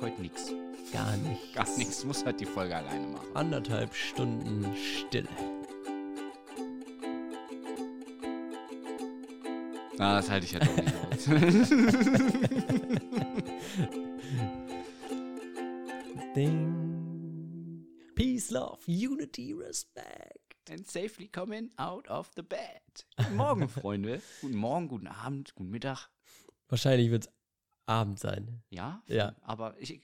[0.00, 0.50] heute nichts.
[0.92, 1.54] Gar nicht.
[1.54, 2.04] Gar nichts.
[2.04, 3.28] Muss halt die Folge alleine machen.
[3.34, 5.28] Anderthalb Stunden Stille.
[9.98, 11.26] Na, das halte ich ja doch nicht aus.
[16.34, 17.86] Ding.
[18.14, 20.38] Peace, love, unity, respect.
[20.70, 22.80] And safely coming out of the bed.
[23.16, 24.22] Guten Morgen, Freunde.
[24.40, 26.08] Guten Morgen, guten Abend, guten Mittag.
[26.68, 27.32] Wahrscheinlich wird es
[27.90, 28.62] Abend sein.
[28.70, 29.02] Ja?
[29.06, 29.34] Ja.
[29.42, 30.00] Aber ich,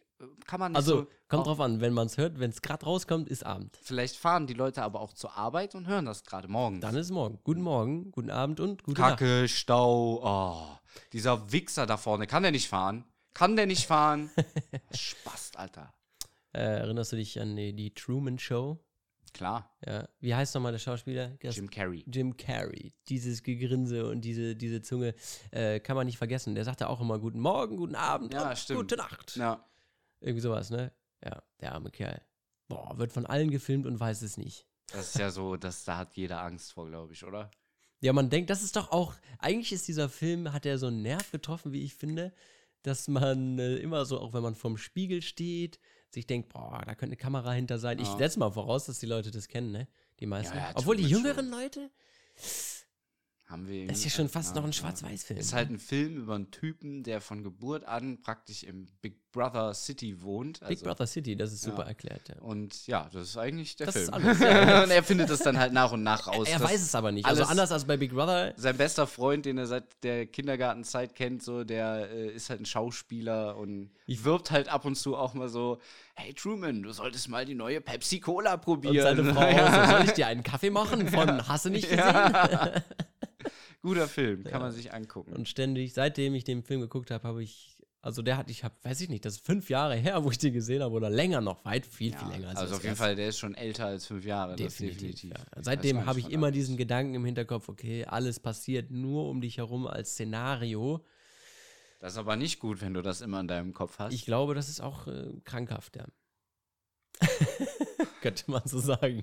[0.47, 2.61] kann man nicht Also, so, kommt auch- drauf an, wenn man es hört, wenn es
[2.63, 3.77] gerade rauskommt, ist Abend.
[3.83, 6.81] Vielleicht fahren die Leute aber auch zur Arbeit und hören das gerade morgens.
[6.81, 7.39] Dann ist morgen.
[7.45, 10.21] Guten Morgen, guten Abend und gute Kacke, Stau.
[10.23, 10.79] Oh,
[11.13, 12.27] dieser Wichser da vorne.
[12.27, 13.05] Kann der nicht fahren?
[13.35, 14.31] Kann der nicht fahren?
[14.93, 15.93] Spaß, Alter.
[16.53, 18.79] Äh, erinnerst du dich an die, die Truman Show?
[19.37, 19.77] Klar.
[19.87, 20.09] Ja.
[20.21, 21.37] Wie heißt nochmal der Schauspieler?
[21.43, 22.05] Das- Jim Carrey.
[22.09, 22.95] Jim Carrey.
[23.09, 25.15] Dieses Gegrinse und diese, diese Zunge
[25.51, 26.55] äh, kann man nicht vergessen.
[26.55, 29.37] Der sagte auch immer guten Morgen, guten Abend Ja, gute Nacht.
[29.37, 29.65] Ja.
[30.21, 30.91] Irgendwie sowas, ne?
[31.23, 32.23] Ja, der arme Kerl.
[32.69, 34.67] Boah, wird von allen gefilmt und weiß es nicht.
[34.93, 37.51] Das ist ja so, dass da hat jeder Angst vor, glaube ich, oder?
[38.01, 41.03] Ja, man denkt, das ist doch auch, eigentlich ist dieser Film, hat er so einen
[41.03, 42.33] Nerv getroffen, wie ich finde,
[42.83, 45.79] dass man äh, immer so, auch wenn man vorm Spiegel steht,
[46.11, 47.99] sich denkt, boah, da könnte eine Kamera hinter sein.
[47.99, 48.17] Ich Ja.
[48.19, 49.89] setze mal voraus, dass die Leute das kennen, ne?
[50.21, 50.57] Die meisten.
[50.57, 51.91] Ja, Obwohl die jüngeren Leute,
[53.49, 55.39] Haben wir das ist ja schon fast noch ein Schwarz-Weiß-Film.
[55.39, 59.73] Ist halt ein Film über einen Typen, der von Geburt an praktisch im Big Brother
[59.73, 60.59] City wohnt.
[60.61, 61.89] Big Also, Brother City, das ist super Ja.
[61.89, 62.29] erklärt.
[62.29, 62.41] Ja.
[62.41, 64.15] Und ja, das ist eigentlich der Das Film.
[64.15, 64.83] alles, ja.
[64.85, 66.49] und er findet es dann halt nach und nach raus.
[66.49, 67.25] Er dass weiß es aber nicht.
[67.27, 68.53] Also anders als bei Big Brother.
[68.57, 72.67] Sein bester Freund, den er seit der Kindergartenzeit kennt, so, der äh, ist halt ein
[72.67, 75.79] Schauspieler und wirbt halt ab und zu auch mal so:
[76.15, 78.97] Hey Truman, du solltest mal die neue Pepsi Cola Und probieren.
[79.17, 79.43] seine Frau
[79.87, 82.03] so, soll ich dir einen Kaffee machen von Hasse nicht gesehen?
[83.87, 85.33] Guter Film, kann man sich angucken.
[85.33, 88.75] Und ständig, seitdem ich den Film geguckt habe, habe ich, also der hat, ich habe,
[88.83, 91.41] weiß ich nicht, das ist fünf Jahre her, wo ich den gesehen habe oder länger
[91.41, 92.49] noch, weit, viel, viel länger.
[92.49, 92.97] als also auf jeden.
[92.97, 94.57] Fall, der ist schon älter als fünf Jahre.
[94.57, 95.31] das Definitiv.
[95.31, 95.37] Ja.
[95.63, 99.87] Seitdem habe ich immer diesen Gedanken im Hinterkopf, okay, alles passiert nur um dich herum
[99.87, 101.05] als Szenario.
[102.01, 104.13] Das ist aber nicht gut, wenn du das immer in deinem Kopf hast.
[104.13, 106.07] Ich glaube, das ist auch äh, krankhaft, ja.
[108.27, 109.23] Könnte man so sagen.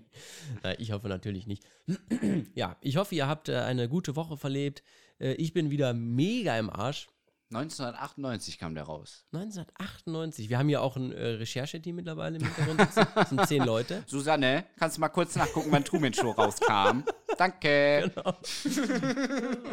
[0.64, 1.66] Na, ich hoffe natürlich nicht.
[2.56, 4.82] ja, ich hoffe, ihr habt äh, eine gute Woche verlebt.
[5.20, 7.10] Äh, ich bin wieder mega im Arsch.
[7.56, 9.26] 1998 kam der raus.
[9.34, 10.50] 1998.
[10.50, 12.80] Wir haben ja auch ein äh, Rechercheteam mittlerweile im Hintergrund.
[13.16, 14.04] Das sind zehn Leute.
[14.08, 17.04] Susanne, kannst du mal kurz nachgucken, wann Truman Show rauskam?
[17.38, 18.12] Danke.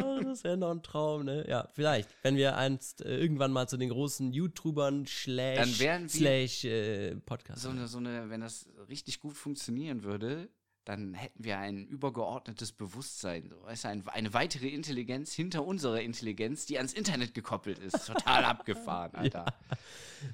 [0.03, 1.45] Oh, das wäre noch ein Traum, ne?
[1.47, 2.09] Ja, vielleicht.
[2.23, 6.65] Wenn wir einst äh, irgendwann mal zu den großen YouTubern slash, Dann wären wir- slash
[6.65, 7.61] äh, Podcast.
[7.61, 10.49] So eine, so eine, wenn das richtig gut funktionieren würde,
[10.85, 13.49] dann hätten wir ein übergeordnetes Bewusstsein.
[13.49, 18.05] So, weißt du, ein, eine weitere Intelligenz hinter unserer Intelligenz, die ans Internet gekoppelt ist.
[18.07, 19.45] Total abgefahren, Alter.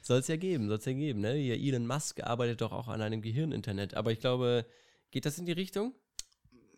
[0.01, 1.33] Soll es ja geben, soll es ja geben, ne?
[1.33, 3.95] Hier Elon Musk arbeitet doch auch an einem Gehirninternet.
[3.95, 4.65] Aber ich glaube,
[5.11, 5.93] geht das in die Richtung?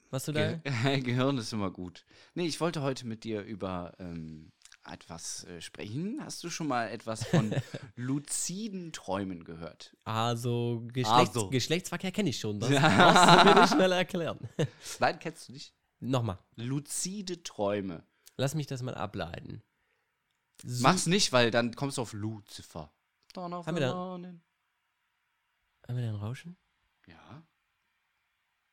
[0.09, 0.53] Was du da?
[0.53, 2.05] Ge Gehirn ist immer gut.
[2.33, 4.51] Nee, ich wollte heute mit dir über ähm,
[4.91, 6.19] etwas äh, sprechen.
[6.23, 7.53] Hast du schon mal etwas von
[7.95, 9.95] luziden Träumen gehört?
[10.03, 11.49] Also, Geschlechts Also.
[11.49, 12.59] Geschlechtsverkehr kenne ich schon.
[12.59, 14.39] Das brauchst du mir nicht schnell erklären.
[14.99, 15.73] Nein, kennst du nicht?
[15.99, 18.03] Nochmal, Luzide Träume.
[18.37, 19.61] lass mich das mal ableiten.
[20.63, 22.91] So- Mach's nicht, weil dann kommst du auf Lucifer.
[23.33, 24.41] Dawn of Haben wir da- morning.
[25.87, 26.57] Haben wir da ein Rauschen?
[27.07, 27.43] Ja.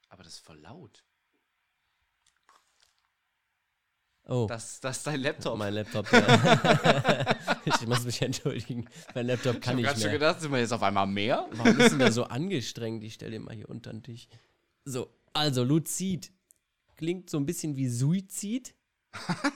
[0.08, 1.04] Aber das ist voll laut.
[4.28, 4.46] Oh.
[4.48, 5.56] Das, das ist dein Laptop.
[5.56, 7.36] Mein Laptop, ja.
[7.64, 8.88] ich muss mich entschuldigen.
[9.14, 10.18] Mein Laptop kann ich nicht grad schon mehr.
[10.18, 11.46] gedacht, sind wir jetzt auf einmal mehr?
[11.52, 13.04] Warum ist denn der so angestrengt?
[13.04, 14.26] Ich stelle den mal hier unter den Tisch.
[14.84, 16.32] So, also Luzid.
[16.96, 18.74] Klingt so ein bisschen wie Suizid.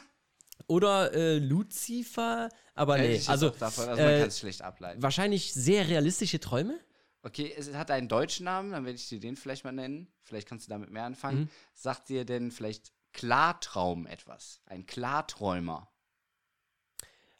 [0.68, 2.48] Oder äh, Lucifer.
[2.76, 5.02] Aber Hätte nee, ich also davon, also man äh, kann es schlecht ableiten.
[5.02, 6.78] wahrscheinlich sehr realistische Träume.
[7.22, 10.06] Okay, es hat einen deutschen Namen, dann werde ich dir den vielleicht mal nennen.
[10.22, 11.40] Vielleicht kannst du damit mehr anfangen.
[11.40, 11.48] Mhm.
[11.74, 14.60] Sagt dir denn vielleicht Klartraum etwas?
[14.66, 15.92] Ein Klarträumer.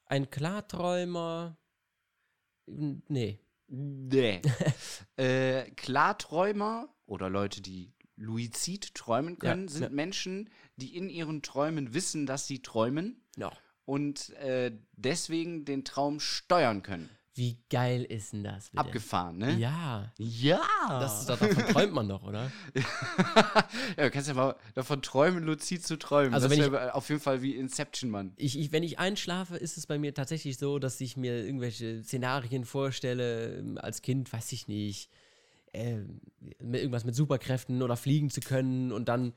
[0.07, 1.57] Ein Klarträumer.
[2.67, 3.39] Nee.
[3.69, 4.41] Nee.
[5.17, 9.89] äh, Klarträumer oder Leute, die luizid träumen können, Ja, sind ja.
[9.91, 13.53] Menschen, die in ihren Träumen wissen, dass sie träumen Ja.
[13.85, 17.09] und äh, deswegen den Traum steuern können.
[17.35, 18.71] Wie geil ist denn das?
[18.71, 18.81] Bitte?
[18.81, 19.57] Abgefahren, ne?
[19.57, 20.13] Ja.
[20.19, 20.61] Ja.
[20.89, 22.51] Das davon träumt man doch, oder?
[23.97, 26.35] ja, du kannst ja mal davon träumen, luzid zu träumen.
[26.35, 28.33] Also das wenn auf jeden Fall wie Inception, Mann.
[28.37, 32.03] Ich, ich, wenn ich einschlafe, ist es bei mir tatsächlich so, dass ich mir irgendwelche
[32.03, 35.09] Szenarien vorstelle, ähm, als Kind, weiß ich nicht,
[35.73, 35.99] äh,
[36.59, 39.35] mit irgendwas mit Superkräften oder fliegen zu können und dann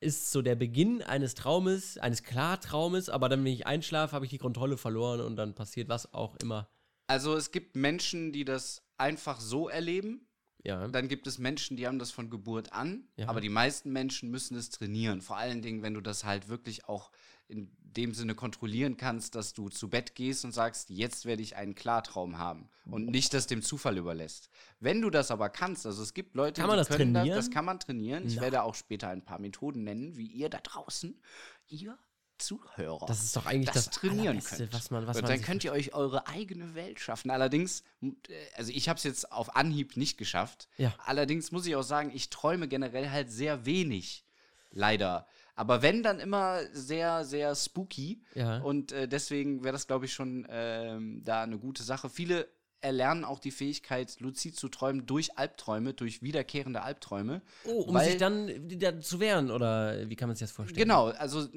[0.00, 4.30] ist so der Beginn eines Traumes, eines Klartraumes, aber dann, wenn ich einschlafe, habe ich
[4.30, 6.68] die Kontrolle verloren und dann passiert was auch immer.
[7.08, 10.28] Also es gibt Menschen, die das einfach so erleben.
[10.62, 10.86] Ja.
[10.88, 13.08] Dann gibt es Menschen, die haben das von Geburt an.
[13.16, 13.28] Ja.
[13.28, 15.22] Aber die meisten Menschen müssen es trainieren.
[15.22, 17.10] Vor allen Dingen, wenn du das halt wirklich auch
[17.48, 21.56] in dem Sinne kontrollieren kannst, dass du zu Bett gehst und sagst, jetzt werde ich
[21.56, 24.50] einen Klartraum haben und nicht das dem Zufall überlässt.
[24.80, 27.36] Wenn du das aber kannst, also es gibt Leute, Kann man die das können trainieren?
[27.36, 28.26] Das, das kann man trainieren.
[28.26, 28.42] Ich Na.
[28.42, 31.18] werde auch später ein paar Methoden nennen, wie ihr da draußen,
[31.68, 31.98] ihr
[32.38, 34.72] Zuhörer, Das ist doch eigentlich das, das, trainieren könnt.
[34.72, 37.30] was man, was und man dann könnt ihr euch eure eigene Welt schaffen.
[37.30, 38.10] Allerdings, äh,
[38.56, 40.68] also ich habe es jetzt auf Anhieb nicht geschafft.
[40.78, 40.94] Ja.
[41.04, 44.24] Allerdings muss ich auch sagen, ich träume generell halt sehr wenig.
[44.70, 45.26] Leider.
[45.54, 48.22] Aber wenn, dann immer sehr, sehr spooky.
[48.34, 48.58] Ja.
[48.58, 52.08] Und äh, deswegen wäre das, glaube ich, schon ähm, da eine gute Sache.
[52.08, 52.46] Viele
[52.80, 57.42] erlernen auch die Fähigkeit, luzid zu träumen durch Albträume, durch wiederkehrende Albträume.
[57.64, 60.78] Oh, um weil- sich dann wieder zu wehren, oder wie kann man sich das vorstellen?
[60.78, 61.48] Genau, also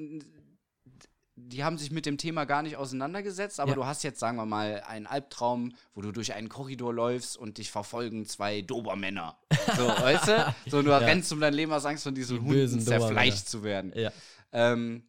[1.48, 3.74] die haben sich mit dem Thema gar nicht auseinandergesetzt, aber Ja.
[3.76, 7.58] du hast jetzt, sagen wir mal, einen Albtraum, wo du durch einen Korridor läufst und
[7.58, 9.38] dich verfolgen zwei Dobermänner.
[9.76, 10.54] So, weißt du?
[10.70, 13.62] So, und du rennst um dein Leben aus Angst, von diesen Die Hunden zerfleischt zu
[13.62, 13.92] werden.
[13.94, 14.10] Ja.
[14.52, 15.08] Ähm,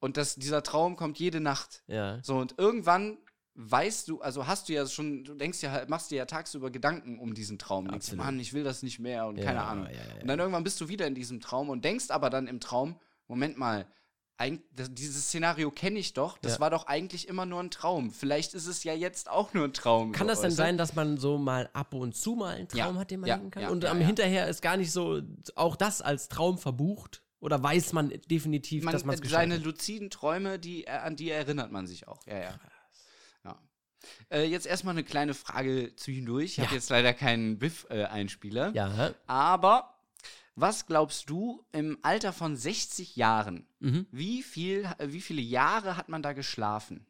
[0.00, 1.82] und das, dieser Traum kommt jede Nacht.
[1.86, 2.18] Ja.
[2.22, 3.18] So, und irgendwann
[3.54, 6.70] weißt du, also hast du ja schon, du denkst ja, halt- machst dir ja tagsüber
[6.70, 7.86] Gedanken um diesen Traum.
[7.86, 8.24] Denkst, Absolut.
[8.24, 9.86] Mann, ich will das nicht mehr und Ja, keine Ahnung.
[9.86, 12.46] ja, ja, Und dann irgendwann bist du wieder in diesem Traum und denkst aber dann
[12.46, 12.98] im Traum,
[13.28, 13.86] Moment mal,
[14.74, 16.60] das, dieses Szenario kenne ich doch, das Ja.
[16.60, 18.10] war doch eigentlich immer nur ein Traum.
[18.10, 20.12] Vielleicht ist es ja jetzt auch nur ein Traum.
[20.12, 22.94] Kann so, das denn sein, dass man so mal ab und zu mal einen Traum
[22.94, 23.62] Ja, hat, den man ja, leben kann?
[23.64, 24.06] ja, und ja, am ja.
[24.06, 25.20] hinterher ist gar nicht so
[25.54, 27.22] auch das als Traum verbucht?
[27.40, 29.64] Oder weiß man definitiv, Man, dass man es äh, geschafft seine hat?
[29.64, 32.24] luziden Träume, die, äh, an die erinnert man sich auch.
[32.26, 32.60] Ja, ja.
[33.44, 33.58] ja.
[34.30, 36.52] Äh, jetzt erstmal eine kleine Frage zwischendurch.
[36.52, 36.74] Ich habe Ja.
[36.76, 38.70] jetzt leider keinen Biff-Einspieler.
[38.74, 39.10] Ja, hä?
[39.26, 39.92] Aber
[40.54, 44.06] was glaubst du im Alter von 60 Jahren, Mhm.
[44.10, 47.06] wie, viel, wie viele Jahre hat man da geschlafen?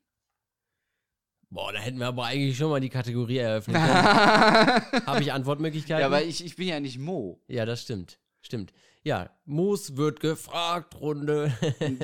[1.51, 3.77] Boah, da hätten wir aber eigentlich schon mal die Kategorie eröffnet.
[5.07, 6.01] Habe ich Antwortmöglichkeiten?
[6.01, 7.43] Ja, aber ich, ich bin ja nicht Mo.
[7.47, 8.19] Ja, das stimmt.
[8.41, 8.73] Stimmt.
[9.05, 11.53] Ja, Moos wird gefragt, Runde.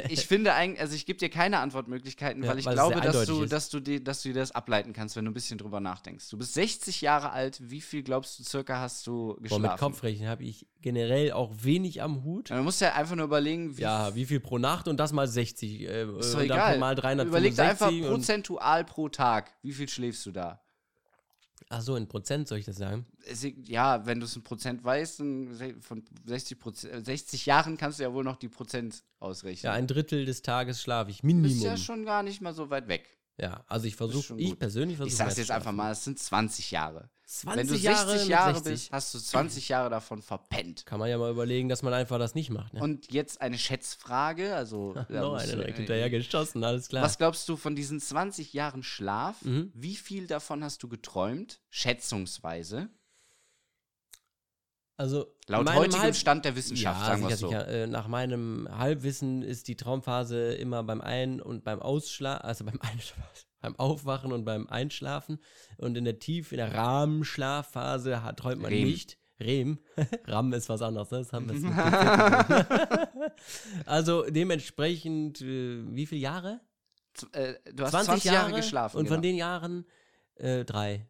[0.09, 3.25] Ich finde eigentlich, also ich gebe dir keine Antwortmöglichkeiten, Ja, weil ich weil glaube, dass
[3.27, 3.53] du, ist.
[3.53, 6.29] dass, du dir, dass du dir das ableiten kannst, wenn du ein bisschen drüber nachdenkst.
[6.29, 9.63] Du bist 60 Jahre alt, wie viel glaubst du circa hast du Boah, geschlafen?
[9.63, 12.49] mit Kopfrechnen habe ich generell auch wenig am Hut.
[12.51, 15.13] Ja, Man muss ja einfach nur überlegen, wie Ja, wie viel pro Nacht und das
[15.13, 15.83] mal 60.
[15.83, 16.79] Äh, ist doch egal.
[16.79, 20.61] mal 365 Überleg einfach prozentual pro Tag, wie viel schläfst du da?
[21.71, 23.05] Ach so, in Prozent soll ich das sagen?
[23.27, 27.77] Es- Ja, wenn du es in Prozent weißt, dann von 60, Prozent, äh, 60 Jahren
[27.77, 29.65] kannst du ja wohl noch die Prozent ausrechnen.
[29.71, 31.61] Ja, ein Drittel des Tages schlafe ich, Minimum.
[31.61, 33.18] ja schon gar nicht mal so weit weg.
[33.41, 35.13] Ja, also ich versuche, ich persönlich versuche.
[35.13, 37.09] Ich sag's jetzt einfach mal, es sind 20 Jahre.
[37.25, 38.73] 20 Wenn du 60 Jahre, Jahre, mit 60.
[38.73, 40.87] bist, hast du 20 Jahre davon verpennt.
[40.87, 42.73] Kann man ja mal überlegen, dass man einfach das nicht macht.
[42.73, 42.81] Ne?
[42.81, 47.05] Und jetzt eine Schätzfrage, also Noch eine direkt hinterher geschossen, alles klar.
[47.05, 49.43] Was glaubst du von diesen 20 Jahren Schlaf?
[49.43, 49.71] Mhm.
[49.75, 51.61] Wie viel davon hast du geträumt?
[51.69, 52.89] Schätzungsweise.
[54.99, 57.47] Also Laut heutigem Halb- Stand der Wissenschaft, ja, sagen wir so.
[57.49, 57.69] sicher.
[57.69, 62.81] Äh, nach meinem Halbwissen ist die Traumphase immer beim Ein- und beim Ausschlafen, also beim
[62.83, 65.39] Einschlafen, beim Aufwachen und beim Einschlafen.
[65.77, 68.89] Und in der Tief, in der Rahmenschlafphase träumt man Rehm.
[68.89, 69.19] nicht.
[69.41, 69.79] Rehm.
[70.27, 71.19] Ram ist was anderes, ne?
[71.19, 73.09] das haben wir jetzt.
[73.87, 76.61] Also dementsprechend, äh, wie viele Jahre?
[77.15, 78.97] Z- äh, du hast 20, Jahre, geschlafen.
[78.99, 79.23] Und von genau.
[79.23, 79.87] den Jahren
[80.37, 81.07] äh, drei,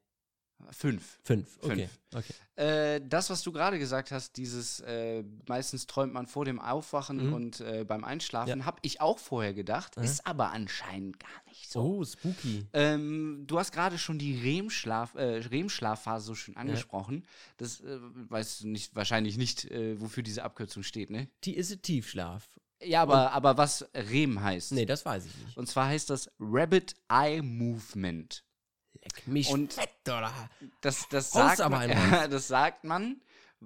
[0.71, 1.19] Fünf.
[1.25, 1.59] fünf.
[1.63, 1.89] Okay.
[2.11, 2.25] Fünf.
[2.27, 2.35] okay.
[2.63, 7.29] Äh, das, was du gerade gesagt hast, dieses äh, meistens träumt man vor dem Aufwachen
[7.29, 7.33] Mhm.
[7.33, 8.65] und äh, beim Einschlafen, Ja.
[8.67, 10.03] habe ich auch vorher gedacht, Mhm.
[10.05, 11.81] ist aber anscheinend gar nicht so.
[11.81, 12.67] Oh, spooky.
[12.73, 17.25] Ähm, du hast gerade schon die REM-Schlaf, äh, REM-Schlafphase so schön angesprochen.
[17.57, 21.29] Das äh, weißt du nicht, wahrscheinlich nicht, äh, wofür diese Abkürzung steht, ne?
[21.45, 22.49] Die ist Tiefschlaf.
[22.83, 24.71] Ja, aber, aber was REM heißt.
[24.73, 25.57] Nee, das weiß ich nicht.
[25.57, 28.45] Und zwar heißt das Rabbit Eye Movement.
[29.17, 30.33] Leck mich Und- fett, oder?
[30.81, 33.21] Das, das, sagt man, ja, das sagt man,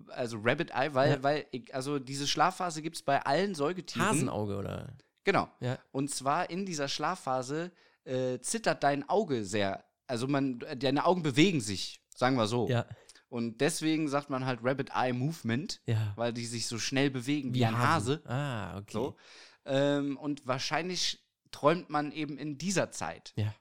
[0.09, 1.23] also Rabbit Eye, weil, Ja.
[1.23, 4.07] weil also diese Schlafphase gibt es bei allen Säugetieren.
[4.09, 4.89] Hasenauge, oder?
[5.25, 5.49] Genau.
[5.61, 5.79] Ja.
[5.93, 7.73] Und zwar in dieser Schlafphase
[8.05, 9.85] äh, zittert dein Auge sehr.
[10.07, 12.69] Also man, deine Augen bewegen sich, sagen wir so.
[12.69, 12.87] Ja,
[13.29, 16.13] Und deswegen sagt man halt Rabbit Eye Movement, ja.
[16.17, 18.21] weil die sich so schnell bewegen wie, ein Hasen.
[18.27, 18.29] Hase.
[18.29, 18.93] Ah, okay.
[18.93, 19.17] So.
[19.65, 23.55] Ähm, und wahrscheinlich träumt man eben in dieser Zeit, Ja,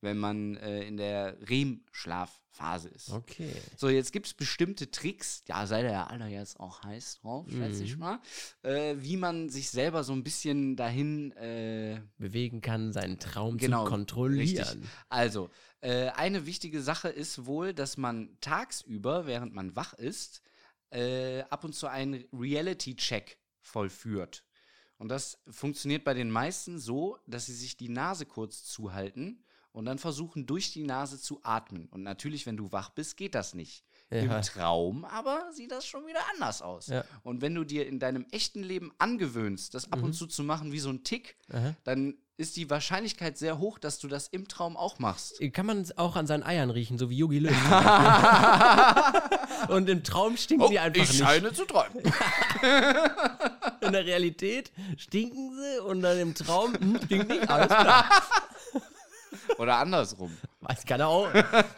[0.00, 3.10] wenn man äh, in der REM-Schlafphase ist.
[3.10, 3.50] okay.
[3.76, 7.46] So, jetzt gibt es bestimmte Tricks, ja, sei der ja aller jetzt auch heiß drauf,
[7.50, 8.00] schätze ich Mhm.
[8.00, 8.20] mal,
[8.62, 13.84] äh, wie man sich selber so ein bisschen dahin äh, Bewegen kann, seinen Traum Genau,
[13.84, 14.40] zu kontrollieren.
[14.68, 14.88] Richtig.
[15.08, 15.50] Also,
[15.80, 20.42] äh, eine wichtige Sache ist wohl, dass man tagsüber, während man wach ist,
[20.90, 24.44] äh, ab und zu einen Reality-Check vollführt.
[24.98, 29.44] Und das funktioniert bei den meisten so, dass sie sich die Nase kurz zuhalten
[29.76, 31.86] und dann versuchen, durch die Nase zu atmen.
[31.90, 33.84] Und natürlich, wenn du wach bist, geht das nicht.
[34.10, 34.20] Ja.
[34.20, 36.86] Im Traum aber sieht das schon wieder anders aus.
[36.86, 37.04] Ja.
[37.22, 40.72] Und wenn du dir in deinem echten Leben angewöhnst, das ab und zu zu machen
[40.72, 41.56] wie so ein Tick, Mhm.
[41.56, 41.74] Aha.
[41.84, 45.40] dann ist die Wahrscheinlichkeit sehr hoch, dass du das im Traum auch machst.
[45.52, 47.52] Kann man es auch an seinen Eiern riechen, so wie Yogi Löw.
[49.68, 51.56] und im Traum stinken die einfach nicht.
[51.56, 52.02] zu träumen.
[53.80, 57.48] In der Realität stinken sie und dann im Traum hm, stinkt nicht.
[57.48, 58.10] Alles klar.
[59.58, 60.36] Oder andersrum.
[60.60, 61.28] Weiß kann er auch.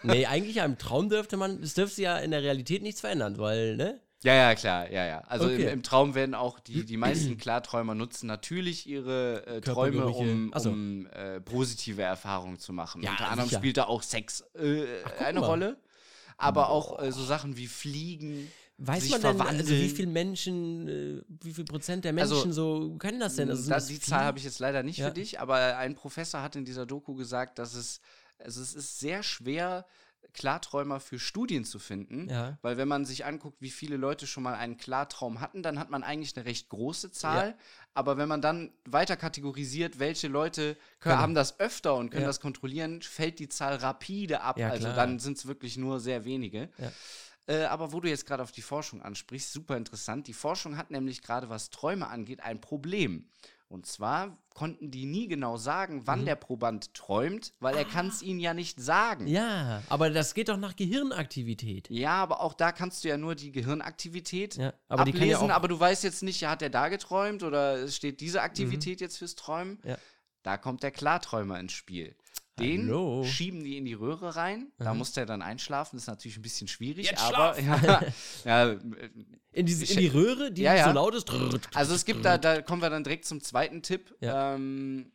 [0.02, 3.76] Nee, eigentlich im Traum dürfte man, es dürfte ja in der Realität nichts verändern, weil,
[3.76, 4.00] ne?
[4.24, 5.20] Ja, ja, klar, ja, ja.
[5.28, 5.62] Also Okay.
[5.62, 10.50] im, im Traum werden auch die, die meisten Klarträumer nutzen natürlich ihre äh, Träume, um,
[10.54, 10.70] Ach so.
[10.70, 13.00] um äh, positive Erfahrungen zu machen.
[13.02, 13.60] Ja, Unter anderem sicher.
[13.60, 14.86] spielt da auch Sex äh,
[15.20, 15.46] eine mal.
[15.46, 15.76] Rolle.
[16.36, 21.22] Aber auch äh, so Sachen wie Fliegen, Weiß man denn, also wie viele Menschen, äh,
[21.42, 23.50] wie viel Prozent der Also, Menschen so können das denn?
[23.50, 23.98] Also da, das die?
[24.00, 25.08] Zahl habe ich jetzt leider nicht Ja.
[25.08, 28.00] für dich, aber ein Professor hat in dieser Doku gesagt, dass es,
[28.38, 29.84] also es ist sehr schwer,
[30.32, 32.28] Klarträumer für Studien zu finden.
[32.28, 32.58] Ja.
[32.62, 35.90] Weil wenn man sich anguckt, wie viele Leute schon mal einen Klartraum hatten, dann hat
[35.90, 37.56] man eigentlich eine recht große Zahl.
[37.94, 41.18] Aber wenn man dann weiter kategorisiert, welche Leute können, Können.
[41.18, 42.28] haben das öfter und können Ja.
[42.28, 44.58] das kontrollieren, fällt die Zahl rapide ab.
[44.58, 46.68] Ja, also dann sind es wirklich nur sehr wenige.
[46.78, 46.92] Ja.
[47.48, 50.26] Äh, aber wo du jetzt gerade auf die Forschung ansprichst, super interessant.
[50.26, 53.26] Die Forschung hat nämlich gerade, was Träume angeht, ein Problem.
[53.68, 58.22] Und zwar konnten die nie genau sagen, wann der Proband träumt, weil er kann es
[58.22, 59.24] ihnen ja nicht sagen.
[59.24, 59.30] Mhm.
[59.30, 61.88] Ja, aber das geht doch nach Gehirnaktivität.
[61.90, 65.36] Ja, aber auch da kannst du ja nur die Gehirnaktivität Ja, aber die kann ja
[65.36, 69.18] ablesen, aber du weißt jetzt nicht, hat er da geträumt oder steht diese Aktivität jetzt
[69.18, 69.78] fürs Träumen.
[69.82, 69.90] Mhm.
[69.90, 69.98] Ja.
[70.42, 72.16] Da kommt der Klarträumer ins Spiel.
[72.58, 73.24] Den Hallo.
[73.24, 74.72] schieben die in die Röhre rein.
[74.78, 75.96] Da muss der dann einschlafen.
[75.96, 78.02] Das ist natürlich ein bisschen schwierig, Jetzt aber ja,
[78.44, 78.78] ja, äh,
[79.52, 80.84] In, diese, in die Röhre, die Ja, ja.
[80.88, 81.30] so laut ist.
[81.74, 84.14] also es gibt da, da kommen wir dann direkt zum zweiten Tipp.
[84.20, 84.54] Ja.
[84.54, 85.10] Ähm,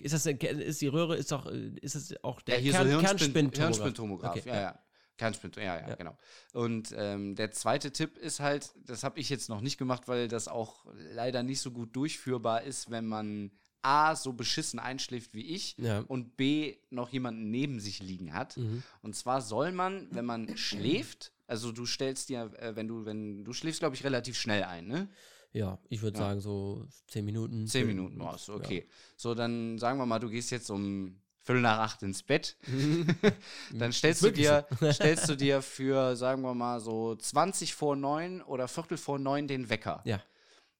[0.00, 2.84] Ist das denn- ist die Röhre ist doch ist es auch Ja, der hier Kern,
[2.84, 3.58] so Hirnspin Kernspintomograph.
[3.58, 4.36] Hirnspintomograph.
[4.36, 4.60] Okay, ja, ja.
[4.62, 4.78] ja.
[5.16, 5.94] Kernspin, ja, ja, Ja.
[5.96, 6.16] genau.
[6.52, 10.28] Und ähm, der zweite Tipp ist halt, das habe ich jetzt noch nicht gemacht, weil
[10.28, 13.50] das auch leider nicht so gut durchführbar ist, wenn man
[13.82, 16.00] A, so beschissen einschläft wie ich Ja.
[16.08, 18.56] und B, noch jemanden neben sich liegen hat.
[18.56, 18.82] Mhm.
[19.02, 23.44] Und zwar soll man, wenn man schläft, also du stellst dir, äh, wenn du, wenn
[23.44, 25.08] du schläfst, glaube ich, relativ schnell ein, ne?
[25.52, 26.26] Ja, ich würde Ja.
[26.26, 27.66] sagen so zehn Minuten.
[27.66, 28.86] Zehn Minuten warst du, okay.
[29.16, 32.56] So, dann sagen wir mal, du gehst jetzt um Viertel nach acht ins Bett.
[33.72, 38.42] dann stellst du, dir, stellst du dir für, sagen wir mal, so 20 vor neun
[38.42, 40.02] oder Viertel vor neun den Wecker.
[40.04, 40.22] Ja.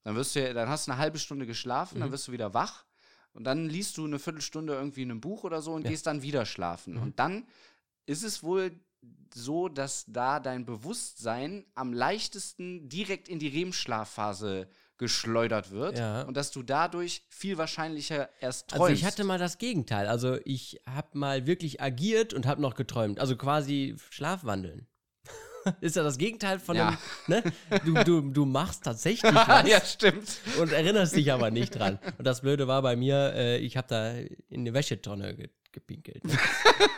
[0.04, 2.00] Dann wirst du, dann hast du eine halbe Stunde geschlafen, Mhm.
[2.00, 2.84] dann wirst du wieder wach
[3.38, 5.90] und dann liest du eine Viertelstunde irgendwie in einem Buch oder so und Ja.
[5.90, 6.94] gehst dann wieder schlafen.
[6.96, 7.02] Mhm.
[7.02, 7.46] Und dann
[8.04, 8.72] ist es wohl
[9.32, 16.22] so, dass da dein Bewusstsein am leichtesten direkt in die REM-Schlafphase geschleudert wird Ja.
[16.22, 19.00] und dass du dadurch viel wahrscheinlicher erst Also träumst.
[19.00, 20.08] ich hatte mal das Gegenteil.
[20.08, 23.20] Also ich habe mal wirklich agiert und habe noch geträumt.
[23.20, 24.88] Also quasi Schlafwandeln.
[25.80, 26.88] Ist ja das Gegenteil von Ja.
[26.88, 27.42] einem, ne?
[27.84, 30.38] Du, du, du machst tatsächlich was ja, stimmt.
[30.60, 31.98] und erinnerst dich aber nicht dran.
[32.18, 36.22] Und das Blöde war bei mir, äh, ich habe da in eine Wäschetonne ge gepinkelt.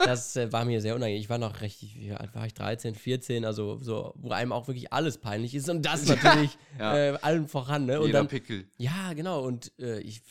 [0.05, 1.21] Das äh, war mir sehr unangenehm.
[1.21, 2.55] Ich war noch recht, wie alt war ich?
[2.55, 5.69] 13, 14, also so, wo einem auch wirklich alles peinlich ist.
[5.69, 6.97] Und das natürlich Ja.
[6.97, 7.87] äh, allen voran.
[7.87, 7.99] Ne?
[8.01, 8.69] Und Jeder dann, Pickel.
[8.79, 9.43] ja, genau.
[9.43, 10.23] Und äh, ich,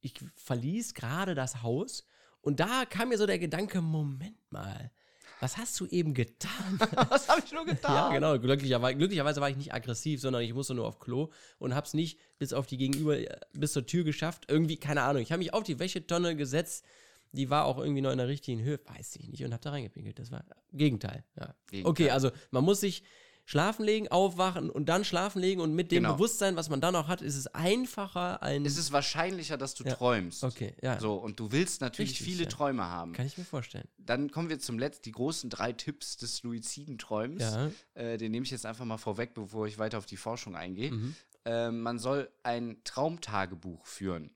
[0.00, 2.06] ich verließ gerade das Haus
[2.40, 4.90] und da kam mir so der Gedanke: Moment mal,
[5.40, 6.78] was hast du eben getan?
[7.10, 7.94] Was habe ich nur getan?
[7.94, 8.38] ja, genau.
[8.38, 12.18] Glücklicherweise, glücklicherweise war ich nicht aggressiv, sondern ich musste nur auf Klo und hab's nicht
[12.38, 14.44] bis auf die Gegenüber, äh, bis zur Tür geschafft.
[14.48, 15.22] Irgendwie, keine Ahnung.
[15.22, 16.84] Ich habe mich auf die Wäschetonne gesetzt.
[17.32, 19.70] Die war auch irgendwie noch in der richtigen Höhe, weiß ich nicht, und hab da
[19.70, 20.18] reingepinkelt.
[20.18, 21.24] Das war Gegenteil.
[21.38, 21.54] Ja.
[21.66, 21.90] Gegenteil.
[21.90, 23.02] Okay, also man muss sich
[23.48, 26.14] schlafen legen, aufwachen und dann schlafen legen und mit dem Genau.
[26.14, 28.66] Bewusstsein, was man dann noch hat, ist es einfacher, ein.
[28.66, 29.94] Es ist wahrscheinlicher, dass du Ja.
[29.94, 30.42] träumst.
[30.42, 30.98] Okay, ja.
[30.98, 32.48] So, und du willst natürlich Richtig, viele ja.
[32.50, 33.12] Träume haben.
[33.12, 33.86] Kann ich mir vorstellen.
[33.98, 37.40] Dann kommen wir zum letzten, die großen drei Tipps des luiziden Träums.
[37.42, 37.70] Ja.
[37.94, 40.90] Äh, den nehme ich jetzt einfach mal vorweg, bevor ich weiter auf die Forschung eingehe.
[40.90, 41.14] Mhm.
[41.44, 44.30] Äh, man soll ein Traumtagebuch führen.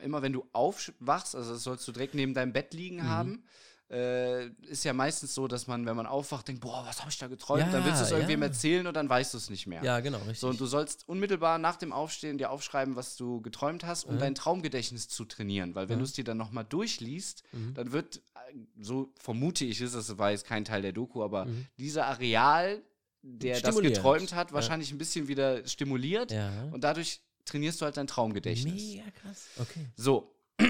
[0.00, 3.08] Immer wenn du aufwachst, also das sollst du direkt neben deinem Bett liegen Mhm.
[3.08, 3.44] haben.
[3.90, 7.18] Äh, ist ja meistens so, dass man, wenn man aufwacht, denkt, boah, was habe ich
[7.18, 7.60] da geträumt?
[7.60, 8.46] Ja, dann willst du es irgendwem ja.
[8.46, 9.84] erzählen und dann weißt du es nicht mehr.
[9.84, 10.38] Ja, genau, richtig.
[10.40, 14.18] So, und du sollst unmittelbar nach dem Aufstehen dir aufschreiben, was du geträumt hast, um
[14.18, 15.74] dein Traumgedächtnis zu trainieren.
[15.74, 17.74] Weil wenn du es dir dann nochmal durchliest, Mhm.
[17.74, 18.20] dann wird, äh,
[18.80, 21.66] so vermute ich es, das war jetzt kein Teil der Doku, aber Mhm.
[21.78, 22.82] dieser Areal,
[23.22, 26.32] der das geträumt hat, wahrscheinlich ein bisschen wieder stimuliert.
[26.72, 28.74] Und dadurch trainierst du halt dein Traumgedächtnis.
[28.82, 29.48] Mega krass.
[29.58, 29.86] Okay.
[29.96, 30.33] So,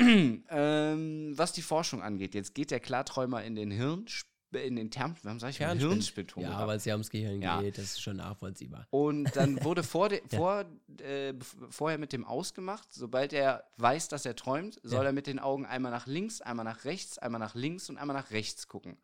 [0.48, 4.06] ähm, was die Forschung angeht, jetzt geht der Klarträumer in den Hirn,
[4.52, 6.60] in den Term, warum sag ich mal, Hirnspintomograph.
[6.60, 7.60] Ja, weil es ja ums Gehirn Ja.
[7.60, 8.86] geht, das ist schon nachvollziehbar.
[8.90, 10.64] Und dann wurde vor, de, vor
[11.00, 11.34] äh,
[11.70, 12.86] vorher mit dem ausgemacht.
[12.92, 15.10] Sobald er weiß, dass er träumt, soll Ja.
[15.10, 18.16] er mit den Augen einmal nach links, einmal nach rechts, einmal nach links und einmal
[18.16, 18.96] nach rechts gucken.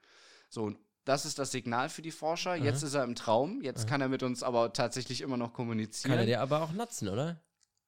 [0.48, 2.54] So, und das ist das Signal für die Forscher.
[2.54, 3.60] Jetzt ist er im Traum.
[3.62, 6.10] Jetzt kann er mit uns aber tatsächlich immer noch kommunizieren.
[6.12, 7.40] Kann er dir aber auch natzen, oder?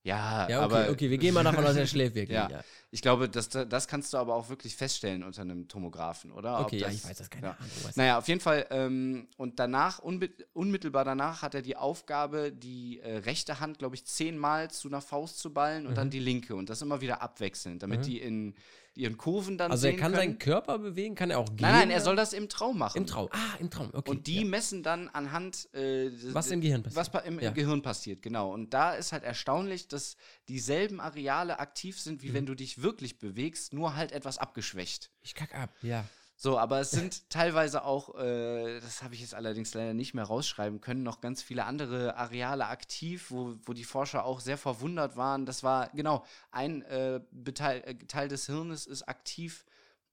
[0.05, 2.37] Ja, Ja, okay, aber okay, wir gehen mal davon aus, er schläft wirklich.
[2.39, 2.49] Ja.
[2.51, 2.65] Ja.
[2.91, 6.61] ich glaube, das, das kannst du aber auch wirklich feststellen unter einem Tomographen, oder?
[6.61, 7.53] Okay, ja, das- ich weiß das keine ja.
[7.53, 7.71] Ahnung.
[7.95, 8.67] Naja, auf jeden Fall.
[8.71, 14.05] Ähm, und danach, unmittelbar danach, hat er die Aufgabe, die äh, rechte Hand, glaube ich,
[14.05, 16.11] zehnmal zu einer Faust zu ballen und dann Mhm.
[16.13, 16.55] die linke.
[16.57, 18.55] Und das immer wieder abwechselnd, damit die in
[18.95, 20.17] ihren Kurven dann Also er kann können.
[20.17, 21.59] seinen Körper bewegen, kann er auch gehen?
[21.63, 22.99] Nein, nein, er soll das im Traum machen.
[22.99, 23.29] Im Traum.
[23.33, 24.11] Ah, im Traum, okay.
[24.11, 24.45] Und die ja.
[24.47, 27.13] messen dann anhand, äh, Was im Gehirn passiert.
[27.15, 27.51] was im Ja.
[27.53, 28.53] Gehirn passiert, genau.
[28.53, 30.17] Und da ist halt erstaunlich, dass
[30.49, 32.35] dieselben Areale aktiv sind, wie Mhm.
[32.35, 35.11] wenn du dich wirklich bewegst, nur halt etwas abgeschwächt.
[35.23, 36.05] Ich kack ab, ja.
[36.35, 40.25] So, aber es sind teilweise auch, äh, das habe ich jetzt allerdings leider nicht mehr
[40.25, 45.17] rausschreiben können, noch ganz viele andere Areale aktiv, wo, wo die Forscher auch sehr verwundert
[45.17, 45.47] waren.
[45.47, 49.65] Das war, genau, ein äh, Beteil, äh, Teil des Hirnes ist aktiv,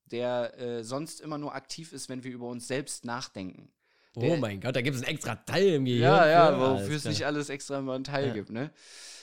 [0.06, 3.72] der äh, sonst immer nur aktiv ist, wenn wir über uns selbst nachdenken.
[4.16, 6.02] Oh Der- mein Gott, da gibt es einen extra Teil im Gehirn.
[6.02, 6.60] Ja, ja, für.
[6.84, 8.34] wofür es nicht alles extra mal einen Teil Ja.
[8.34, 8.72] gibt, ne?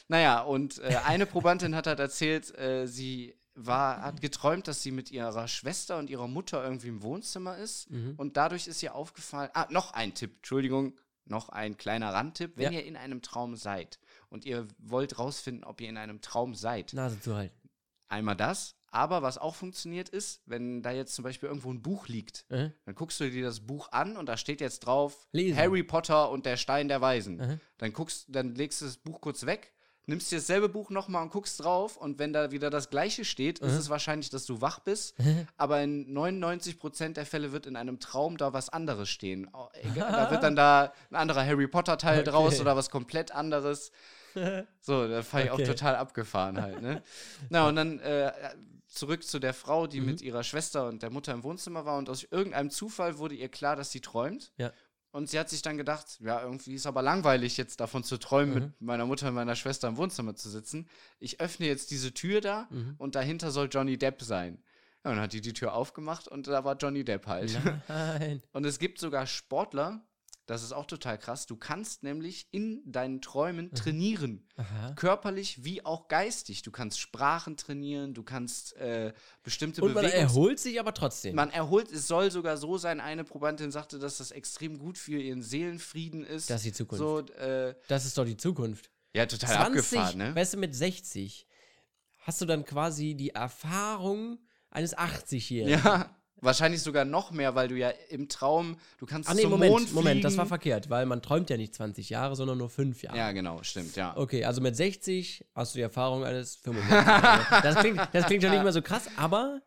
[0.08, 4.90] Naja, und äh, eine Probandin hat halt erzählt, äh, sie war, hat geträumt, dass sie
[4.92, 7.90] mit ihrer Schwester und ihrer Mutter irgendwie im Wohnzimmer ist.
[7.90, 8.14] Mhm.
[8.16, 12.52] Und dadurch ist ihr aufgefallen, ah, noch ein Tipp, Entschuldigung, noch ein kleiner Randtipp.
[12.56, 12.78] Wenn Ja.
[12.80, 13.98] ihr in einem Traum seid
[14.28, 17.68] und ihr wollt rausfinden, ob ihr in einem Traum seid, Nase zu halten.
[18.08, 18.74] einmal das.
[18.92, 22.72] Aber was auch funktioniert ist, wenn da jetzt zum Beispiel irgendwo ein Buch liegt, Mhm.
[22.84, 25.56] dann guckst du dir das Buch an und da steht jetzt drauf Lesen.
[25.58, 27.36] Harry Potter und der Stein der Weisen.
[27.36, 27.60] Mhm.
[27.78, 29.74] Dann guckst, dann legst du das Buch kurz weg,
[30.06, 33.58] nimmst dir dasselbe Buch nochmal und guckst drauf und wenn da wieder das gleiche steht,
[33.58, 35.14] ist es wahrscheinlich, dass du wach bist.
[35.56, 39.50] Aber in 99% der Fälle wird in einem Traum da was anderes stehen.
[39.94, 42.30] Da wird dann da ein anderer Harry Potter Teil Okay.
[42.30, 43.90] draus oder was komplett anderes.
[44.80, 45.62] So, da fand ich Okay.
[45.62, 47.02] auch total abgefahren halt, ne?
[47.48, 48.30] Na, und dann äh,
[48.86, 50.06] zurück zu der Frau, die Mhm.
[50.06, 53.48] mit ihrer Schwester und der Mutter im Wohnzimmer war und aus irgendeinem Zufall wurde ihr
[53.48, 54.52] klar, dass sie träumt.
[54.58, 54.72] Ja.
[55.16, 58.54] Und sie hat sich dann gedacht, ja, irgendwie ist aber langweilig, jetzt davon zu träumen,
[58.54, 58.60] Mhm.
[58.60, 60.88] mit meiner Mutter und meiner Schwester im Wohnzimmer zu sitzen.
[61.18, 62.96] Ich öffne jetzt diese Tür da Mhm.
[62.98, 64.62] und dahinter soll Johnny Depp sein.
[65.04, 67.58] Ja, und dann hat die die Tür aufgemacht und da war Johnny Depp halt.
[67.88, 68.42] Nein.
[68.52, 70.04] Und es gibt sogar Sportler,
[70.46, 74.46] das ist auch total krass, du kannst nämlich in deinen Träumen trainieren.
[74.56, 74.92] Aha.
[74.94, 76.62] Körperlich wie auch geistig.
[76.62, 81.34] Du kannst Sprachen trainieren, du kannst äh, bestimmte Und man Bewegungs- erholt sich aber trotzdem.
[81.34, 85.18] man erholt, es soll sogar so sein, eine Probandin sagte, dass das extrem gut für
[85.20, 86.48] ihren Seelenfrieden ist.
[86.48, 86.98] Das ist die Zukunft.
[87.00, 88.90] So, äh, Das ist doch die Zukunft.
[89.14, 89.66] ja, total 20,
[89.98, 90.34] abgefahren, ne?
[90.34, 91.46] weißt du, mit 60
[92.20, 94.38] hast du dann quasi die Erfahrung
[94.70, 95.80] eines 80-Jährigen.
[95.84, 99.50] Ja, wahrscheinlich sogar noch mehr, weil du ja im Traum, du kannst Ah, nee, zum
[99.52, 100.48] Moment, Mond Moment, das war fliegen.
[100.48, 103.16] verkehrt, weil man träumt ja nicht 20 Jahre, sondern nur 5 Jahre.
[103.16, 104.16] Ja, genau, stimmt, ja.
[104.16, 106.96] Okay, also mit 60 hast du die Erfahrung eines 95
[107.62, 109.60] das, klingt, das klingt schon nicht mehr so krass, aber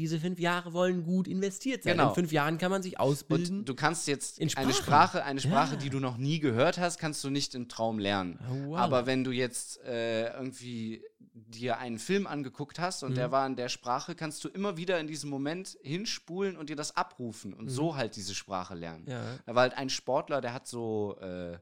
[0.00, 1.92] diese fünf Jahre wollen gut investiert sein.
[1.92, 2.08] Genau.
[2.08, 3.60] In fünf Jahren kann man sich ausbilden.
[3.60, 4.72] Und du kannst jetzt In eine.
[4.72, 5.80] Sprache, eine Sprache, Ja.
[5.80, 8.38] die du noch nie gehört hast, kannst du nicht im Traum lernen.
[8.50, 8.78] Oh, wow.
[8.78, 13.14] Aber wenn du jetzt äh, irgendwie dir einen Film angeguckt hast und Mhm.
[13.14, 16.76] der war in der Sprache, kannst du immer wieder in diesem Moment hinspulen und dir
[16.76, 19.04] das abrufen und so halt diese Sprache lernen.
[19.04, 19.10] Mhm.
[19.12, 19.22] ja.
[19.46, 21.58] Da war halt ein Sportler, der hat so, äh,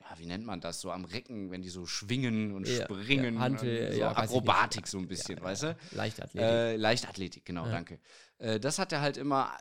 [0.00, 3.34] ja, wie nennt man das, so am Recken, wenn die so schwingen und Ja, springen.
[3.34, 4.16] ja, Hantel, und so ja.
[4.16, 5.76] Akrobatik so ein bisschen, weißt du?
[5.92, 6.40] Leichtathletik.
[6.48, 7.98] Äh, Leichtathletik, genau, danke.
[8.38, 9.52] Äh, das hat er halt immer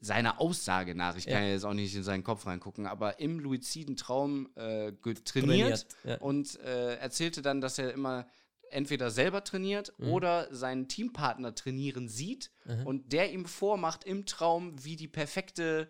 [0.00, 1.48] seiner Aussage nach, ich kann ja.
[1.50, 4.92] jetzt auch nicht in seinen Kopf reingucken, aber im luiziden Traum äh,
[5.24, 8.26] trainiert, Trainiert, und äh, erzählte dann, dass er immer
[8.70, 10.08] entweder selber trainiert Mhm.
[10.10, 12.50] oder seinen Teampartner trainieren sieht
[12.84, 15.88] und der ihm vormacht im Traum, wie die perfekte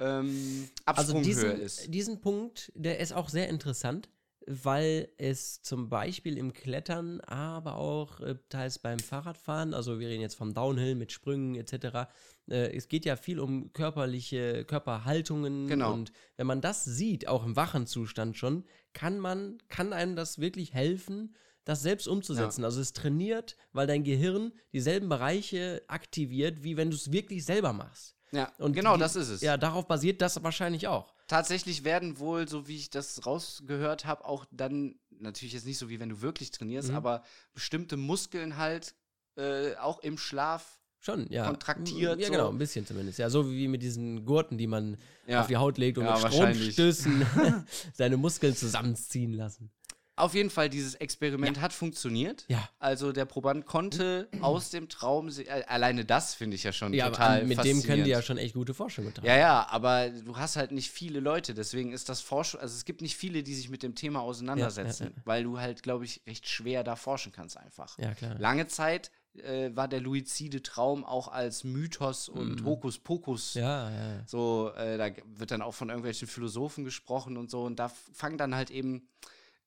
[0.00, 1.94] ähm, Also Absprunghöhe diesen, ist.
[1.94, 4.08] diesen Punkt, der ist auch sehr interessant,
[4.50, 10.22] weil es zum Beispiel im Klettern, aber auch äh, teils beim Fahrradfahren, also wir reden
[10.22, 12.08] jetzt vom Downhill mit Sprüngen etc.,
[12.50, 15.92] äh, es geht ja viel um körperliche Körperhaltungen Genau.
[15.92, 20.38] und wenn man das sieht, auch im wachen Zustand schon, kann man, kann einem das
[20.38, 21.34] wirklich helfen,
[21.64, 22.64] das selbst umzusetzen.
[22.64, 27.74] Also es trainiert, weil dein Gehirn dieselben Bereiche aktiviert, wie wenn du es wirklich selber
[27.74, 28.16] machst.
[28.32, 29.40] Ja, Und genau, die- das ist es.
[29.40, 31.14] Ja, darauf basiert das wahrscheinlich auch.
[31.28, 35.88] Tatsächlich werden wohl, so wie ich das rausgehört habe, auch dann, natürlich jetzt nicht so
[35.88, 36.96] wie wenn du wirklich trainierst, Mhm.
[36.96, 37.22] aber
[37.54, 38.94] bestimmte Muskeln halt
[39.36, 40.80] äh, auch im Schlaf.
[41.00, 41.46] Schon, ja.
[41.46, 42.32] kontraktiert, Ja, so.
[42.32, 43.20] genau, ein bisschen zumindest.
[43.20, 44.96] Ja, so wie mit diesen Gurten, die man
[45.28, 45.42] Ja.
[45.42, 46.32] auf die Haut legt und Ja, mit.
[46.32, 47.22] Stromstößen
[47.94, 49.70] seine Muskeln zusammenziehen lassen.
[50.18, 52.44] Auf jeden Fall, dieses Experiment hat funktioniert.
[52.48, 52.68] Ja.
[52.78, 57.06] Also der Proband konnte aus dem Traum, äh, alleine das finde ich ja schon Ja,
[57.06, 59.26] aber total an- mit dem können die ja schon echt gute Forschung betreiben.
[59.26, 62.84] Ja, ja, aber du hast halt nicht viele Leute, deswegen ist das Forschung, also es
[62.84, 66.04] gibt nicht viele, die sich mit dem Thema auseinandersetzen, Ja, ja, weil du halt, glaube
[66.04, 67.98] ich, recht schwer da forschen kannst einfach.
[67.98, 68.36] Ja, klar.
[68.38, 74.22] Lange Zeit äh, war der luizide Traum auch als Mythos und Hokuspokus Ja, ja.
[74.26, 77.62] so, äh, da wird dann auch von irgendwelchen Philosophen gesprochen und so.
[77.62, 79.06] Und da fangen dann halt eben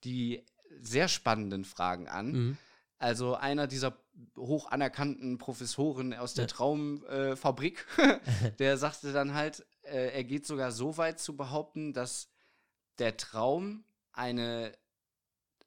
[0.04, 0.46] die
[0.80, 2.32] sehr spannenden Fragen an.
[2.32, 2.58] Mhm.
[2.98, 3.98] Also einer dieser
[4.38, 6.48] hoch anerkannten Professoren aus der Ja.
[6.48, 8.20] Traumfabrik, äh,
[8.60, 12.30] der sagte dann halt, äh, er geht sogar so weit zu behaupten, dass
[13.00, 13.84] der Traum
[14.14, 14.74] eine,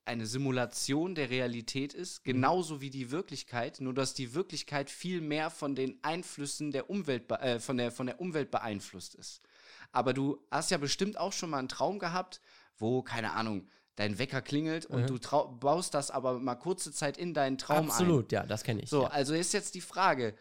[0.04, 5.50] eine Simulation der Realität ist, genauso wie die Wirklichkeit, nur dass die Wirklichkeit viel mehr
[5.50, 9.42] von den Einflüssen der Umwelt, äh, von, der, von der Umwelt beeinflusst ist.
[9.90, 12.40] Aber du hast ja bestimmt auch schon mal einen Traum gehabt,
[12.76, 15.07] wo, keine Ahnung, dein Wecker klingelt und Mhm.
[15.07, 17.90] du trau- baust das aber mal kurze Zeit in deinen Traum ein.
[17.90, 18.90] Absolut, ja, das kenne ich.
[18.90, 19.09] So, ja.
[19.09, 20.35] also ist jetzt die Frage,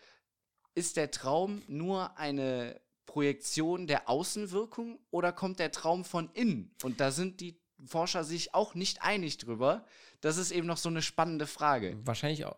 [0.75, 6.73] ist der Traum nur eine Projektion der Außenwirkung oder kommt der Traum von innen?
[6.83, 9.85] Und da sind die Forscher sich auch nicht einig drüber.
[10.21, 11.97] Das ist eben noch so eine spannende Frage.
[12.05, 12.57] Wahrscheinlich auch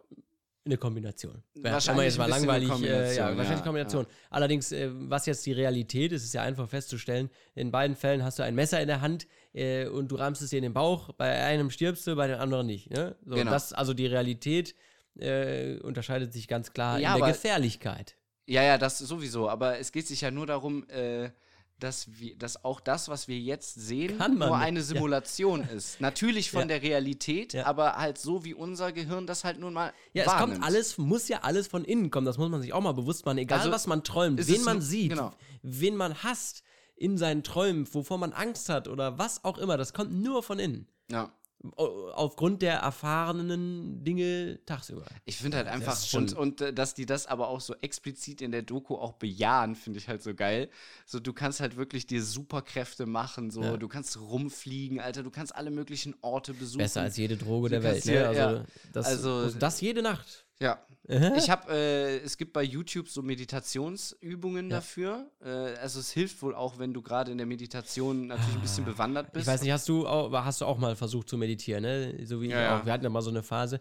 [0.65, 1.43] eine Kombination.
[1.53, 2.69] Wäre Wahrscheinlich immer jetzt mal langweilig.
[2.69, 4.05] Äh, ja, Kombination, wahrscheinlich ja, Kombination.
[4.31, 7.29] Allerdings, äh, was jetzt die Realität ist, ist ja einfach festzustellen.
[7.53, 10.49] In beiden Fällen hast du ein Messer in der Hand äh, und du rammst es
[10.49, 11.11] dir in den Bauch.
[11.13, 12.89] Bei einem stirbst du, bei dem anderen nicht.
[12.89, 13.15] Ne?
[13.25, 13.51] So, Genau.
[13.51, 14.73] das, also die Realität
[15.19, 18.15] äh, unterscheidet sich ganz klar Ja, in der aber- Gefährlichkeit.
[18.47, 19.49] Ja, ja, das sowieso.
[19.49, 21.29] Aber es geht sich ja nur darum, äh,
[21.79, 24.85] dass, wir, dass auch das, was wir jetzt sehen, nur eine ja.
[24.85, 25.99] Simulation ist.
[26.01, 26.67] Natürlich von Ja.
[26.67, 27.65] der Realität, Ja.
[27.65, 30.53] aber halt so, wie unser Gehirn das halt nun mal Ja, es wahrnimmt.
[30.59, 32.25] kommt alles, muss ja alles von innen kommen.
[32.25, 33.37] Das muss man sich auch mal bewusst machen.
[33.39, 35.33] Egal, Also, was man träumt, wen es man sieht, genau.
[35.63, 36.63] wen man hasst
[36.95, 40.59] in seinen Träumen, wovor man Angst hat oder was auch immer, das kommt nur von
[40.59, 40.87] innen.
[41.11, 41.31] Ja.
[41.77, 45.05] Aufgrund der erfahrenen Dinge tagsüber.
[45.25, 48.51] Ich finde halt einfach, und, und äh, dass die das aber auch so explizit in
[48.51, 50.69] der Doku auch bejahen, finde ich halt so geil.
[51.07, 53.77] So, du kannst halt wirklich dir Superkräfte machen, so, Ja.
[53.77, 56.79] du kannst rumfliegen, Alter, du kannst alle möglichen Orte besuchen.
[56.79, 57.93] Besser als jede Droge der Du Welt.
[57.95, 58.11] kannst Ne?
[58.13, 58.65] hier- Also, ja.
[58.93, 60.44] das, Also- das jede Nacht.
[60.61, 60.79] Ja.
[61.09, 61.35] Aha.
[61.37, 64.77] Ich habe, äh, es gibt bei YouTube so Meditationsübungen Ja.
[64.77, 65.29] dafür.
[65.43, 68.85] Äh, also es hilft wohl auch, wenn du gerade in der Meditation natürlich ein bisschen
[68.85, 69.47] bewandert bist.
[69.47, 69.51] Ah.
[69.51, 72.25] Ich weiß nicht, hast du auch, hast du auch mal versucht zu meditieren, ne?
[72.25, 72.79] So wie Ja, ich ja.
[72.79, 72.85] auch.
[72.85, 73.79] Wir hatten ja mal so eine Phase.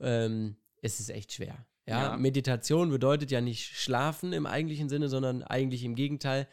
[0.00, 1.64] Ähm, es ist echt schwer.
[1.86, 2.02] Ja?
[2.12, 2.16] Ja.
[2.16, 6.48] Meditation bedeutet ja nicht schlafen im eigentlichen Sinne, sondern eigentlich im Gegenteil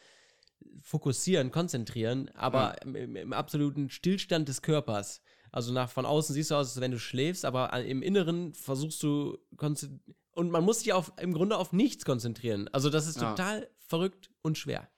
[0.81, 5.21] fokussieren, konzentrieren, aber im, im absoluten Stillstand des Körpers.
[5.51, 9.03] Also nach von außen siehst du aus, als wenn du schläfst, aber im Inneren versuchst
[9.03, 9.37] du
[10.33, 12.69] und man muss sich auf im Grunde auf nichts konzentrieren.
[12.71, 13.31] Also das ist Ja.
[13.31, 14.89] total verrückt und schwer.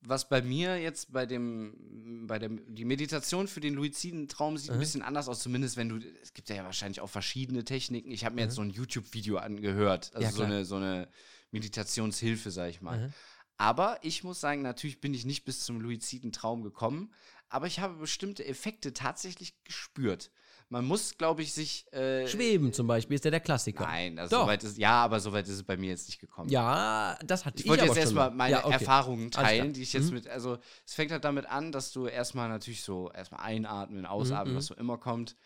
[0.00, 4.70] Was bei mir jetzt bei dem, bei dem, die Meditation für den luiziden Traum sieht
[4.70, 4.80] ein Mhm.
[4.80, 8.10] bisschen anders aus, zumindest wenn du, es gibt ja wahrscheinlich auch verschiedene Techniken.
[8.12, 8.46] Ich habe mir Mhm.
[8.46, 11.08] jetzt so ein YouTube-Video angehört, also Ja, so, eine, so eine
[11.50, 13.08] Meditationshilfe, sag ich mal.
[13.08, 13.12] Mhm.
[13.56, 17.12] Aber ich muss sagen, natürlich bin ich nicht bis zum luiziden Traum gekommen,
[17.48, 20.30] aber ich habe bestimmte Effekte tatsächlich gespürt.
[20.70, 21.90] Man muss, glaube ich, sich.
[21.94, 23.84] Äh, Schweben zum Beispiel ist ja der Klassiker.
[23.84, 24.42] Nein, also Doch.
[24.42, 26.50] soweit ist, ja, aber soweit ist es bei mir jetzt nicht gekommen.
[26.50, 28.36] Ja, das hatte ich, Ich wollte jetzt erstmal mal.
[28.36, 28.74] meine Ja, okay.
[28.74, 30.14] Erfahrungen teilen, die ich jetzt Mhm.
[30.14, 34.52] mit, also es fängt halt damit an, dass du erstmal natürlich so erstmal einatmen, ausatmen,
[34.52, 34.58] mhm.
[34.58, 35.36] was so immer kommt,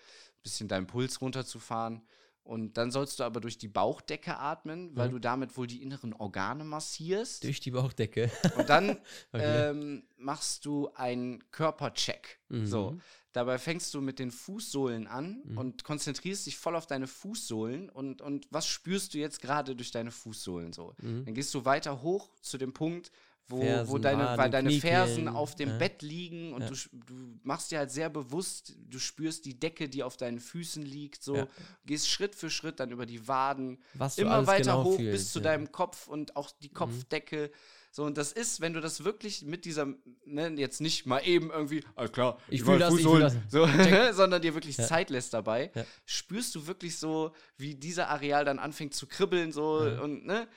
[0.42, 2.02] bisschen deinen Puls runterzufahren.
[2.44, 6.12] Und dann sollst du aber durch die Bauchdecke atmen, weil du damit wohl die inneren
[6.12, 7.44] Organe massierst.
[7.44, 7.46] Mhm.
[7.48, 8.30] Durch die Bauchdecke.
[8.56, 8.98] Und dann
[9.32, 9.70] Okay.
[9.70, 12.40] ähm, machst du einen Körpercheck.
[12.48, 12.92] So.
[12.92, 13.00] Mhm.
[13.32, 18.20] Dabei fängst du mit den Fußsohlen an und konzentrierst dich voll auf deine Fußsohlen und,
[18.20, 20.92] und was spürst du jetzt gerade durch deine Fußsohlen so.
[20.98, 21.24] Mhm.
[21.24, 23.10] Dann gehst du weiter hoch zu dem Punkt,
[23.48, 25.78] wo, wo Fersen, deine, Waden, weil deine Fersen auf dem ja.
[25.78, 26.68] Bett liegen und Ja.
[26.68, 30.82] du, du machst dir halt sehr bewusst, du spürst die Decke, die auf deinen Füßen
[30.82, 31.48] liegt, so Ja.
[31.84, 35.32] gehst Schritt für Schritt dann über die Waden, Was immer weiter genau hoch fühlst, bis
[35.32, 35.38] zu.
[35.40, 35.44] Mhm.
[35.44, 37.50] deinem Kopf und auch die Kopfdecke.
[37.94, 39.86] So, und das ist, wenn du das wirklich mit dieser,
[40.24, 43.66] ne, jetzt nicht mal eben irgendwie, alles klar, Ich fühl das, ich Fußsohlen, fühl so,
[44.14, 44.86] sondern dir wirklich Ja.
[44.86, 45.84] Zeit lässt dabei, Ja.
[46.06, 50.00] spürst du wirklich so, wie dieser Areal dann anfängt zu kribbeln, so, Ja.
[50.00, 50.48] und, ne,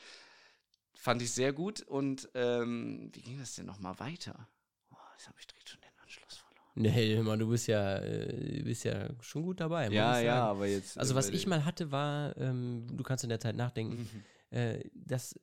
[1.05, 1.81] fand ich sehr gut.
[1.83, 4.49] Und, ähm, wie ging das denn nochmal weiter?
[4.91, 6.71] Oh, jetzt habe ich direkt schon den Anschluss verloren.
[6.75, 9.87] Nee, Mann, du bist ja, äh, bist ja schon gut dabei.
[9.87, 10.27] ich sagen.
[10.29, 10.97] aber jetzt.
[10.97, 14.09] Also was ich mal hatte, war, ähm, du kannst in der Zeit nachdenken,
[14.51, 14.57] Mhm.
[14.57, 15.39] äh, dass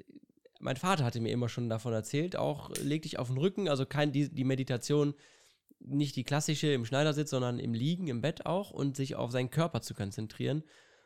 [0.58, 3.86] mein Vater hatte mir immer schon davon erzählt, auch leg dich auf den Rücken, also
[3.86, 5.14] kein die, die Meditation,
[5.78, 9.50] nicht die klassische im Schneidersitz, sondern im Liegen, im Bett auch und sich auf seinen
[9.50, 10.62] Körper zu konzentrieren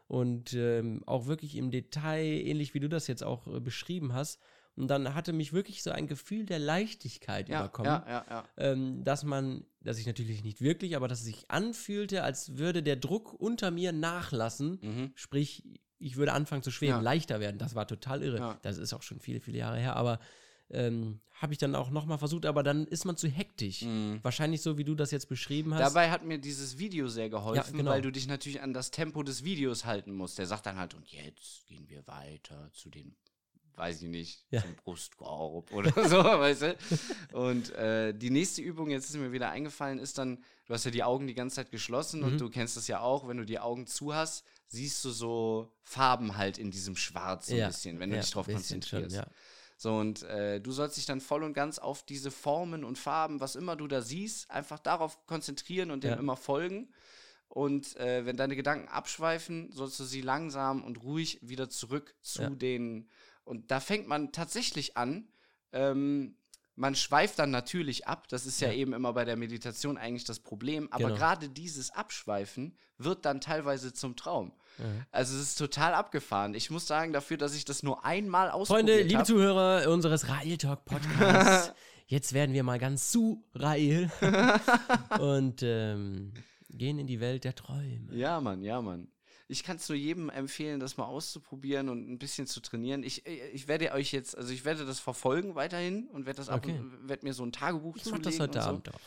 [0.08, 4.40] und ähm, auch wirklich im Detail, ähnlich wie du das jetzt auch äh, beschrieben hast.
[4.76, 8.44] Und dann hatte mich wirklich so ein Gefühl der Leichtigkeit ja, überkommen ja, ja, ja.
[8.58, 12.82] ähm, dass man dass ich natürlich nicht wirklich, aber dass es sich anfühlte, als würde
[12.82, 14.78] der Druck unter mir nachlassen.
[14.82, 15.12] Mhm.
[15.14, 15.64] Sprich,
[15.98, 17.58] ich würde anfangen zu schweben, leichter werden.
[17.58, 18.58] Das war total irre.
[18.62, 20.18] Das ist auch schon viele, viele Jahre her, aber
[20.70, 23.82] ähm, habe ich dann auch nochmal versucht, aber dann ist man zu hektisch.
[23.82, 24.20] Mhm.
[24.22, 25.80] Wahrscheinlich so, wie du das jetzt beschrieben hast.
[25.80, 27.90] Dabei hat mir dieses Video sehr geholfen, Ja, genau.
[27.90, 30.38] weil du dich natürlich an das Tempo des Videos halten musst.
[30.38, 33.14] Der sagt dann halt, und jetzt gehen wir weiter zu den,
[33.74, 34.62] weiß ich nicht, Ja.
[34.62, 36.76] zum Brustkorb oder so, weißt du?
[37.32, 40.90] Und äh, die nächste Übung, jetzt ist mir wieder eingefallen, ist dann, du hast ja
[40.90, 42.26] die Augen die ganze Zeit geschlossen Mhm.
[42.26, 45.70] und du kennst das ja auch, wenn du die Augen zu hast, siehst du so
[45.82, 48.54] Farben halt in diesem Schwarz so ein Ja, bisschen, wenn du ja, dich drauf schon,
[48.54, 49.14] konzentrierst.
[49.16, 49.26] ja.
[49.76, 53.40] So, und äh, du sollst dich dann voll und ganz auf diese Formen und Farben,
[53.40, 56.16] was immer du da siehst, einfach darauf konzentrieren und dem Ja.
[56.16, 56.92] immer folgen.
[57.48, 62.42] Und äh, wenn deine Gedanken abschweifen, sollst du sie langsam und ruhig wieder zurück zu
[62.42, 62.50] Ja.
[62.50, 63.08] den.
[63.44, 65.28] Und da fängt man tatsächlich an.
[65.72, 66.36] Ähm,
[66.76, 68.28] man schweift dann natürlich ab.
[68.28, 68.74] Das ist ja, Ja.
[68.74, 70.88] eben immer bei der Meditation eigentlich das Problem.
[70.92, 71.16] Aber Genau.
[71.16, 74.52] gerade dieses Abschweifen wird dann teilweise zum Traum.
[74.78, 75.04] Mhm.
[75.10, 76.54] Also es ist total abgefahren.
[76.54, 80.28] Ich muss sagen, dafür, dass ich das nur einmal ausprobiert Freunde, liebe hab- Zuhörer unseres
[80.28, 81.72] Rail Talk Podcasts,
[82.06, 84.10] jetzt werden wir mal ganz zu Rail
[85.18, 86.32] und ähm,
[86.70, 88.14] gehen in die Welt der Träume.
[88.14, 89.08] Ja, Mann, ja, Mann.
[89.48, 93.02] Ich kann es nur jedem empfehlen, das mal auszuprobieren und ein bisschen zu trainieren.
[93.04, 96.48] Ich, äh, ich werde euch jetzt, also ich werde das verfolgen weiterhin und werde das
[96.48, 96.78] ab Okay.
[96.78, 98.68] und werde mir so ein Tagebuch Ich zulegen das heute und so.
[98.70, 99.00] Abend auch.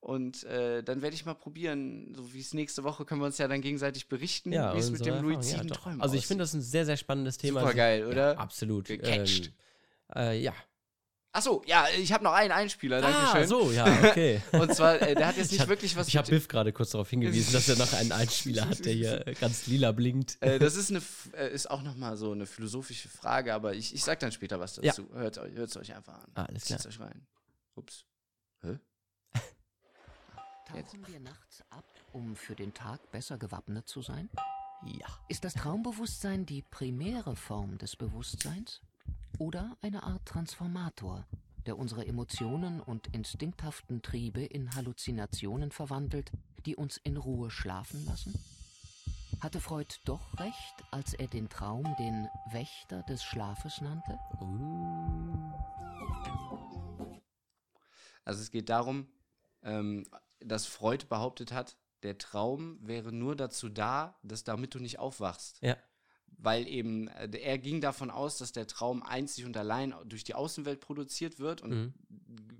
[0.00, 3.38] Und äh, dann werde ich mal probieren, so wie es nächste Woche können wir uns
[3.38, 5.74] ja dann gegenseitig berichten, Ja, wie es mit dem luiziden ja.
[5.74, 7.60] Träumen Also ich finde das ein sehr, sehr spannendes Thema.
[7.60, 8.34] Super geil, oder?
[8.34, 8.86] Ja, absolut.
[8.86, 9.52] Gecatcht.
[10.14, 10.52] Ähm, äh, ja.
[11.36, 13.48] Achso, ja, ich habe noch einen Einspieler, Ah, danke schön.
[13.48, 14.40] so, ja, okay.
[14.52, 16.72] Und zwar, äh, der hat jetzt Ich nicht hab- wirklich was Ich habe Biff gerade
[16.72, 20.36] kurz darauf hingewiesen, dass er noch einen Einspieler hat, der hier ganz lila blinkt.
[20.40, 21.02] Äh, das ist, eine,
[21.36, 24.76] äh, ist auch nochmal so eine philosophische Frage, aber ich, ich sag dann später was
[24.76, 24.82] Ja.
[24.92, 25.08] dazu.
[25.12, 26.30] Hört es euch einfach an.
[26.36, 26.78] Ah, alles klar.
[26.78, 27.26] Zieht's euch rein.
[27.74, 28.04] Ups.
[28.62, 28.78] Hä?
[30.68, 34.30] Tauchen wir nachts ab, um für den Tag besser gewappnet zu sein?
[34.86, 35.06] Ja.
[35.28, 38.80] Ist das Traumbewusstsein die primäre Form des Bewusstseins?
[39.38, 41.26] Oder eine Art Transformator,
[41.66, 46.30] der unsere Emotionen und instinkthaften Triebe in Halluzinationen verwandelt,
[46.66, 48.34] die uns in Ruhe schlafen lassen?
[49.40, 54.18] Hatte Freud doch recht, als er den Traum den Wächter des Schlafes nannte?
[54.40, 55.52] Uh.
[58.24, 59.08] Also es geht darum,
[59.62, 60.06] ähm,
[60.40, 65.60] dass Freud behauptet hat, der Traum wäre nur dazu da, dass damit du nicht aufwachst.
[65.62, 65.76] Ja.
[66.38, 70.34] Weil eben, äh, er ging davon aus, dass der Traum einzig und allein durch die
[70.34, 71.94] Außenwelt produziert wird und Mhm.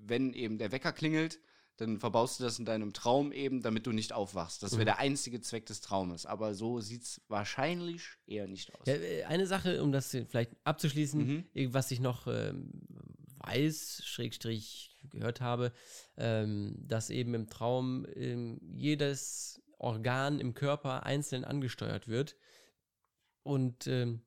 [0.06, 1.40] wenn eben der Wecker klingelt,
[1.76, 4.62] dann verbaust du das in deinem Traum eben, damit du nicht aufwachst.
[4.62, 4.86] Das wäre Mhm.
[4.86, 6.24] der einzige Zweck des Traumes.
[6.24, 8.86] Aber so sieht es wahrscheinlich eher nicht aus.
[8.86, 11.44] Ja, äh, eine Sache, um das vielleicht abzuschließen, Mhm.
[11.54, 12.70] äh, was ich noch ähm,
[13.38, 15.72] weiß, Schrägstrich gehört habe,
[16.16, 22.36] ähm, dass eben im Traum ähm, jedes Organ im Körper einzeln angesteuert wird
[23.44, 24.22] und ähm,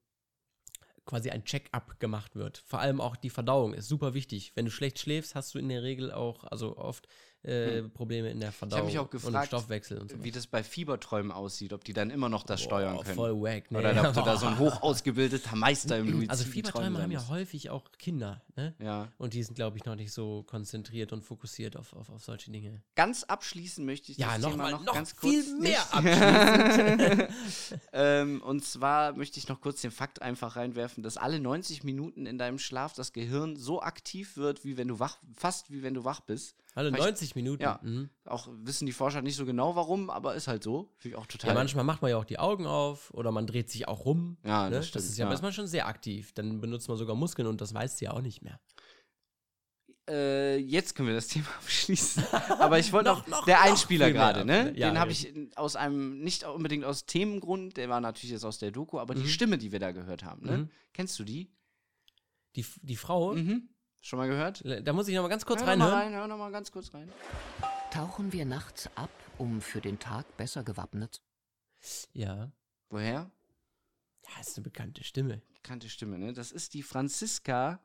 [1.06, 2.63] quasi ein Check-up gemacht wird.
[2.65, 4.53] Vor allem auch die Verdauung ist super wichtig.
[4.56, 7.08] Wenn du schlecht schläfst, hast du in der Regel auch, also oft
[7.48, 10.24] äh, Probleme in der Verdauung mich auch und im gefragt, Stoffwechsel und so.
[10.24, 13.16] Wie das bei Fieberträumen aussieht, ob die dann immer noch das steuern Boah, können.
[13.16, 13.80] Voll wack, ne?
[13.80, 17.28] Oder ob du da so ein hoch ausgebildeter Meister im Luiziden Also Fieberträume haben ja
[17.30, 18.76] häufig auch Kinder, ne?
[18.80, 19.08] Ja.
[19.18, 22.52] Und die sind, glaube ich, noch nicht so konzentriert und fokussiert auf, auf, auf solche
[22.52, 22.82] Dinge.
[22.96, 25.86] Ganz abschließen möchte ich Ja, das noch Thema mal- noch, noch ganz viel kurz mehr
[26.02, 27.28] nicht.
[27.94, 32.26] ähm, und zwar möchte ich noch kurz den Fakt einfach reinwerfen, dass alle 90 Minuten
[32.26, 35.94] in deinem Schlaf das Gehirn so aktiv wird, wie wenn du wach, fast wie wenn
[35.94, 36.56] du wach bist.
[36.78, 37.63] Alle Vielleicht- 90 Minuten.
[37.63, 37.80] Ja.
[37.82, 38.10] Mhm.
[38.26, 40.94] Auch wissen die Forscher nicht so genau warum, aber ist halt so.
[41.00, 41.50] Finde ich auch total.
[41.50, 44.38] Ja, manchmal macht man ja auch die Augen auf oder man dreht sich auch rum.
[44.46, 44.76] Ja, ne?
[44.76, 45.30] das stimmt, ist ja, ja.
[45.30, 46.34] manchmal schon sehr aktiv.
[46.34, 48.60] Dann benutzt man sogar Muskeln und das weißt du ja auch nicht mehr.
[50.10, 52.24] Äh, jetzt können wir das Thema abschließen.
[52.60, 54.72] Aber ich wollte Noch- noch, der noch Einspieler gerade, ne?
[54.78, 58.60] ja, Den habe ich aus einem, nicht unbedingt aus Themengrund, der war natürlich jetzt aus
[58.60, 59.28] der Doku, aber die Mhm.
[59.28, 60.58] Stimme, die wir da gehört haben, ne?
[60.60, 60.70] Mhm.
[60.94, 61.52] Kennst du die?
[62.56, 63.68] Die, die Frau, Mhm.
[64.02, 64.64] Schon mal gehört?
[64.86, 66.14] da muss ich noch mal ganz kurz hör noch mal reinhören.
[66.14, 67.12] rein, hör noch mal ganz kurz rein.
[67.92, 71.22] Tauchen wir nachts ab, um für den Tag besser gewappnet
[72.14, 72.52] Ja.
[72.90, 73.30] Woher?
[74.26, 75.42] Ja, ist eine bekannte Stimme.
[75.56, 76.34] Bekannte Stimme, ne?
[76.34, 77.80] Das ist die Franziska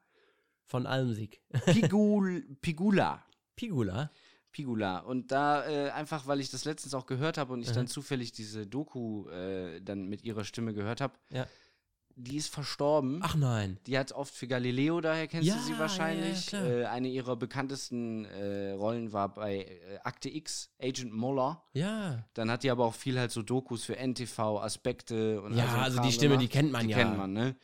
[0.67, 1.41] Von Almsig.
[1.67, 3.25] Pigul Pigula.
[3.57, 4.11] Pigula.
[4.53, 4.99] Pigula.
[5.01, 7.75] Und da äh, einfach, weil ich das letztens auch gehört habe und ich Mhm.
[7.75, 11.47] dann zufällig diese Doku äh, dann mit ihrer Stimme gehört habe, Ja.
[12.17, 13.21] Die ist verstorben.
[13.23, 13.79] Ach nein.
[13.87, 16.53] Die hat oft für Galileo, daher kennst Ja, du sie wahrscheinlich.
[16.53, 19.67] ja, äh, eine ihrer bekanntesten äh, Rollen war bei äh,
[20.05, 21.63] Akte X, Agent Muller.
[21.73, 22.25] Ja.
[22.35, 25.97] Dann hat die aber auch viel halt so Dokus für NTV, Aspekte und Ja, also
[25.99, 26.53] Kram die Stimme, die gemacht.
[26.53, 26.99] kennt man die ja.
[26.99, 27.57] kennt man, ne?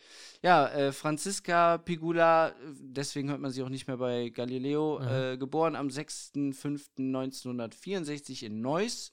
[0.42, 5.36] Ja, äh, Franziska Pigula, äh, deswegen hört man sie auch nicht mehr bei Galileo, äh,
[5.36, 9.10] geboren am 6.5.1964 in Neuss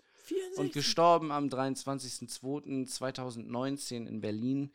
[0.58, 0.74] und 64.
[0.74, 4.72] gestorben am 23.02.2019 in Berlin.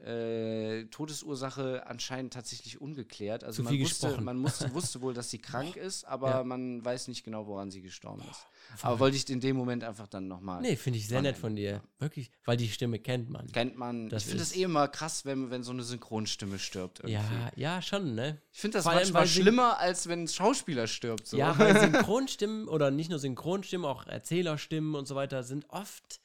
[0.00, 3.42] Äh, Todesursache anscheinend tatsächlich ungeklärt.
[3.42, 4.24] Also Zu man, wusste, gesprochen.
[4.24, 6.44] man musste, wusste wohl, dass sie krank ist, aber Ja.
[6.44, 8.46] man weiß nicht genau, woran sie gestorben ist.
[8.82, 10.60] Aber wollte ich in dem Moment einfach dann nochmal.
[10.60, 11.82] Nee, finde ich sehr nett von dir.
[11.98, 13.46] Wirklich, weil die Stimme kennt man.
[13.50, 14.08] Kennt man.
[14.08, 17.00] Das ich finde das eh immer krass, wenn, wenn so eine Synchronstimme stirbt.
[17.00, 17.14] Irgendwie.
[17.14, 18.40] Ja, ja, schon, ne?
[18.52, 21.26] Ich finde das Vor manchmal schlimmer, als wenn ein Schauspieler stirbt.
[21.26, 21.36] So.
[21.36, 26.20] Ja, weil Synchronstimmen oder nicht nur Synchronstimmen, auch Erzählerstimmen und so weiter sind oft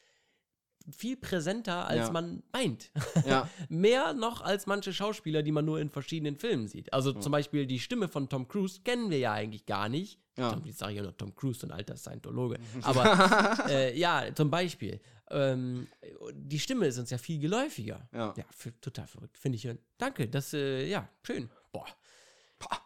[0.91, 2.11] viel präsenter, als Ja.
[2.11, 2.91] man meint.
[3.25, 3.49] ja.
[3.69, 6.91] Mehr noch als manche Schauspieler, die man nur in verschiedenen Filmen sieht.
[6.93, 10.19] Also zum Beispiel die Stimme von Tom Cruise kennen wir ja eigentlich gar nicht.
[10.37, 10.51] Ja.
[10.51, 12.57] Tom, jetzt sage ich ja nur Tom Cruise, ein alter Scientologe.
[12.81, 14.99] Aber äh, ja, zum Beispiel.
[15.29, 15.87] Ähm,
[16.33, 18.07] die Stimme ist uns ja viel geläufiger.
[18.11, 18.33] Ja.
[18.35, 18.43] Ja,
[18.81, 19.37] total verrückt.
[19.37, 19.67] Finde ich.
[19.97, 21.49] Danke, das, äh, ja, schön.
[21.71, 21.85] Boah.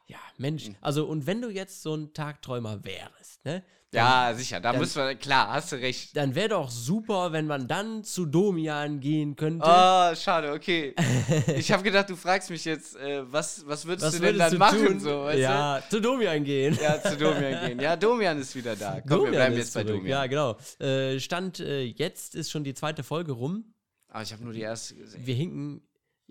[0.07, 0.69] Ja, Mensch.
[0.81, 3.63] Also, und wenn du jetzt so ein Tagträumer wärst, ne?
[3.93, 4.59] ja, sicher.
[4.59, 6.15] Da dann- müssen wir, klar, hast du recht.
[6.15, 9.65] Dann wäre doch super, wenn man dann zu Domian gehen könnte.
[9.65, 10.93] Oh, schade, okay.
[11.55, 14.41] ich habe gedacht, du fragst mich jetzt, äh, was, was würdest Was du denn würdest
[14.41, 14.85] dann du machen?
[14.85, 14.99] tun?
[14.99, 16.75] So, weißt ja, zu Domian gehen.
[16.75, 16.83] du?
[16.83, 17.79] Ja, zu Domian gehen.
[17.79, 18.99] Ja, Domian ist wieder da.
[19.01, 19.95] Komm, wir Domian bleiben ist jetzt bei zurück.
[19.97, 20.09] Domian.
[20.11, 20.57] Ja, genau.
[20.79, 23.73] Äh, Stand äh, jetzt ist schon die zweite Folge rum.
[24.09, 25.25] Aber ich habe nur die erste gesehen.
[25.25, 25.81] Wir hinken,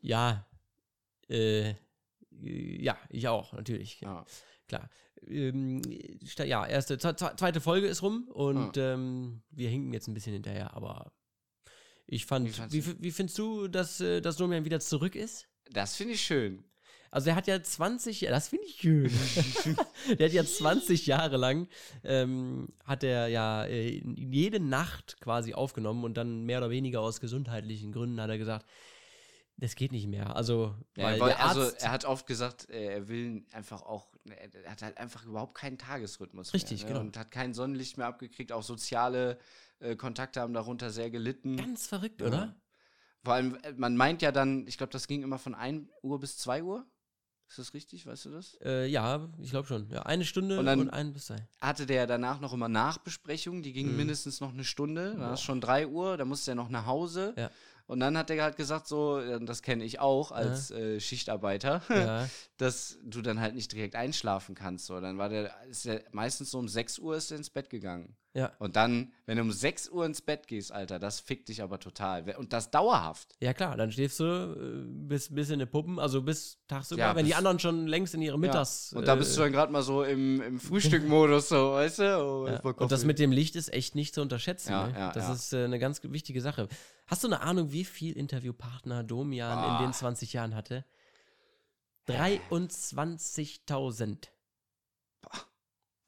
[0.00, 0.46] ja,
[1.28, 1.74] äh,
[2.46, 4.00] ja, ich auch, natürlich.
[4.00, 4.24] Ja.
[4.68, 4.88] Klar.
[5.26, 5.80] Ähm,
[6.44, 8.94] ja, erste, zwe- zwe- zweite Folge ist rum und Ah.
[8.94, 11.12] ähm, wir hinken jetzt ein bisschen hinterher, aber
[12.06, 15.48] ich fand, Wie wie, wie, findest du, dass, äh, dass Domian wieder zurück ist?
[15.70, 16.64] Das finde ich schön.
[17.10, 19.10] Also er hat ja 20, ja, das finde ich schön.
[20.18, 21.68] der hat ja 20 Jahre lang,
[22.04, 27.20] ähm, hat er ja äh, jede Nacht quasi aufgenommen und dann mehr oder weniger aus
[27.20, 28.66] gesundheitlichen Gründen hat er gesagt,
[29.58, 30.36] das geht nicht mehr.
[30.36, 33.82] Also, Ja, weil weil, der Arzt, also er hat oft gesagt, äh, er will einfach
[33.82, 36.88] auch, er hat halt einfach überhaupt keinen Tagesrhythmus Richtig, mehr.
[36.88, 36.92] ne?
[36.94, 37.06] genau.
[37.06, 38.52] Und hat kein Sonnenlicht mehr abgekriegt.
[38.52, 39.38] Auch soziale
[39.80, 41.56] äh, Kontakte haben darunter sehr gelitten.
[41.56, 42.26] ganz verrückt, Ja.
[42.28, 42.56] oder?
[43.24, 46.20] Vor allem, äh, man meint ja dann, ich glaube, das ging immer von 1 Uhr
[46.20, 46.86] bis 2 Uhr.
[47.48, 48.04] Ist das richtig?
[48.06, 48.58] Weißt du das?
[48.64, 49.88] Äh, ja, ich glaube schon.
[49.90, 51.36] Ja, eine Stunde Und und, ein bis zwei.
[51.60, 53.98] Hatte der danach noch immer Nachbesprechungen, die gingen Mhm.
[53.98, 55.10] mindestens noch eine Stunde.
[55.12, 55.34] Dann Boah.
[55.34, 57.34] ist schon 3 Uhr, da musste er noch nach Hause.
[57.36, 57.50] Ja.
[57.86, 61.82] Und dann hat er halt gesagt, so, äh, das kenne ich auch als äh, Schichtarbeiter,
[61.88, 62.28] Ja.
[62.56, 64.86] dass du dann halt nicht direkt einschlafen kannst.
[64.86, 67.70] So, dann war der, ist der meistens so um 6 Uhr ist er ins Bett
[67.70, 68.16] gegangen.
[68.34, 68.52] Ja.
[68.58, 71.78] Und dann, wenn du um 6 Uhr ins Bett gehst, Alter, das fickt dich aber
[71.80, 72.28] total.
[72.36, 73.34] Und das dauerhaft.
[73.40, 77.16] ja, klar, dann schläfst du äh, bis, bis in die Puppen, also bis tagsüber, Ja,
[77.16, 78.90] wenn die bis- anderen schon längst in ihre Mittags...
[78.92, 78.98] Ja.
[78.98, 80.60] Und da bist du dann gerade mal so im, im
[80.96, 82.18] Frühstückmodus, so, weißt du?
[82.18, 82.60] Oh, Ja.
[82.60, 84.70] Und das mit dem Licht ist echt nicht zu unterschätzen.
[84.72, 84.94] Ja, ne?
[84.98, 85.32] ja, das ja.
[85.32, 86.68] ist äh, eine ganz wichtige Sache.
[87.06, 89.76] Hast du eine Ahnung, wie viel Interviewpartner Domian Ah.
[89.78, 90.84] in den 20 Jahren hatte?
[92.08, 94.28] 23.000.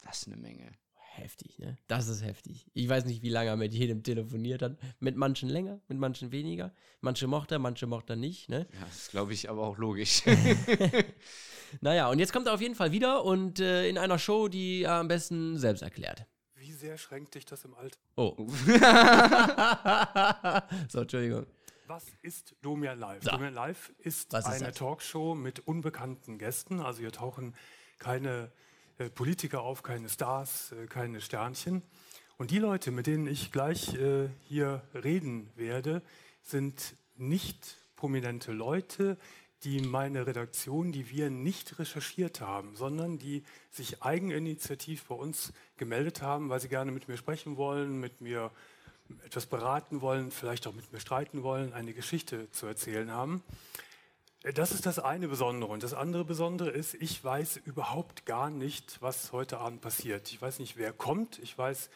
[0.03, 0.71] Das ist eine Menge.
[1.15, 1.77] Heftig, ne?
[1.87, 2.65] Das ist heftig.
[2.73, 4.77] Ich weiß nicht, wie lange er mit jedem telefoniert hat.
[4.99, 6.73] Mit manchen länger, mit manchen weniger.
[7.01, 8.67] Manche mochte er, manche mochte er nicht, ne?
[8.73, 10.23] Ja, das glaube ich aber auch logisch.
[11.81, 14.81] Naja, und jetzt kommt er auf jeden Fall wieder und äh, in einer Show, die
[14.83, 16.25] er am besten selbst erklärt.
[16.55, 17.99] Wie sehr schränkt dich das im Alter?
[18.17, 18.35] Oh.
[20.89, 21.45] so, Entschuldigung.
[21.89, 23.23] Was ist Domian Live?
[23.23, 23.31] So.
[23.31, 24.75] Domian Live ist ist eine das?
[24.75, 26.81] Talkshow mit unbekannten Gästen.
[26.81, 27.55] Also hier tauchen
[27.97, 28.51] keine
[28.99, 31.81] äh, Politiker auf, keine Stars, äh, keine Sternchen.
[32.37, 36.03] Und die Leute, mit denen ich gleich äh, hier reden werde,
[36.43, 39.17] sind nicht prominente Leute,
[39.63, 46.21] die meine Redaktion, die wir nicht recherchiert haben, sondern die sich eigeninitiativ bei uns gemeldet
[46.21, 48.51] haben, weil sie gerne mit mir sprechen wollen, mit mir
[49.25, 53.43] etwas beraten wollen, vielleicht auch mit mir streiten wollen, eine Geschichte zu erzählen haben.
[54.41, 55.71] Das ist das eine Besondere.
[55.71, 60.31] Und das andere Besondere ist, ich weiß überhaupt gar nicht, was heute Abend passiert.
[60.31, 61.39] Ich weiß nicht, wer kommt.
[61.39, 61.89] Ich weiß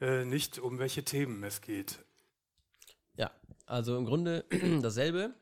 [0.00, 1.98] äh, nicht, um welche Themen es geht.
[3.16, 3.32] Ja,
[3.66, 4.44] also im Grunde
[4.82, 5.34] dasselbe,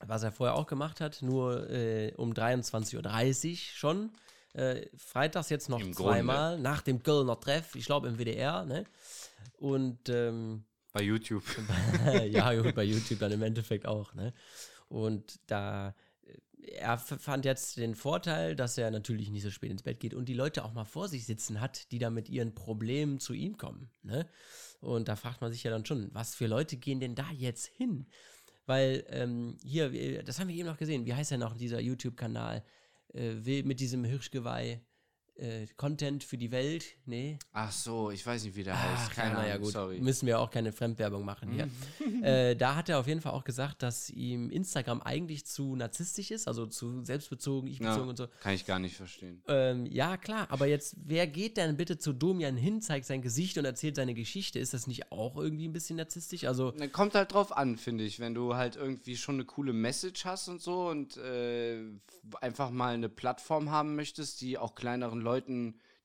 [0.00, 4.10] was er vorher auch gemacht hat, nur äh, um 23.30 Uhr schon.
[4.54, 6.12] Äh, freitags jetzt noch Im Grunde.
[6.14, 8.84] zweimal, nach dem Kölner Treff, ich glaube im WDR, ne?
[9.58, 11.44] Und ähm, Bei YouTube.
[12.30, 14.32] ja, gut, bei YouTube dann im Endeffekt auch, ne?
[14.88, 15.94] Und da,
[16.60, 20.14] äh, er fand jetzt den Vorteil, dass er natürlich nicht so spät ins Bett geht
[20.14, 23.34] und die Leute auch mal vor sich sitzen hat, die da mit ihren Problemen zu
[23.34, 24.26] ihm kommen, ne?
[24.80, 27.66] Und da fragt man sich ja dann schon, was für Leute gehen denn da jetzt
[27.66, 28.06] hin?
[28.64, 31.04] Weil ähm, hier, wir- das haben wir eben noch gesehen.
[31.06, 32.62] Wie heißt denn noch dieser YouTube-Kanal?
[33.14, 34.80] Äh, will mit diesem Hirschgeweih
[35.38, 36.84] äh, Content für die Welt?
[37.06, 37.38] Nee.
[37.52, 39.08] Ach so, ich weiß nicht, wie der heißt.
[39.10, 39.72] Ach, Keine ja, naja, Ahnung, gut.
[39.72, 40.00] sorry.
[40.00, 41.68] Müssen wir auch keine Fremdwerbung machen hier.
[42.22, 46.32] äh, da hat er auf jeden Fall auch gesagt, dass ihm Instagram eigentlich zu narzisstisch
[46.32, 48.26] ist, also zu selbstbezogen, ich-bezogen Ja, und so.
[48.40, 49.40] kann ich gar nicht verstehen.
[49.46, 53.56] Ähm, ja, klar, aber jetzt, wer geht denn bitte zu Domian hin, zeigt sein Gesicht
[53.58, 54.58] und erzählt seine Geschichte?
[54.58, 56.44] Ist das nicht auch irgendwie ein bisschen narzisstisch?
[56.44, 59.72] Also, Na, Kommt halt drauf an, finde ich, wenn du halt irgendwie schon eine coole
[59.72, 61.78] Message hast und so und äh,
[62.40, 65.27] einfach mal eine Plattform haben möchtest, die auch kleineren Leuten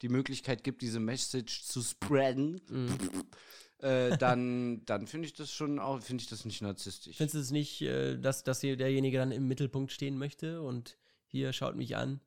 [0.02, 2.62] die Möglichkeit gibt, diese Message zu spreaden,
[3.80, 7.18] äh, dann, dann finde ich das schon auch, finde ich das nicht narzisstisch.
[7.18, 10.98] findest du es nicht, äh, dass, dass hier derjenige dann im Mittelpunkt stehen möchte und
[11.28, 12.20] hier schaut mich an?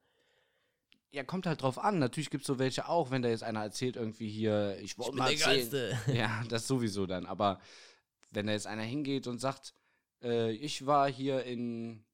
[1.12, 1.99] Ja, kommt halt drauf an.
[1.99, 5.16] Natürlich gibt es so welche auch, wenn da jetzt einer erzählt, irgendwie hier, ich wollte
[5.16, 5.97] mal erzählen.
[6.12, 7.24] Ja, das sowieso dann.
[7.24, 7.61] Aber
[8.32, 9.72] wenn da jetzt einer hingeht und sagt,
[10.22, 12.05] äh, ich war hier in,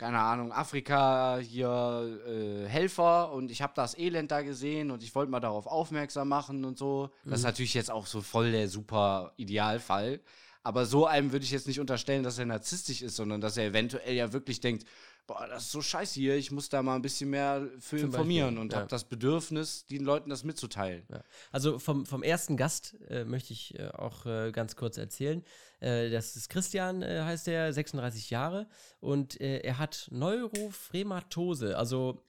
[0.00, 5.14] keine Ahnung, Afrika hier äh, Helfer und ich habe das Elend da gesehen und ich
[5.14, 7.10] wollte mal darauf aufmerksam machen und so.
[7.26, 10.20] Das ist natürlich jetzt auch so voll der super Idealfall.
[10.62, 13.66] Aber so einem würde ich jetzt nicht unterstellen, dass er narzisstisch ist, sondern dass er
[13.66, 14.86] eventuell ja wirklich denkt,
[15.30, 18.06] boah, das ist so scheiße hier, ich muss da mal ein bisschen mehr für Zum
[18.06, 18.78] informieren Beispiel, und ja.
[18.80, 21.04] habe das Bedürfnis, den Leuten das mitzuteilen.
[21.08, 21.22] Ja.
[21.52, 25.44] Also vom, vom ersten Gast äh, möchte ich äh, auch äh, ganz kurz erzählen.
[25.78, 28.66] Äh, das ist Christian, äh, heißt er, 36 Jahre
[28.98, 32.24] und äh, er hat Neurophrämatose, also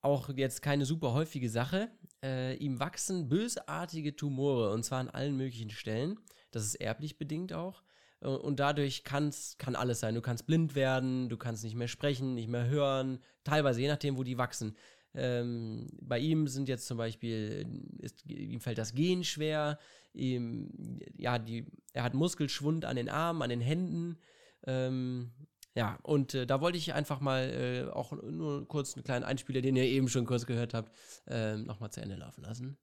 [0.00, 1.90] auch jetzt keine super häufige Sache.
[2.24, 6.18] Äh, ihm wachsen bösartige Tumore und zwar an allen möglichen Stellen.
[6.52, 7.82] Das ist erblich bedingt auch.
[8.20, 10.14] Äh, Und dadurch kann's, kann alles sein.
[10.14, 14.16] Du kannst blind werden, du kannst nicht mehr sprechen, nicht mehr hören, teilweise je nachdem,
[14.16, 14.76] wo die wachsen.
[15.14, 17.66] Ähm, bei ihm sind jetzt zum Beispiel,
[17.98, 19.78] ist, ihm fällt das Gehen schwer,
[20.12, 24.18] ihm, ja, die, er hat Muskelschwund an den Armen, an den Händen.
[24.66, 25.32] Ähm,
[25.74, 29.60] ja, und äh, da wollte ich einfach mal äh, auch nur kurz einen kleinen Einspieler,
[29.60, 30.94] den ihr eben schon kurz gehört habt,
[31.26, 32.76] ähm, nochmal zu Ende laufen lassen.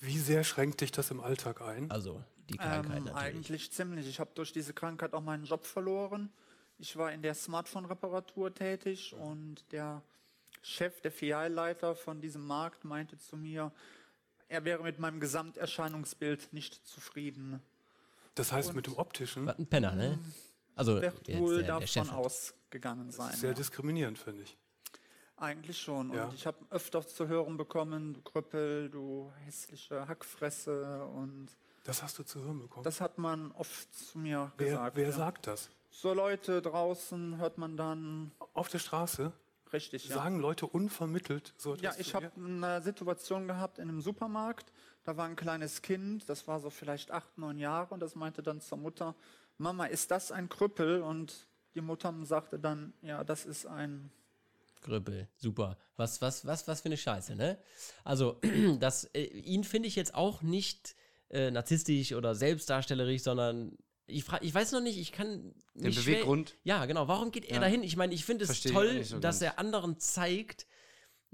[0.00, 1.90] Wie sehr schränkt dich das im Alltag ein?
[1.90, 3.16] Also die Krankheit Ähm, natürlich.
[3.16, 4.06] eigentlich ziemlich.
[4.08, 6.30] Ich habe durch diese Krankheit auch meinen Job verloren.
[6.78, 10.02] Ich war in der Smartphone-Reparatur tätig und der
[10.62, 13.72] Chef, der Filialleiter von diesem Markt meinte zu mir,
[14.48, 17.60] er wäre mit meinem Gesamterscheinungsbild nicht zufrieden.
[18.34, 20.18] Das heißt, mit dem Optischen Was ein Penner, ne?
[20.74, 22.08] Also Wird jetzt wohl der, der davon Chef.
[22.10, 23.34] hat- ausgegangen sein.
[23.34, 23.54] sehr ja.
[23.56, 24.56] diskriminierend, finde ich.
[25.36, 26.12] Eigentlich schon.
[26.12, 26.26] Ja.
[26.26, 31.04] Und ich habe öfter zu hören bekommen, du Krüppel, du hässliche Hackfresse.
[31.06, 31.48] Und
[31.88, 32.84] Das hast du zu hören bekommen.
[32.84, 34.96] das hat man oft zu mir wer gesagt.
[34.96, 35.12] wer ja.
[35.12, 35.70] sagt das?
[35.88, 39.32] So Leute draußen hört man dann Auf der Straße
[39.72, 40.06] richtig.
[40.06, 44.02] Ja, sagen Leute unvermittelt so ja etwas ich zu habe eine Situation gehabt in einem
[44.02, 44.70] Supermarkt.
[45.04, 48.42] Da war ein kleines Kind, das war so vielleicht acht, neun Jahre, und das meinte
[48.42, 49.14] dann zur Mutter:
[49.56, 51.00] Mama, ist das ein Krüppel?
[51.00, 54.12] Und die Mutter sagte dann: Ja, das ist ein.
[54.82, 55.78] Grüppel, super.
[55.96, 57.56] Was, was, was, was für eine Scheiße, ne?
[58.04, 58.38] Also,
[58.78, 60.94] das, äh, ihn finde ich jetzt auch nicht
[61.30, 63.76] äh, narzisstisch oder selbstdarstellerisch, sondern
[64.06, 65.52] ich, frag, ich weiß noch nicht, ich kann.
[65.74, 66.56] Den mich schwer- Beweggrund.
[66.64, 67.08] Ja, genau.
[67.08, 67.60] Warum geht er Ja.
[67.60, 67.82] dahin?
[67.82, 70.66] Ich meine, ich finde es Versteh ich auch toll, so dass er anderen zeigt,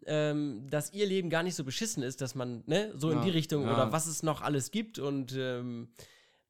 [0.06, 3.24] ähm, dass ihr Leben gar nicht so beschissen ist, dass man, ne, so in Ja,
[3.24, 3.72] die Richtung ja.
[3.72, 5.88] oder was es noch alles gibt und ähm,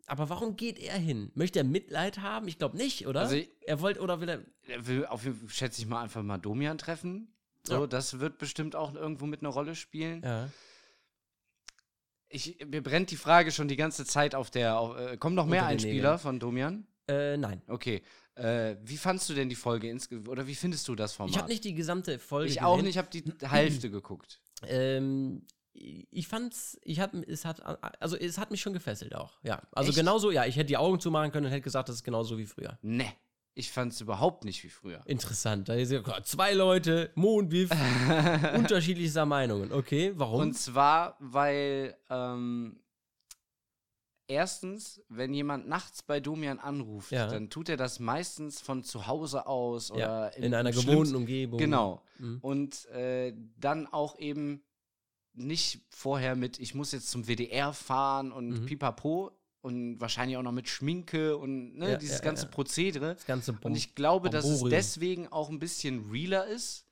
[0.06, 1.30] aber warum geht er hin?
[1.34, 2.46] Möchte er Mitleid haben?
[2.48, 3.20] Ich glaube nicht, oder?
[3.20, 3.36] Also
[3.66, 4.44] er wollte oder will er.
[4.68, 7.32] Er will auf jeden Fall, schätze ich mal, einfach mal Domian treffen.
[7.66, 10.22] So, das wird bestimmt auch irgendwo mit einer Rolle spielen.
[10.22, 10.50] Ja.
[12.34, 14.78] Ich, mir brennt die Frage schon die ganze Zeit auf der.
[14.78, 16.18] Auf, äh, kommen noch mehr Einspieler Nägeln.
[16.18, 16.86] von Domian?
[17.06, 17.62] Äh, nein.
[17.68, 18.02] Okay.
[18.34, 20.28] Äh, wie fandst du denn die Folge insgesamt?
[20.28, 21.32] Oder wie findest du das Format?
[21.32, 24.40] Ich habe nicht die gesamte Folge Ich auch nicht, ich habe die Hälfte geguckt.
[24.66, 25.42] Ähm,
[25.74, 27.60] ich fand's, ich hab, es hat,
[28.00, 29.60] also es hat mich schon gefesselt auch, ja.
[29.72, 29.98] Also Echt?
[29.98, 32.46] genauso, ja, ich hätte die Augen zumachen können und hätte gesagt, das ist genauso wie
[32.46, 32.78] früher.
[32.80, 33.12] Ne,
[33.54, 35.00] ich fand's überhaupt nicht wie früher.
[35.06, 37.70] Interessant, da ist ja zwei Leute, Mondwiff,
[38.54, 39.72] unterschiedlichster Meinungen.
[39.72, 40.40] Okay, warum?
[40.40, 42.80] Und zwar, weil ähm,
[44.26, 47.26] erstens, wenn jemand nachts bei Domian anruft, Ja.
[47.28, 49.94] dann tut er das meistens von zu Hause aus ja,
[50.28, 51.58] oder in einer gewohnten Umgebung.
[51.58, 52.02] Genau.
[52.18, 52.38] Mhm.
[52.40, 54.62] Und äh, dann auch eben
[55.34, 58.66] nicht vorher mit, ich muss jetzt zum WDR fahren und Mhm.
[58.66, 59.32] pipapo
[59.64, 62.50] und wahrscheinlich auch noch mit Schminke und ne, Ja, dieses ja, ganze ja.
[62.50, 63.14] Prozedere.
[63.14, 64.70] Das ganze Bom Und ich glaube, dass es Bomborium.
[64.70, 66.82] deswegen auch ein bisschen realer ist.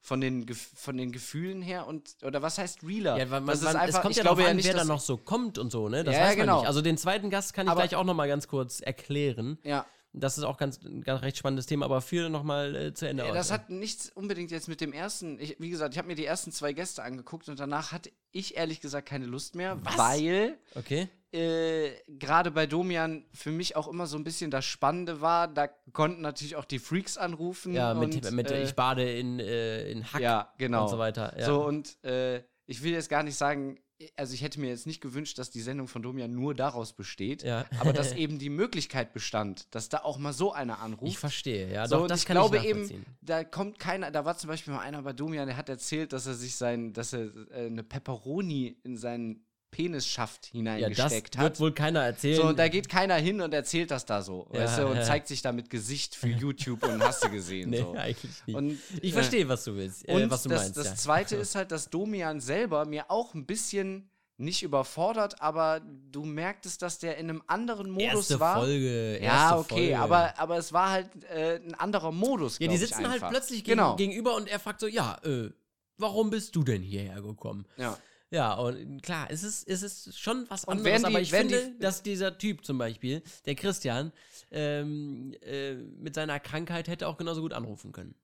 [0.00, 3.16] Von den, von den Gefühlen her und oder was heißt realer?
[3.16, 4.84] Ja, weil man, man, einfach, es kommt ich ja glaube ja an, nicht, wer da
[4.84, 6.04] noch so kommt und so, ne?
[6.04, 6.58] Das ja, weiß man genau.
[6.58, 6.66] nicht.
[6.68, 9.56] Also den zweiten Gast kann ich Aber- gleich auch noch mal ganz kurz erklären.
[9.62, 9.86] Ja,
[10.16, 13.26] Das ist auch ganz, ein ganz recht spannendes Thema, aber führe nochmal äh, zu Ende
[13.26, 15.38] Ja, das hat nichts unbedingt jetzt mit dem ersten.
[15.40, 18.56] Ich, wie gesagt, ich habe mir die ersten zwei Gäste angeguckt und danach hatte ich
[18.56, 21.08] ehrlich gesagt keine Lust mehr, weil Okay.
[21.32, 25.48] äh, gerade bei Domian für mich auch immer so ein bisschen das Spannende war.
[25.48, 27.74] Da konnten natürlich auch die Freaks anrufen.
[27.74, 30.84] Ja, mit, und, mit äh, ich bade in, äh, in Hack ja, genau.
[30.84, 31.34] und so weiter.
[31.38, 31.46] Ja.
[31.46, 33.78] So, und äh, ich will jetzt gar nicht sagen,
[34.16, 37.42] also ich hätte mir jetzt nicht gewünscht, dass die Sendung von Domian nur daraus besteht,
[37.42, 37.64] Ja.
[37.78, 41.10] aber dass eben die Möglichkeit bestand, dass da auch mal so einer anruft.
[41.10, 41.86] ich verstehe, ja.
[41.88, 44.72] So, doch, das ich kann glaube ich eben, da kommt keiner, da war zum Beispiel
[44.74, 47.82] mal einer bei Domian, der hat erzählt, dass er sich sein, dass er äh, eine
[47.82, 49.44] Pepperoni in seinen
[49.74, 51.60] Penisschaft Ja, das hineingesteckt wird hat.
[51.60, 52.36] wohl keiner erzählen.
[52.36, 54.96] So, und da geht keiner hin und erzählt das da so, Ja, weißt du, und
[54.98, 55.02] ja.
[55.02, 57.70] zeigt sich da mit Gesicht für YouTube und hast du gesehen.
[57.70, 57.92] nee, so.
[57.94, 58.56] eigentlich nicht.
[58.56, 60.76] Und, ich äh, verstehe, was du willst, äh, und was du das, meinst.
[60.76, 60.94] das ja.
[60.94, 65.80] Zweite ist halt, dass Domian selber mir auch ein bisschen nicht überfordert, aber
[66.12, 68.58] du merktest, dass der in einem anderen Modus erste war.
[68.58, 69.18] Folge.
[69.20, 69.98] ja, erste okay, Folge.
[69.98, 72.58] aber, aber es war halt äh, ein anderer Modus.
[72.60, 73.96] Ja, die sitzen halt plötzlich genau.
[73.96, 75.50] gegenüber und er fragt so: Ja, äh,
[75.98, 77.64] warum bist du denn hierher gekommen?
[77.76, 77.98] Ja.
[78.30, 81.70] Ja, und klar, es ist, es ist schon was Und anderes, die- aber ich finde,
[81.72, 84.12] die- dass dieser Typ zum Beispiel, der Christian,
[84.50, 88.14] ähm, äh, mit seiner Krankheit hätte auch genauso gut anrufen können.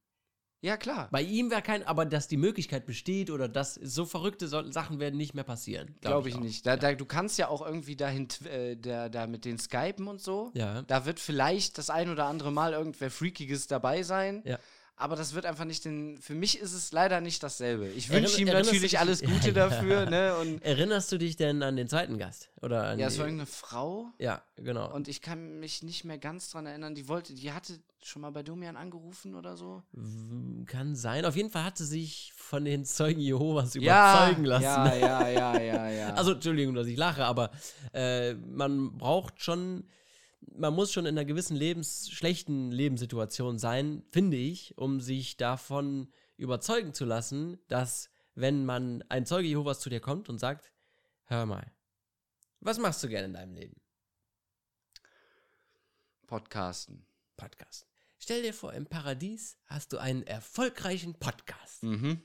[0.62, 1.09] ja, klar.
[1.11, 5.01] Bei ihm wäre kein, aber dass die Möglichkeit besteht oder dass so verrückte so Sachen
[5.01, 5.94] werden nicht mehr passieren.
[6.03, 6.40] glaub Glaube ich auch.
[6.40, 6.66] nicht.
[6.66, 10.20] Da, da, du kannst ja auch irgendwie dahin, äh, da, da mit den Skypen und
[10.20, 10.51] so.
[10.55, 10.82] Ja.
[10.82, 14.42] Da wird vielleicht das ein oder andere Mal irgendwer Freakiges dabei sein.
[14.44, 14.59] Ja.
[15.01, 16.18] Aber das wird einfach nicht den.
[16.18, 17.88] Für mich ist es leider nicht dasselbe.
[17.88, 19.68] Ich wünsche ihm natürlich dich- alles Gute Ja, ja.
[19.68, 20.36] dafür, ne?
[20.36, 22.51] Und Erinnerst du dich denn an den zweiten Gast?
[22.61, 24.11] Oder an ja, es war irgendeine Frau.
[24.18, 24.92] ja, genau.
[24.94, 26.94] Und ich kann mich nicht mehr ganz dran erinnern.
[26.94, 29.82] Die wollte, die hatte schon mal bei Domian angerufen oder so.
[30.66, 31.24] Kann sein.
[31.24, 33.80] Auf jeden Fall hat sie sich von den Zeugen Jehovas Ja,
[34.28, 34.64] überzeugen lassen.
[34.64, 36.14] ja, ja, ja, ja, ja.
[36.14, 37.51] Also, Entschuldigung, dass ich lache, aber
[37.94, 39.84] äh, man braucht schon,
[40.41, 46.12] man muss schon in einer gewissen Lebens, schlechten Lebenssituation sein, finde ich, um sich davon
[46.36, 50.72] überzeugen zu lassen, dass, wenn man ein Zeuge Jehovas zu dir kommt und sagt,
[51.24, 51.70] hör mal,
[52.61, 53.80] was machst du gerne in deinem Leben?
[56.26, 57.07] Podcasten.
[57.36, 57.86] Podcast.
[58.18, 61.82] Stell dir vor, im Paradies hast du einen erfolgreichen Podcast.
[61.82, 62.22] Mhm.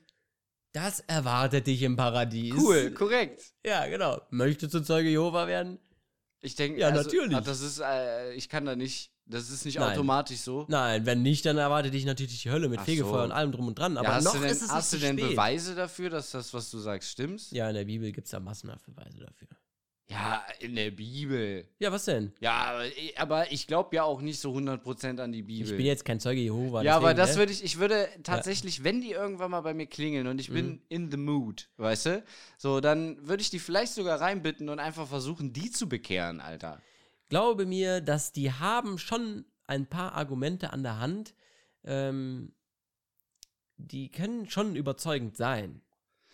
[0.74, 2.54] Das erwartet dich im Paradies.
[2.54, 3.54] Cool, korrekt.
[3.66, 4.22] Ja, genau.
[4.30, 5.80] Möchtest du Zeuge Jehova werden?
[6.46, 7.38] Ich denke, Ja, also, natürlich.
[7.40, 9.94] Das ist, äh, ich kann da nicht, das ist nicht Nein.
[9.94, 10.66] automatisch so.
[10.70, 13.24] Nein, wenn nicht, dann erwartet dich natürlich die Hölle mit Ach Fegefeuer so.
[13.24, 13.98] und allem drum und dran.
[13.98, 15.16] Aber ja, hast noch du denn, ist es hast du denn.
[15.16, 17.50] Beweise dafür, dass das, was du sagst, stimmt?
[17.52, 19.48] Ja, in der Bibel gibt es da massenhaft Beweise dafür.
[20.08, 21.68] Ja, in der Bibel.
[21.80, 22.32] Ja, was denn?
[22.40, 22.80] Ja,
[23.18, 25.72] aber, ich glaube ja auch nicht so 100% an die Bibel.
[25.72, 26.84] Ich bin jetzt kein Zeuge Jehova.
[26.84, 27.38] ja, aber das ne?
[27.38, 30.54] würde ich, ich würde tatsächlich, wenn die irgendwann mal bei mir klingeln und ich Mhm.
[30.54, 32.24] bin in the mood, weißt du,
[32.58, 36.82] so, dann würde ich die vielleicht sogar reinbitten und einfach versuchen, die zu bekehren, Alter.
[37.30, 41.34] Glaube mir, dass die haben schon ein paar Argumente an der Hand.
[41.84, 42.54] Ähm,
[43.78, 45.82] die können schon überzeugend sein.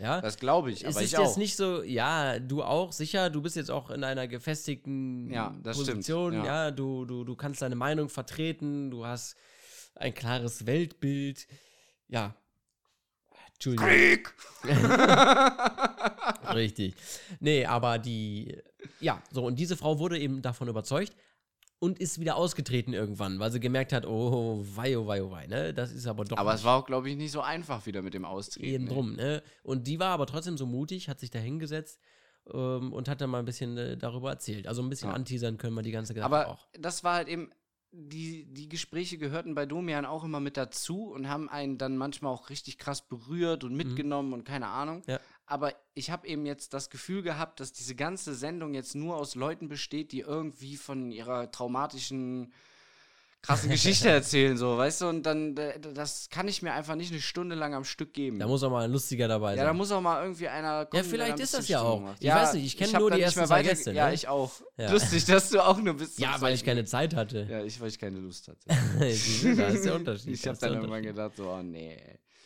[0.02, 0.20] Ja.
[0.20, 1.38] Das glaube ich, es aber ist ich jetzt auch.
[1.38, 5.76] nicht so, ja, du auch, sicher, du bist jetzt auch in einer gefestigten Ja, das
[5.76, 6.46] stimmt, Position, ja.
[6.46, 9.36] ja, du, du, du kannst deine Meinung vertreten, du hast
[9.96, 11.46] ein klares Weltbild.
[12.08, 12.36] Ja.
[13.54, 13.88] Entschuldigung.
[13.88, 14.34] Krieg!
[16.56, 16.96] Richtig.
[17.40, 18.58] Nee, aber die,
[19.00, 21.14] ja, so, und diese Frau wurde eben davon überzeugt
[21.82, 25.48] und ist wieder ausgetreten irgendwann, weil sie gemerkt hat, oh, wei, oh, wei, oh, wei,
[25.48, 27.88] ne, das ist aber doch Aber nicht es war auch, glaube ich, nicht so einfach
[27.88, 28.68] wieder mit dem Austreten.
[28.68, 28.94] eben ey.
[28.94, 32.00] drum, ne, und die war aber trotzdem so mutig, hat sich da hingesetzt
[32.54, 34.68] ähm, und hat dann mal ein bisschen äh, darüber erzählt.
[34.68, 35.16] Also ein bisschen Ja.
[35.16, 36.68] anteasern können wir die ganze Sache Aber auch.
[36.74, 37.50] das war halt eben,
[37.92, 42.32] die, die Gespräche gehörten bei Domian auch immer mit dazu und haben einen dann manchmal
[42.32, 44.98] auch richtig krass berührt und mitgenommen und keine Ahnung.
[45.08, 45.12] Mhm.
[45.14, 45.20] Ja.
[45.46, 49.36] Aber ich habe eben jetzt das Gefühl gehabt, dass diese ganze Sendung jetzt nur aus
[49.36, 52.54] Leuten besteht, die irgendwie von ihrer traumatischen,
[53.42, 55.08] krassen Geschichte erzählen, so, weißt du?
[55.10, 55.56] Und dann,
[55.94, 58.40] das kann ich mir einfach nicht eine Stunde lang am Stück geben.
[58.40, 59.78] Da muss auch mal ein lustiger dabei ja, da sein.
[59.78, 61.04] muss auch mal irgendwie einer kommen.
[61.04, 62.02] der vielleicht ist das ja auch.
[62.20, 64.14] Ich weiß nicht, ich kenn hab nur die ersten zwei Gäste, Ja, ne?
[64.14, 64.52] ich auch.
[64.78, 64.90] Ja.
[64.92, 67.46] Lustig, dass du auch nur bis zum ja, weil ich keine Zeit hatte.
[67.50, 68.60] ja, ich, weil ich keine Lust hatte.
[69.00, 69.06] Da
[69.68, 70.34] ist der Unterschied.
[70.34, 71.98] ich habe dann irgendwann gedacht, so, oh nee.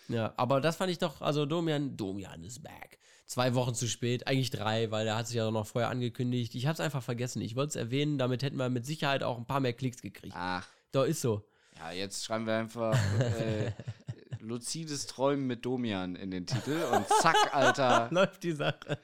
[0.07, 2.99] Ja, aber das fand ich doch, also Domian, Domian ist back.
[3.25, 6.53] Zwei Wochen zu spät, eigentlich drei, weil er hat sich ja noch vorher angekündigt.
[6.53, 7.41] Ich hab's einfach vergessen.
[7.41, 10.35] Ich wollte es erwähnen, damit hätten wir mit Sicherheit auch ein paar mehr Klicks gekriegt.
[10.37, 11.43] Ach, Doch, ist so.
[11.77, 13.71] ja, jetzt schreiben wir einfach äh,
[14.45, 18.07] luzides Träumen mit Domian in den Titel und zack, Alter.
[18.11, 18.99] Läuft die Sache.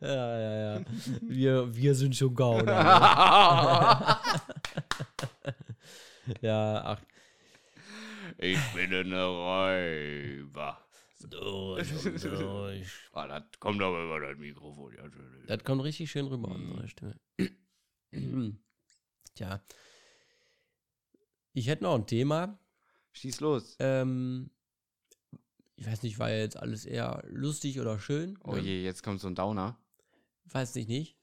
[0.00, 0.84] Ja, ja, ja.
[1.20, 2.72] Wir, wir sind schon Gauner.
[6.40, 7.00] ja, ach.
[8.38, 10.84] Ich bin ein Räuber.
[11.28, 12.86] Durch und durch.
[13.12, 14.94] Ah, das kommt aber über das Mikrofon.
[14.94, 15.08] Ja.
[15.48, 16.70] Das kommt richtig schön rüber, Mhm.
[16.70, 17.20] unsere Stimme.
[19.34, 19.60] Tja.
[21.54, 22.58] Ich hätte noch ein Thema.
[23.12, 23.76] Schieß los.
[23.80, 24.50] Ähm,
[25.74, 28.38] ich weiß nicht, war jetzt alles eher lustig oder schön?
[28.44, 29.76] Oh je, jetzt kommt so ein Downer.
[30.44, 31.18] Weiß ich nicht.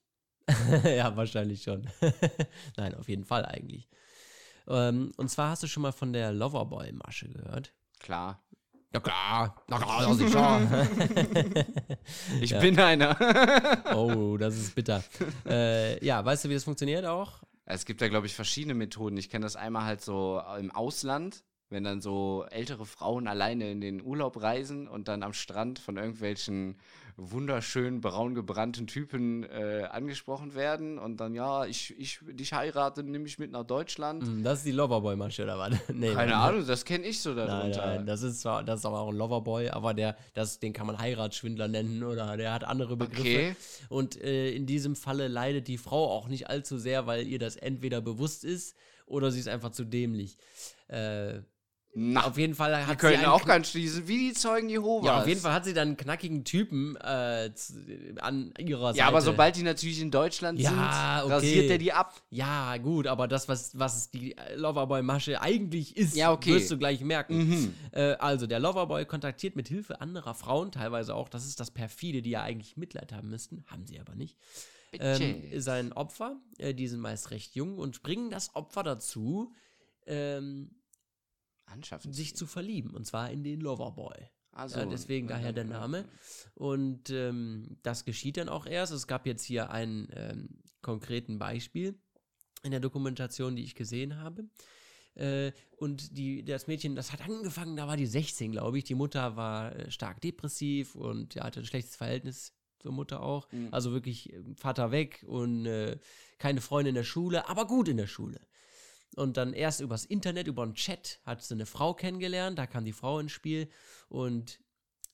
[0.84, 1.88] ja, wahrscheinlich schon.
[2.78, 3.88] Nein, auf jeden Fall eigentlich.
[4.68, 7.74] Ähm, und zwar hast du schon mal von der Loverboy-Masche gehört?
[8.00, 8.42] Klar.
[8.94, 10.88] Ja klar, na klar, ja, sicher.
[12.42, 12.60] Ich Ja.
[12.62, 13.18] bin einer.
[13.96, 15.04] oh, das ist bitter.
[15.48, 17.44] äh, ja, weißt du, wie das funktioniert auch?
[17.66, 19.18] Es gibt da, glaube ich, verschiedene Methoden.
[19.18, 23.82] Ich kenne das einmal halt so im Ausland, wenn dann so ältere Frauen alleine in
[23.82, 26.78] den Urlaub reisen und dann am Strand von irgendwelchen
[27.18, 33.26] wunderschönen, braun gebrannten Typen äh, angesprochen werden und dann, ja, ich, ich dich heirate, nehme
[33.26, 34.24] ich mit nach Deutschland.
[34.24, 35.74] Hm, Das ist die Loverboy-Masche, oder was?
[35.94, 36.36] nee, Keine.
[36.36, 37.86] Ahnung, das kenne ich so Nein, darunter.
[37.86, 40.88] nein, das ist zwar, das ist aber auch ein Loverboy, aber der, das, den kann
[40.88, 43.20] man Heiratsschwindler nennen oder der hat andere Begriffe.
[43.22, 43.56] Okay.
[43.90, 47.56] Und äh, in diesem Falle leidet die Frau auch nicht allzu sehr, weil ihr das
[47.56, 50.38] entweder bewusst ist oder sie ist einfach zu dämlich.
[50.88, 51.40] Äh,
[51.98, 54.68] Na, auf jeden Fall die hat sie können einen auch ganz schließen, wie die Zeugen
[54.68, 55.06] Jehovas.
[55.08, 57.50] ja, auf jeden Fall hat sie dann einen knackigen Typen äh,
[58.20, 58.98] an ihrer Seite.
[58.98, 60.70] Ja, aber sobald die natürlich in Deutschland Ja,
[61.22, 61.34] sind, okay.
[61.34, 62.22] rasiert er die ab.
[62.30, 66.56] Ja, gut, aber das, was, was die Loverboy-Masche eigentlich ist, Ja, okay.
[66.56, 67.38] wirst du gleich merken.
[67.38, 67.74] Mhm.
[67.94, 72.22] Äh, also, der Loverboy kontaktiert mit Hilfe anderer Frauen, teilweise auch, das ist das perfide,
[72.22, 74.38] die ja eigentlich Mitleid haben müssten, haben sie aber nicht,
[75.00, 79.54] ähm, sein Opfer, äh, die sind meist recht jung und bringen das Opfer dazu,
[80.08, 80.72] ähm,
[81.66, 82.14] Anschaffen.
[82.14, 84.30] sich zu verlieben, und zwar in den Loverboy.
[84.52, 86.06] Also, Ja, deswegen daher der Name.
[86.54, 88.94] Und ähm, das geschieht dann auch erst.
[88.94, 90.50] Es gab jetzt hier einen ähm,
[90.82, 92.00] konkreten Beispiel
[92.64, 94.46] in der Dokumentation, die ich gesehen habe.
[95.16, 98.86] Äh, und die, das Mädchen, das hat angefangen, da war die 16, glaube ich.
[98.86, 103.52] Die Mutter war äh, stark depressiv und ja, hatte ein schlechtes Verhältnis zur Mutter auch.
[103.52, 103.70] Mhm.
[103.72, 105.98] Also wirklich äh, Vater weg und äh,
[106.38, 108.40] keine Freunde in der Schule, aber gut in der Schule.
[109.16, 112.86] Und dann erst übers Internet, über einen Chat, hat sie eine Frau kennengelernt, da kam
[112.86, 113.70] die Frau ins Spiel
[114.10, 114.60] und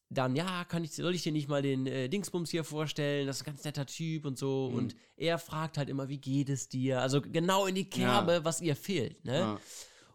[0.09, 3.27] dann, ja, kann ich, soll ich dir nicht mal den äh, Dingsbums hier vorstellen?
[3.27, 4.69] Das ist ein ganz netter Typ und so.
[4.69, 4.77] Mhm.
[4.77, 6.99] Und er fragt halt immer, wie geht es dir?
[7.01, 9.39] Also genau in die Kerbe, was ihr fehlt, ne?
[9.39, 9.59] Ja.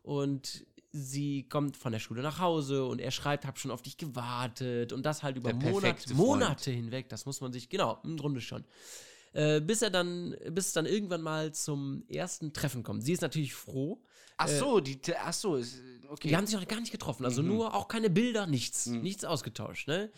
[0.03, 3.97] Und sie kommt von der Schule nach Hause und er schreibt, hab schon auf dich
[3.97, 6.07] gewartet und das halt über Monat.
[6.13, 7.09] Monate hinweg.
[7.09, 8.65] Das muss man sich, genau, im Grunde schon.
[9.37, 13.05] Äh, bis er dann, bis es dann irgendwann mal zum ersten Treffen kommt.
[13.05, 14.03] Sie ist natürlich froh.
[14.39, 15.61] Ach so, die, ach so,
[16.09, 16.29] okay.
[16.29, 17.27] Die haben sich noch gar nicht getroffen.
[17.27, 18.87] Also nur auch keine Bilder, nichts.
[18.87, 20.11] Nichts ausgetauscht, ne?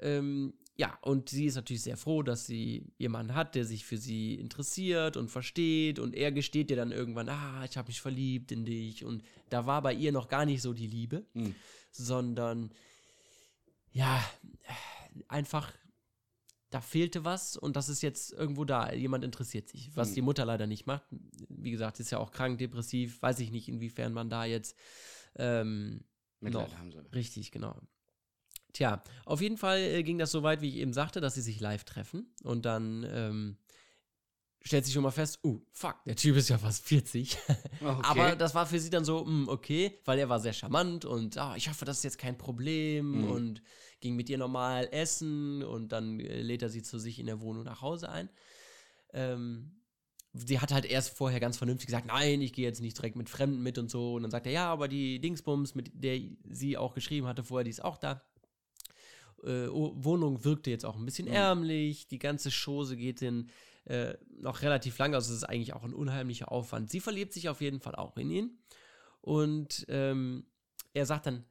[0.00, 3.96] Ähm, ja, und sie ist natürlich sehr froh, dass sie jemanden hat, der sich für
[3.98, 5.98] sie interessiert und versteht.
[5.98, 9.04] Und er gesteht ihr dann irgendwann, ah, ich habe mich verliebt in dich.
[9.04, 11.56] Und da war bei ihr noch gar nicht so die Liebe, Mhm.
[11.90, 12.70] sondern
[13.92, 14.24] ja,
[15.26, 15.72] einfach,
[16.70, 18.92] da fehlte was und das ist jetzt irgendwo da.
[18.92, 20.14] Jemand interessiert sich, was Mhm.
[20.14, 21.04] die Mutter leider nicht macht.
[21.48, 23.20] Wie gesagt, ist ja auch krank, depressiv.
[23.22, 24.76] Weiß ich nicht, inwiefern man da jetzt
[25.36, 26.04] ähm,
[26.40, 26.78] Mitleid noch.
[26.78, 26.98] haben sie.
[27.14, 27.76] Richtig, genau.
[28.72, 31.42] Tja, auf jeden Fall äh, ging das so weit, wie ich eben sagte, dass sie
[31.42, 33.56] sich live treffen und dann ähm,
[34.62, 37.36] stellt sich schon mal fest, uh, fuck, der Typ ist ja fast 40.
[37.82, 38.00] Okay.
[38.02, 41.38] Aber das war für sie dann so, mm, okay, weil er war sehr charmant und
[41.38, 43.30] ah, ich hoffe, das ist jetzt kein Problem Mhm.
[43.30, 43.62] und
[44.00, 47.40] ging mit ihr normal essen und dann äh, lädt er sie zu sich in der
[47.40, 48.28] Wohnung nach Hause ein.
[49.14, 49.72] Ähm,
[50.34, 53.28] sie hat halt erst vorher ganz vernünftig gesagt, nein, ich gehe jetzt nicht direkt mit
[53.30, 54.14] Fremden mit und so.
[54.14, 57.64] Und dann sagt er, ja, aber die Dingsbums, mit der sie auch geschrieben hatte vorher,
[57.64, 58.22] die ist auch da.
[59.42, 62.08] Äh, O- Wohnung wirkte jetzt auch ein bisschen ärmlich.
[62.08, 63.48] Die ganze Chose geht in
[63.84, 66.90] äh, noch relativ lang, also es ist eigentlich auch ein unheimlicher Aufwand.
[66.90, 68.58] Sie verliebt sich auf jeden Fall auch in ihn.
[69.20, 70.46] Und ähm,
[70.92, 71.44] er sagt dann,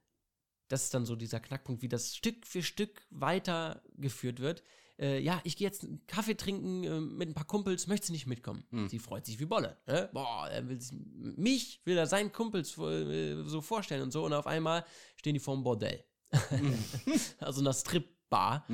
[0.68, 4.64] das ist dann so dieser Knackpunkt, wie das Stück für Stück weitergeführt wird.
[5.00, 8.14] Äh, ja, ich gehe jetzt einen Kaffee trinken äh, mit ein paar Kumpels, möchtest du
[8.14, 8.66] nicht mitkommen?
[8.90, 9.78] Sie freut sich wie Bolle.
[9.88, 10.10] Ne?
[10.14, 14.26] Boah, er will sich, mich will er seinen Kumpels äh, so vorstellen und so.
[14.26, 16.04] Und auf einmal stehen die vor dem Bordell.
[17.40, 18.68] also einer Stripbar.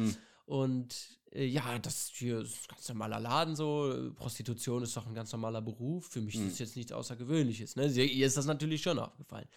[0.45, 4.11] Und äh, ja, das hier ist ein ganz normaler Laden so.
[4.15, 6.07] Prostitution ist doch ein ganz normaler Beruf.
[6.07, 7.75] Für mich ist das jetzt nichts Außergewöhnliches.
[7.75, 7.89] Ne?
[7.89, 9.47] Sie, ihr ist das natürlich schon aufgefallen.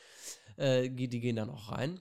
[0.57, 2.01] Äh, die die gehen dann auch rein.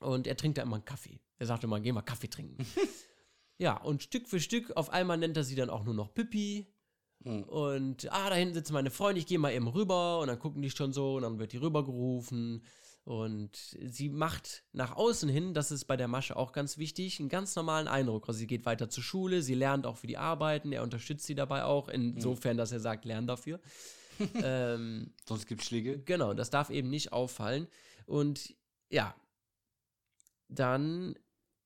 [0.00, 1.20] Und er trinkt da immer einen Kaffee.
[1.38, 2.64] Er sagt immer, geh mal Kaffee trinken.
[3.58, 6.72] ja, und Stück für Stück, auf einmal nennt er sie dann auch nur noch Pippi.
[7.20, 7.42] Mhm.
[7.44, 10.20] Und, ah, da hinten sitzen meine Freunde, ich gehe mal eben rüber.
[10.20, 12.64] Und dann gucken die schon so und dann wird die rübergerufen.
[13.04, 17.28] Und sie macht nach außen hin, das ist bei der Masche auch ganz wichtig, einen
[17.28, 18.28] ganz normalen Eindruck.
[18.28, 21.34] Also sie geht weiter zur Schule, sie lernt auch für die Arbeiten, er unterstützt sie
[21.34, 23.58] dabei auch, insofern, dass er sagt, lern dafür.
[24.42, 25.98] ähm, Sonst gibt's Schläge.
[25.98, 27.66] Genau, das darf eben nicht auffallen.
[28.06, 28.54] Und
[28.88, 29.16] ja,
[30.48, 31.16] dann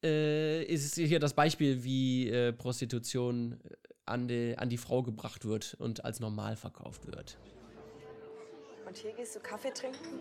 [0.02, 3.76] äh, ist es hier das Beispiel, wie äh, Prostitution äh,
[4.06, 7.36] an die, an die Frau gebracht wird und als normal verkauft wird.
[8.86, 10.20] Und hier gehst du Kaffee trinken?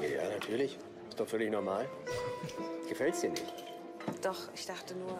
[0.00, 0.78] Ja, natürlich.
[1.08, 1.88] Ist doch völlig normal.
[2.88, 3.44] Gefällt's dir nicht?
[4.22, 5.18] Doch, ich dachte nur,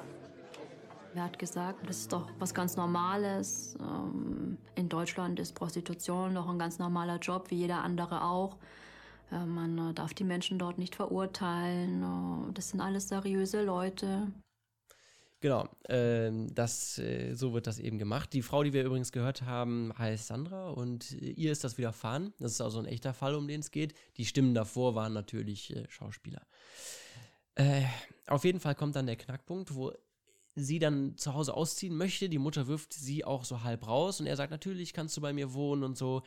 [1.14, 3.76] Er hat gesagt, das ist doch was ganz Normales.
[3.80, 8.56] Ähm, in Deutschland ist Prostitution doch ein ganz normaler Job, wie jeder andere auch.
[9.30, 12.02] Äh, man äh, darf die Menschen dort nicht verurteilen.
[12.02, 14.28] Äh, das sind alles seriöse Leute.
[15.42, 18.32] Genau, ähm, das, äh, so wird das eben gemacht.
[18.32, 22.32] Die Frau, die wir übrigens gehört haben, heißt Sandra und ihr ist das widerfahren.
[22.38, 23.92] Das ist also ein echter Fall, um den es geht.
[24.18, 26.46] Die Stimmen davor waren natürlich äh, Schauspieler.
[27.56, 27.82] Äh,
[28.28, 29.92] auf jeden Fall kommt dann der Knackpunkt, wo
[30.54, 32.28] sie dann zu Hause ausziehen möchte.
[32.28, 35.32] Die Mutter wirft sie auch so halb raus und er sagt, natürlich kannst du bei
[35.32, 36.22] mir wohnen und so.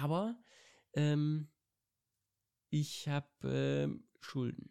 [0.00, 0.36] Aber
[0.94, 1.46] ähm,
[2.70, 4.70] ich habe ähm, Schulden.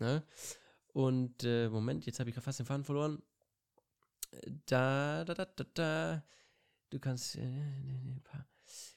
[0.00, 0.22] Ne?
[0.92, 3.22] Und äh, Moment, jetzt habe ich fast den Faden verloren.
[4.66, 6.24] Da, da, da, da, da.
[6.90, 7.36] Du kannst.
[7.36, 7.42] Äh,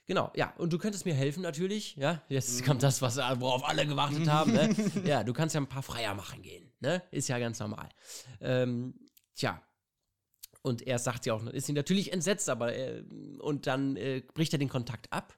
[0.07, 2.21] Genau, ja, und du könntest mir helfen natürlich, ja.
[2.27, 4.75] Jetzt kommt das, was, worauf alle gewartet haben, ne?
[5.05, 7.01] Ja, du kannst ja ein paar Freier machen gehen, ne?
[7.11, 7.87] Ist ja ganz normal.
[8.41, 8.93] Ähm,
[9.35, 9.61] tja.
[10.63, 13.03] Und er sagt ja auch, ist sie natürlich entsetzt, aber äh,
[13.39, 15.37] und dann äh, bricht er den Kontakt ab.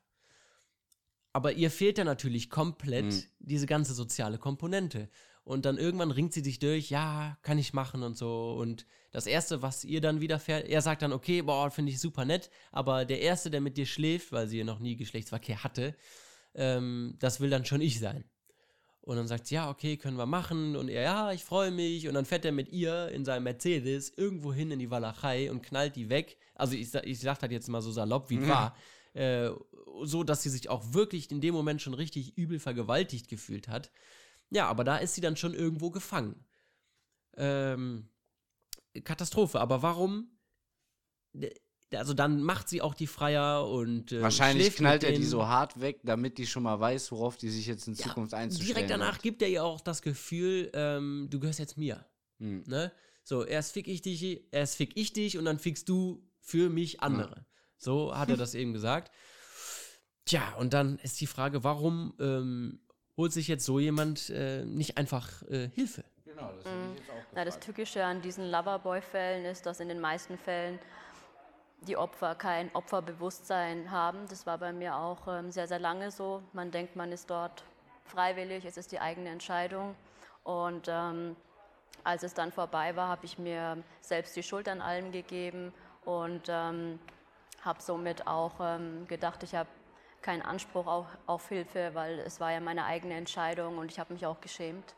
[1.34, 3.24] Aber ihr fehlt ja natürlich komplett Mhm.
[3.40, 5.10] diese ganze soziale Komponente.
[5.44, 8.54] Und dann irgendwann ringt sie sich durch, ja, kann ich machen und so.
[8.54, 12.24] Und das Erste, was ihr dann widerfährt, er sagt dann, okay, boah, finde ich super
[12.24, 15.96] nett, aber der Erste, der mit dir schläft, weil sie ja noch nie Geschlechtsverkehr hatte,
[16.56, 18.24] ähm, das will dann schon ich sein.
[19.02, 20.78] Und dann sagt sie, ja, okay, können wir machen.
[20.78, 22.08] Und er, ja, ich freue mich.
[22.08, 25.62] Und dann fährt er mit ihr in seinem Mercedes irgendwo hin in die Walachei und
[25.62, 26.38] knallt die weg.
[26.56, 28.78] Also ich, ich sag das jetzt mal so salopp, wie es war.
[29.14, 29.50] Äh,
[30.04, 33.92] so, dass sie sich auch wirklich in dem Moment schon richtig übel vergewaltigt gefühlt hat.
[34.54, 36.46] Ja, aber da ist sie dann schon irgendwo gefangen.
[37.36, 38.08] Ähm,
[39.04, 39.60] Katastrophe.
[39.60, 40.30] Aber warum?
[41.92, 45.80] Also dann macht sie auch die Freier und äh, Wahrscheinlich knallt er die so hart
[45.80, 48.90] weg, damit die schon mal weiß, worauf die sich jetzt in Ja, Zukunft einzustellen Direkt
[48.92, 49.24] danach hat.
[49.24, 52.06] gibt er ihr auch das Gefühl, ähm, du gehörst jetzt mir.
[52.40, 52.64] Hm.
[52.68, 52.92] Ne?
[53.24, 57.02] So, erst fick ich dich, erst fick ich dich und dann fickst du für mich
[57.02, 57.46] andere.
[57.78, 59.12] So hat er das eben gesagt.
[60.26, 62.80] Tja, und dann ist die Frage, warum ähm,
[63.18, 66.04] holt sich jetzt so jemand äh, nicht einfach äh, Hilfe?
[66.26, 69.90] Genau, das hätte ich jetzt auch Na, das Tückische an diesen Loverboy-Fällen ist, dass in
[69.90, 70.80] den meisten Fällen
[71.82, 74.20] die Opfer kein Opferbewusstsein haben.
[74.30, 76.42] Das war bei mir auch ähm, sehr, sehr lange so.
[76.54, 77.64] Man denkt, man ist dort
[78.06, 79.96] freiwillig, es ist die eigene Entscheidung.
[80.44, 81.36] Und ähm,
[82.04, 85.74] als es dann vorbei war, habe ich mir selbst die Schuld an allem gegeben
[86.06, 87.00] und ähm,
[87.62, 89.70] habe somit auch ähm, gedacht, ich habe
[90.24, 94.14] keinen Anspruch auf, auf Hilfe, weil es war ja meine eigene Entscheidung und ich habe
[94.14, 94.96] mich auch geschämt.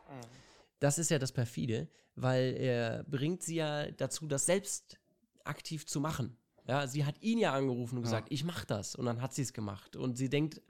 [0.80, 5.00] Das ist ja das perfide, weil er bringt sie ja dazu, das selbst
[5.44, 6.38] aktiv zu machen.
[6.68, 8.96] Ja, sie hat ihn ja angerufen und gesagt, ich mach das.
[8.96, 9.96] Und dann hat sie es gemacht.
[9.96, 10.62] Und sie denkt,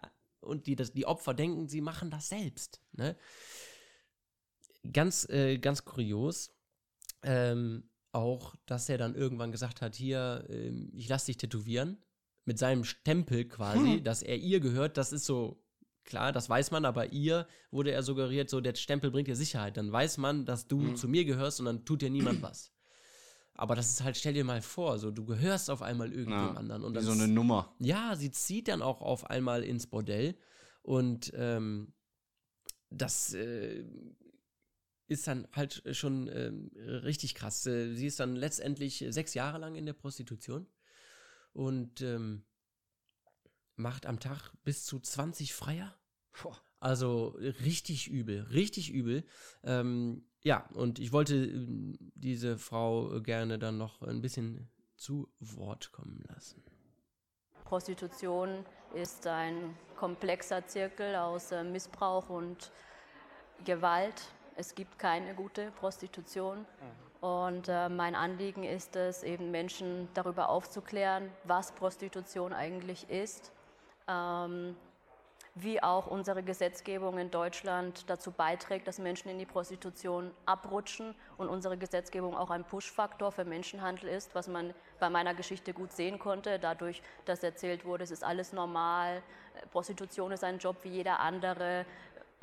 [0.42, 2.82] und die, das, die Opfer denken, sie machen das selbst.
[2.92, 3.16] Ne?
[4.92, 6.52] Ganz, äh, ganz kurios.
[7.24, 11.98] Ähm, auch, dass er dann irgendwann gesagt hat, hier, ähm, ich lass dich tätowieren.
[12.46, 14.98] Mit seinem Stempel quasi, dass er ihr gehört.
[14.98, 15.64] Das ist so,
[16.04, 19.78] klar, das weiß man, aber ihr wurde er suggeriert, so der Stempel bringt dir Sicherheit.
[19.78, 22.72] Dann weiß man, dass du zu mir gehörst und dann tut dir niemand was.
[23.58, 26.52] Aber das ist halt, stell dir mal vor, so du gehörst auf einmal irgendwem Ja,
[26.52, 26.84] anderen.
[26.84, 27.74] Und Wie dann so eine Nummer.
[27.80, 30.36] ja, sie zieht dann auch auf einmal ins Bordell
[30.84, 31.94] und ähm,
[32.90, 33.86] das äh,
[35.08, 37.66] ist dann halt schon ähm, richtig krass.
[37.66, 40.68] Äh, Sie ist dann letztendlich sechs Jahre lang in der Prostitution
[41.56, 42.44] und ähm,
[43.76, 45.96] macht am Tag bis zu 20 Freier.
[46.80, 47.30] Also
[47.64, 49.24] richtig übel, richtig übel.
[49.64, 55.92] Ähm, ja, und ich wollte ähm, diese Frau gerne dann noch ein bisschen zu Wort
[55.92, 56.64] kommen lassen.
[57.64, 62.72] Prostitution ist ein komplexer Zirkel aus äh, Missbrauch und
[63.64, 64.22] Gewalt.
[64.56, 66.66] Es gibt keine gute Prostitution.
[67.26, 73.52] Und äh, mein Anliegen ist es, eben Menschen darüber aufzuklären, was Prostitution eigentlich ist,
[74.08, 74.76] ähm,
[75.56, 81.50] wie auch unsere Gesetzgebung in Deutschland dazu beiträgt, dass Menschen in die Prostitution abrutschen und
[81.50, 86.20] unsere Gesetzgebung auch ein Push-Faktor für Menschenhandel ist, was man bei meiner Geschichte gut sehen
[86.20, 89.24] konnte, dadurch, dass erzählt wurde, es ist alles normal,
[89.72, 91.88] Prostitution ist ein Job wie jeder andere,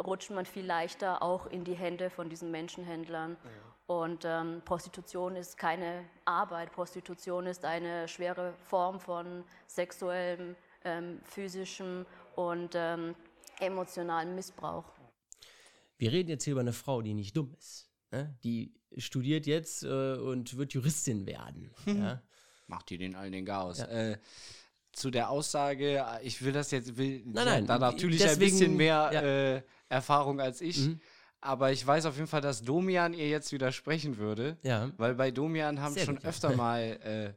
[0.05, 3.37] rutscht man viel leichter auch in die Hände von diesen Menschenhändlern.
[3.93, 12.07] Und ähm, Prostitution ist keine Arbeit, Prostitution ist eine schwere Form von sexuellem, ähm, physischem
[12.34, 13.14] und ähm,
[13.61, 14.86] emotionalem Missbrauch.
[15.99, 17.90] Wir reden jetzt hier über eine Frau, die nicht dumm ist.
[18.11, 18.34] Ne?
[18.43, 21.70] Die studiert jetzt äh, und wird Juristin werden.
[21.86, 22.22] Ja?
[22.68, 23.78] Macht die den allen den Chaos.
[23.80, 23.88] Ja.
[23.88, 24.18] Äh,
[24.93, 28.76] zu der Aussage, ich will das jetzt, will Nein, nein, da natürlich deswegen- ein bisschen
[28.78, 29.20] mehr ja.
[29.20, 30.78] äh, Erfahrung als ich.
[30.78, 31.01] Mhm.
[31.45, 34.57] Aber ich weiß auf jeden Fall, dass Domian ihr jetzt widersprechen würde.
[34.62, 34.90] Ja.
[34.97, 36.30] Weil bei Domian haben Sehr schon gut, ja.
[36.30, 37.32] öfter mal äh,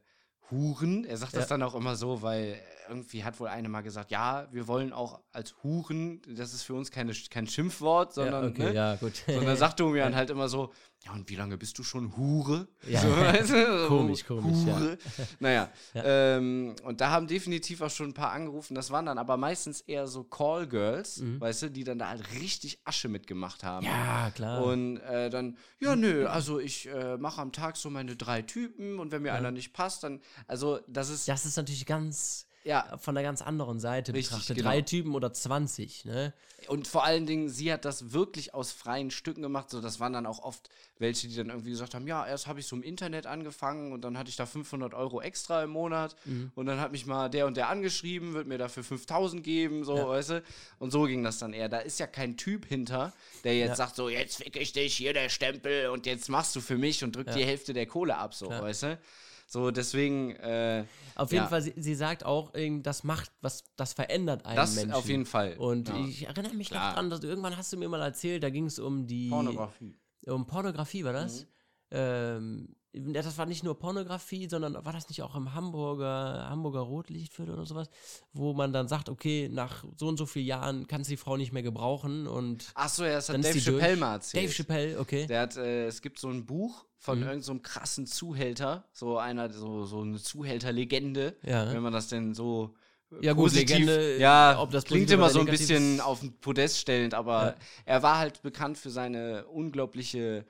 [0.52, 1.06] Huren.
[1.06, 1.50] Er sagt das Ja.
[1.58, 2.60] dann auch immer so, weil
[2.90, 6.74] irgendwie hat wohl eine mal gesagt, ja, wir wollen auch als Huren, das ist für
[6.74, 8.74] uns keine, kein Schimpfwort, sondern, ja, okay, ne?
[8.74, 9.14] ja, gut.
[9.28, 10.72] sondern sagt Domian halt immer so,
[11.04, 12.68] ja, und wie lange bist du schon Hure?
[12.88, 13.00] Ja.
[13.02, 14.80] So, weißt du, Komisch, komisch, ja.
[14.80, 14.98] Hure.
[15.40, 16.04] Naja, Ja.
[16.04, 18.74] ähm, und da haben definitiv auch schon ein paar angerufen.
[18.74, 22.80] Das waren dann aber meistens eher so Callgirls, weißt du, die dann da halt richtig
[22.86, 23.86] Asche mitgemacht haben.
[23.86, 23.92] Mhm.
[23.92, 24.64] ja, klar.
[24.64, 28.98] Und äh, dann, ja, nö, also ich äh, mache am Tag so meine drei Typen
[29.00, 32.98] und wenn mir einer nicht passt, dann, also das ist, das ist natürlich ganz ja,
[32.98, 34.58] von der ganz anderen Seite Richtig, betrachtet.
[34.58, 34.70] genau.
[34.70, 36.34] Drei Typen oder 20, ne?
[36.68, 40.14] und vor allen Dingen, sie hat das wirklich aus freien Stücken gemacht, so das waren
[40.14, 42.82] dann auch oft welche, die dann irgendwie gesagt haben, ja, erst habe ich so im
[42.82, 46.52] Internet angefangen und dann hatte ich da 500 Euro extra im Monat Mhm.
[46.56, 49.96] und dann hat mich mal der und der angeschrieben, wird mir dafür 5000 geben, so,
[50.08, 50.44] weißt du,
[50.80, 51.70] und so ging das dann eher.
[51.70, 53.14] Da ist ja kein Typ hinter,
[53.44, 53.76] der jetzt Ja.
[53.76, 57.04] sagt, so, jetzt fick ich dich, hier der Stempel und jetzt machst du für mich
[57.04, 58.62] und drück die Hälfte der Kohle ab, so, Ja.
[58.64, 59.00] weißt du.
[59.48, 60.86] So, deswegen, äh,
[61.16, 61.50] Auf jeden Ja.
[61.50, 64.92] Fall, sie, sie sagt auch, ähm, das macht, was, das verändert einen Das Menschen.
[64.94, 65.98] auf jeden Fall, Und ja.
[66.08, 66.88] ich erinnere mich Klar.
[66.90, 69.30] noch dran, dass du, irgendwann hast du mir mal erzählt, da ging es um die.
[69.30, 69.96] Pornografie.
[70.26, 71.42] Um Pornografie war das?
[71.44, 71.48] Mhm.
[71.92, 77.54] Ähm, das war nicht nur Pornografie, sondern war das nicht auch im Hamburger, Hamburger Rotlichtviertel
[77.54, 77.90] oder sowas,
[78.34, 81.38] wo man dann sagt, okay, nach so und so vielen Jahren kannst du die Frau
[81.38, 83.82] nicht mehr gebrauchen und Ach so, ja, das hat Dave die durch.
[83.82, 84.44] Chappelle mal erzählt.
[84.46, 85.26] Dave Chappelle, okay.
[85.28, 87.24] Der hat, äh, es gibt so ein Buch von Mhm.
[87.24, 91.72] irgendeinem so einem krassen Zuhälter, so einer, so, so eine Zuhälterlegende, Ja.
[91.72, 92.74] wenn man das denn so
[93.12, 96.40] äh, Ja, gut, positiv, Legende, ja, ob das klingt immer so ein bisschen auf den
[96.40, 97.56] Podest stellend, aber Ja.
[97.86, 100.46] er war halt bekannt für seine unglaubliche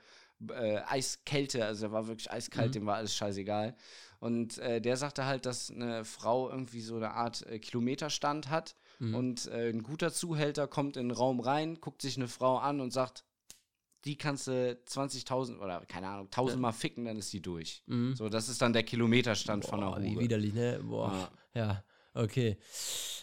[0.50, 2.72] äh, Eiskälte, also er war wirklich eiskalt, Mhm.
[2.72, 3.76] dem war alles scheißegal.
[4.20, 8.74] Und äh, der sagte halt, dass eine Frau irgendwie so eine Art äh, Kilometerstand hat
[8.98, 9.14] Mhm.
[9.14, 12.80] und äh, ein guter Zuhälter kommt in den Raum rein, guckt sich eine Frau an
[12.80, 13.24] und sagt,
[14.06, 17.82] die kannst du 20.000 oder keine Ahnung, 1000 Mal ficken, dann ist die durch.
[17.86, 18.14] Mhm.
[18.16, 20.22] So, das ist dann der Kilometerstand von Boah, der wie Hure.
[20.24, 20.80] widerlich, ne?
[20.82, 21.30] Boah.
[21.54, 21.82] Ja,
[22.16, 22.56] okay.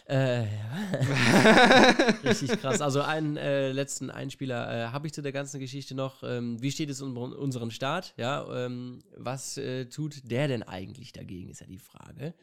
[0.06, 0.44] Äh,
[2.24, 2.82] richtig krass.
[2.82, 6.22] Also einen äh, letzten Einspieler äh, habe ich zu der ganzen Geschichte noch.
[6.22, 8.12] Ähm, wie steht es um unseren Staat?
[8.18, 12.34] Ja, ähm, was äh, tut der denn eigentlich dagegen, ist ja die Frage.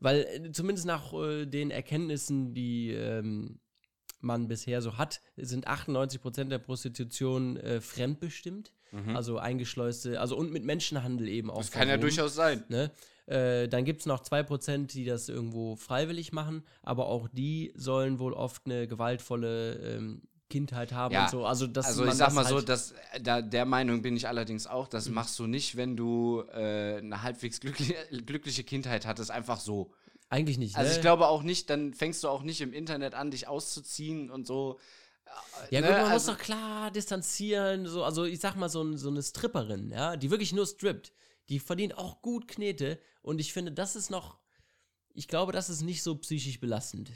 [0.00, 3.60] Weil äh, zumindest nach äh, den Erkenntnissen, die ähm,
[4.20, 8.72] man bisher so hat, sind 98% der Prostitution fremdbestimmt.
[9.14, 11.56] Also eingeschleuste, also und mit Menschenhandel eben auch.
[11.56, 11.60] Mhm.
[11.60, 12.64] Das kann ja durchaus sein.
[12.68, 12.90] Ne?
[13.28, 18.18] Äh, dann gibt es noch 2%, die das irgendwo freiwillig machen, aber auch die sollen
[18.18, 21.44] wohl oft eine gewaltvolle ähm, Kindheit haben Ja, und so.
[21.44, 22.66] Also, dass Also ich sag mal so, halt, Mhm.
[22.68, 26.96] dass, da, der Meinung bin ich allerdings auch, das machst du nicht, wenn du äh,
[26.98, 29.92] eine halbwegs glückliche, glückliche Kindheit hattest, einfach so.
[30.30, 30.76] eigentlich nicht.
[30.76, 30.96] Also ne?
[30.96, 34.46] ich glaube auch nicht, dann fängst du auch nicht im Internet an, dich auszuziehen und
[34.46, 34.78] so.
[35.70, 37.86] Ja, ne, gut, man muss also- doch klar distanzieren.
[37.86, 41.12] So, also ich sag mal, so, so eine Stripperin, ja, die wirklich nur strippt,
[41.48, 44.38] die verdient auch gut Knete und ich finde, das ist noch,
[45.14, 47.10] ich glaube, das ist nicht so psychisch belastend.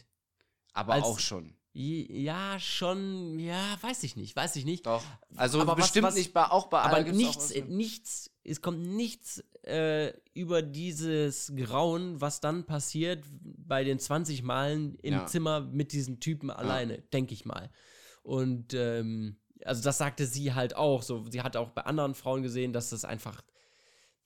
[0.72, 1.54] Aber als- auch schon.
[1.74, 4.84] Ja, schon, ja, weiß ich nicht, weiß ich nicht.
[4.84, 5.02] Doch.
[5.36, 8.60] Also Aber was- bestimmt was- nicht bei auch bei Aber nichts, was- äh, nichts, es
[8.60, 15.26] kommt nichts äh, über dieses Grauen, was dann passiert bei den 20 Malen im Ja.
[15.26, 17.70] Zimmer mit diesen Typen alleine, denke ich mal.
[18.22, 21.02] Und ähm, also das sagte sie halt auch.
[21.02, 23.42] So, sie hat auch bei anderen Frauen gesehen, dass das einfach,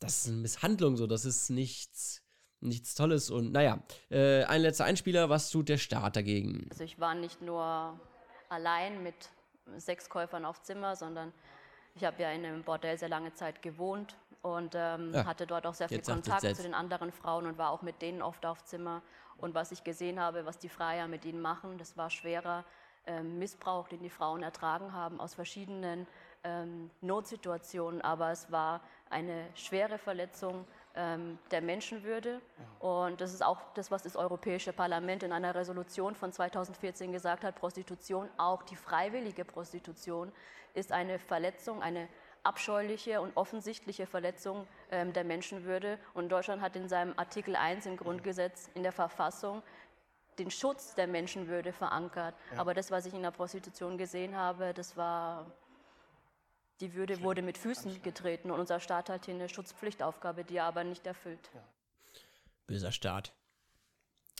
[0.00, 2.22] das ist eine Misshandlung, so, das ist nichts,
[2.60, 3.30] nichts Tolles.
[3.30, 3.78] Und naja,
[4.10, 6.66] äh, ein letzter Einspieler, was tut der Staat dagegen?
[6.70, 7.98] Also ich war nicht nur
[8.48, 9.14] allein mit
[9.76, 11.32] sechs Käufern auf Zimmer, sondern
[11.94, 15.66] ich habe ja in einem Bordell sehr lange Zeit gewohnt und ähm, Ja, hatte dort
[15.66, 18.44] auch sehr viel jetzt Kontakt zu den anderen Frauen und war auch mit denen oft
[18.46, 19.02] auf Zimmer.
[19.38, 22.64] Und was ich gesehen habe, was die Freier mit ihnen machen, das war schwerer
[23.06, 26.06] ähm, Missbrauch, den die Frauen ertragen haben aus verschiedenen
[26.44, 28.00] ähm, Notsituationen.
[28.02, 28.80] Aber es war
[29.10, 32.40] eine schwere Verletzung ähm, der Menschenwürde.
[32.78, 37.44] Und das ist auch das, was das Europäische Parlament in einer Resolution von 2014 gesagt
[37.44, 37.56] hat.
[37.56, 40.32] Prostitution, auch die freiwillige Prostitution,
[40.74, 42.08] ist eine Verletzung, eine
[42.42, 45.98] abscheuliche und offensichtliche Verletzung ähm, der Menschenwürde.
[46.14, 49.62] Und Deutschland hat in seinem Artikel 1 im Grundgesetz in der Verfassung
[50.38, 52.34] den Schutz der Menschenwürde verankert.
[52.56, 55.46] Aber das, was ich in der Prostitution gesehen habe, das war,
[56.80, 60.64] die Würde wurde mit Füßen getreten und unser Staat hat hier eine Schutzpflichtaufgabe, die er
[60.64, 61.50] aber nicht erfüllt.
[62.66, 63.32] Böser Staat.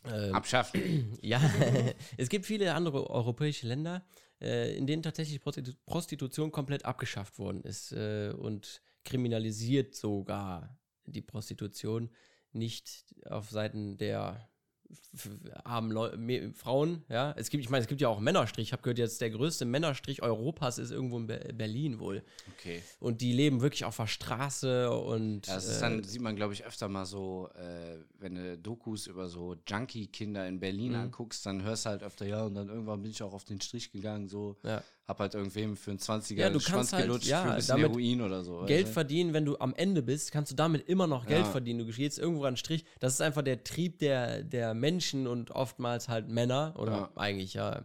[0.05, 1.18] Ähm, Abschaffen.
[1.22, 1.41] Ja,
[2.16, 4.05] es gibt viele andere europäische Länder,
[4.41, 11.22] äh, in denen tatsächlich Prostitu Prostitution komplett abgeschafft worden ist äh, und kriminalisiert sogar die
[11.22, 12.11] Prostitution
[12.53, 14.49] nicht auf Seiten der
[15.64, 16.11] armen Leu
[16.55, 17.32] Frauen, ja.
[17.37, 18.68] Es gibt, ich meine, es gibt ja auch Männerstrich.
[18.68, 22.22] Ich habe gehört, jetzt der größte Männerstrich Europas ist irgendwo in Be Berlin wohl.
[22.53, 22.82] Okay.
[23.01, 26.37] Und die leben wirklich auf der Straße und Ja, das ist äh, dann, sieht man,
[26.37, 30.99] glaube ich, öfter mal so, äh, wenn du Dokus über so Junkie-Kinder in Berlin Mhm.
[30.99, 33.61] anguckst, dann hörst du halt öfter, ja, und dann irgendwann bin ich auch auf den
[33.61, 34.82] Strich gegangen, so, Ja.
[35.09, 37.57] Hab halt irgendwem für einen 20er Ja, du Schwanz kannst halt, gelutscht ja, für ein
[37.57, 38.64] bisschen Heroin oder so.
[38.66, 41.52] Geld verdienen, wenn du am Ende bist, kannst du damit immer noch Geld Ja.
[41.52, 41.86] verdienen.
[41.86, 42.84] Du gehst irgendwo an den Strich.
[42.98, 47.11] Das ist einfach der Trieb der, der Menschen und oftmals halt Männer oder Ja.
[47.16, 47.82] eigentlich ja.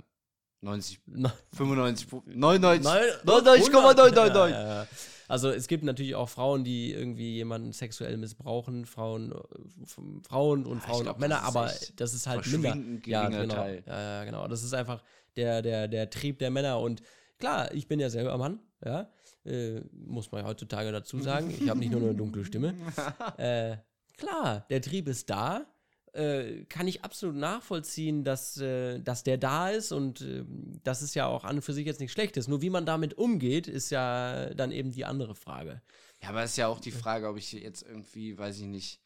[0.61, 4.55] 90, No- 95, 99, Nein, 99,999.
[4.55, 4.87] Ja, ja.
[5.27, 9.85] Also es gibt natürlich auch Frauen, die irgendwie jemanden sexuell missbrauchen, Frauen, äh,
[10.27, 12.77] Frauen und Frauen glaub, auch Männer, das aber das ist halt minder.
[13.05, 13.55] Ja, genau.
[13.55, 13.83] Teil.
[13.87, 14.47] Ja, ja, genau.
[14.47, 15.01] Das ist einfach
[15.37, 17.01] der, der, der Trieb der Männer und
[17.39, 19.09] klar, ich bin ja selber Mann, ja.
[19.45, 21.49] Äh, muss man ja heutzutage dazu sagen.
[21.49, 22.75] Ich habe nicht nur eine dunkle Stimme.
[23.37, 23.77] Äh,
[24.17, 25.65] klar, der Trieb ist da.
[26.13, 30.43] Äh, kann ich absolut nachvollziehen, dass, äh, dass der da ist und äh,
[30.83, 32.49] das ist ja auch an und für sich jetzt nichts Schlechtes.
[32.49, 35.81] Nur wie man damit umgeht, ist ja dann eben die andere Frage.
[36.21, 38.99] Ja, aber es ist ja auch die Frage, ob ich jetzt irgendwie, weiß ich nicht,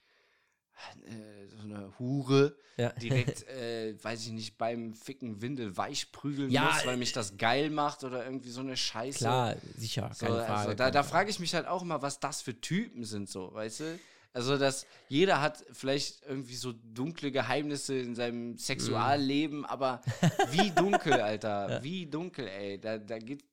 [1.05, 2.89] äh, so eine Hure Ja.
[2.93, 7.37] direkt, äh, weiß ich nicht, beim Ficken Windel weich prügeln Ja, muss, weil mich das
[7.37, 9.19] geil macht oder irgendwie so eine Scheiße.
[9.19, 10.59] Klar, sicher, So, keine Frage.
[10.59, 13.53] also, da da frage ich mich halt auch immer, was das für Typen sind, so,
[13.53, 13.99] weißt du?
[14.35, 20.01] Also, dass jeder hat vielleicht irgendwie so dunkle Geheimnisse in seinem Sexualleben, aber
[20.51, 23.45] wie dunkel, Alter, wie dunkel, ey, da, da geht,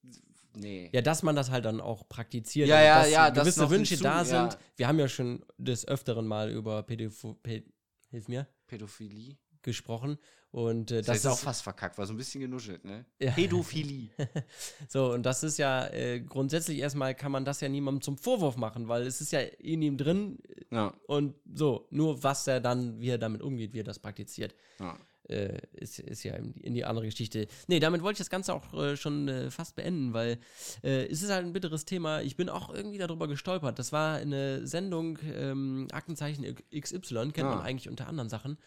[0.57, 0.91] nee.
[0.93, 2.68] Ja, dass man das halt dann auch praktiziert.
[2.68, 4.24] Ja, und ja, dass ja, gewisse Wünsche hinzu, da ja.
[4.24, 4.59] sind.
[4.74, 7.62] Wir haben ja schon des Öfteren mal über Pädoph Pä
[8.11, 9.39] Hilf mir, Pädophilie?
[9.62, 10.18] gesprochen.
[10.53, 13.05] Und äh, Das, das ist auch fast verkackt, war so ein bisschen genuschelt, ne?
[13.18, 13.30] Ja.
[13.32, 14.11] Pädophilie.
[14.88, 18.57] so, und das ist ja äh, grundsätzlich erstmal kann man das ja niemandem zum Vorwurf
[18.57, 20.38] machen, weil es ist ja in ihm drin
[20.70, 24.55] ja, und so, nur was er dann, wie er damit umgeht, wie er das praktiziert.
[24.78, 24.94] ja.
[25.28, 27.46] äh, ist, ist ja in, in die andere Geschichte.
[27.68, 30.38] Nee, damit wollte ich das Ganze auch äh, schon äh, fast beenden, weil
[30.82, 32.20] äh, es ist halt ein bitteres Thema.
[32.20, 33.78] Ich bin auch irgendwie darüber gestolpert.
[33.78, 36.44] Das war eine Sendung, ähm, Aktenzeichen
[36.78, 37.62] XY, kennt man Ah.
[37.62, 38.59] eigentlich unter anderen Sachen.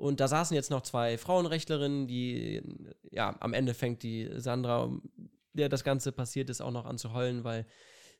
[0.00, 2.62] Und da saßen jetzt noch zwei Frauenrechtlerinnen, die,
[3.10, 4.90] ja, am Ende fängt die Sandra,
[5.52, 7.66] der das Ganze passiert ist, auch noch an zu heulen, weil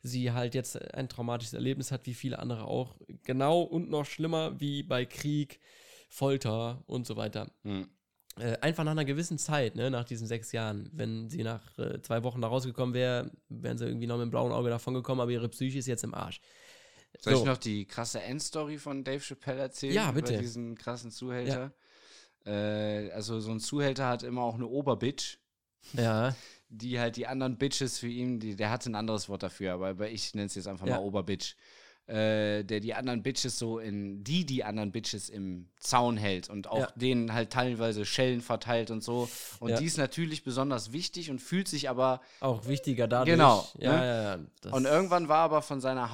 [0.03, 2.97] sie halt jetzt ein traumatisches Erlebnis hat, wie viele andere auch.
[3.24, 5.59] Genau und noch schlimmer wie bei Krieg,
[6.11, 7.51] Folter und so weiter.
[7.62, 7.89] Hm.
[8.39, 12.03] Äh, einfach nach einer gewissen Zeit, ne, nach diesen sechs Jahren, wenn sie nach äh,
[12.03, 15.22] zwei Wochen da rausgekommen wäre, wären sie irgendwie noch mit dem blauen Auge davon gekommen,
[15.22, 16.43] aber ihre Psyche ist jetzt im Arsch.
[17.19, 17.41] Soll So.
[17.41, 19.95] ich noch die krasse Endstory von Dave Chappelle erzählen?
[19.95, 20.33] Ja, bitte.
[20.35, 21.73] Über diesen krassen Zuhälter.
[22.47, 25.39] Äh, also so ein Zuhälter hat immer auch eine Oberbitch,
[25.93, 26.35] Ja,
[26.69, 29.89] die halt die anderen Bitches für ihn, die, der hat ein anderes Wort dafür, aber
[29.89, 30.97] aber ich nenne es jetzt einfach Ja.
[30.97, 31.57] mal Oberbitch.
[32.07, 36.67] Äh, der die anderen Bitches so in, die die anderen Bitches im Zaun hält und
[36.67, 36.93] auch Ja.
[36.97, 39.29] denen halt teilweise Schellen verteilt und so.
[39.61, 39.79] Und Ja.
[39.79, 43.33] die ist natürlich besonders wichtig und fühlt sich aber auch wichtiger dadurch.
[43.37, 44.05] Genau, Ja, ne?
[44.07, 44.45] ja, ja.
[44.63, 46.11] Das, Und irgendwann war aber von seiner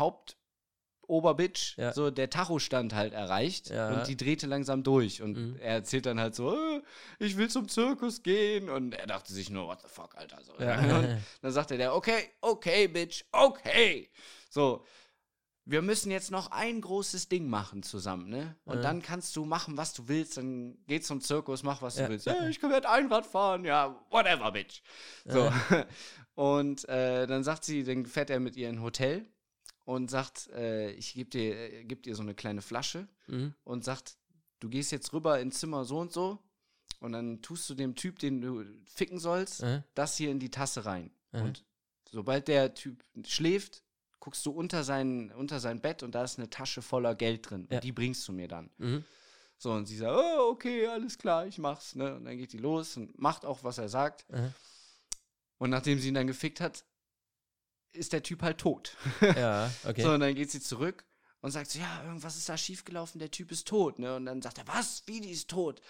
[1.08, 1.92] Haupt-Oberbitch Ja.
[1.92, 3.90] so der Tachostand halt erreicht Ja.
[3.92, 5.22] und die drehte langsam durch.
[5.22, 5.56] Und Mhm.
[5.60, 6.82] er erzählt dann halt so, äh,
[7.18, 8.68] ich will zum Zirkus gehen.
[8.68, 10.38] Und er dachte sich nur, what the fuck, Alter.
[10.42, 10.76] So, Ja.
[10.98, 14.10] Und dann sagte der, okay, okay, Bitch, okay.
[14.50, 14.84] So,
[15.68, 18.54] wir müssen jetzt noch ein großes Ding machen zusammen, ne?
[18.64, 18.82] Und Ja.
[18.82, 20.36] dann kannst du machen, was du willst.
[20.36, 22.04] Dann geh zum Zirkus, mach, was Ja.
[22.04, 22.26] du willst.
[22.26, 24.80] Hey, ich kann mit Einrad fahren, ja, whatever, Bitch.
[25.24, 25.50] So.
[26.34, 29.26] Und äh, dann sagt sie, dann fährt er mit ihr in ein Hotel
[29.86, 33.54] und sagt, äh, ich gebe dir, äh, geb dir so eine kleine Flasche Mhm.
[33.64, 34.18] und sagt,
[34.60, 36.38] du gehst jetzt rüber ins Zimmer so und so
[37.00, 40.50] und dann tust du dem Typ, den du ficken sollst, Äh, das hier in die
[40.50, 41.10] Tasse rein.
[41.32, 41.40] Mhm.
[41.42, 41.64] Und
[42.10, 43.82] sobald der Typ schläft,
[44.20, 47.66] guckst du unter sein, unter sein Bett und da ist eine Tasche voller Geld drin.
[47.70, 47.76] Ja.
[47.78, 48.70] Und die bringst du mir dann.
[48.78, 49.04] mhm.
[49.58, 51.94] So, und sie sagt, oh, okay, alles klar, ich mach's.
[51.94, 52.14] Ne?
[52.16, 54.30] Und dann geht die los und macht auch, was er sagt.
[54.30, 54.52] Mhm.
[55.56, 56.84] Und nachdem sie ihn dann gefickt hat,
[57.96, 58.96] ist der Typ halt tot.
[59.20, 60.02] Ja, okay.
[60.02, 61.04] So, und dann geht sie zurück
[61.40, 64.16] und sagt so, ja, irgendwas ist da schiefgelaufen, der Typ ist tot, ne?
[64.16, 65.02] Und dann sagt er, was?
[65.06, 65.80] Wie, die ist tot?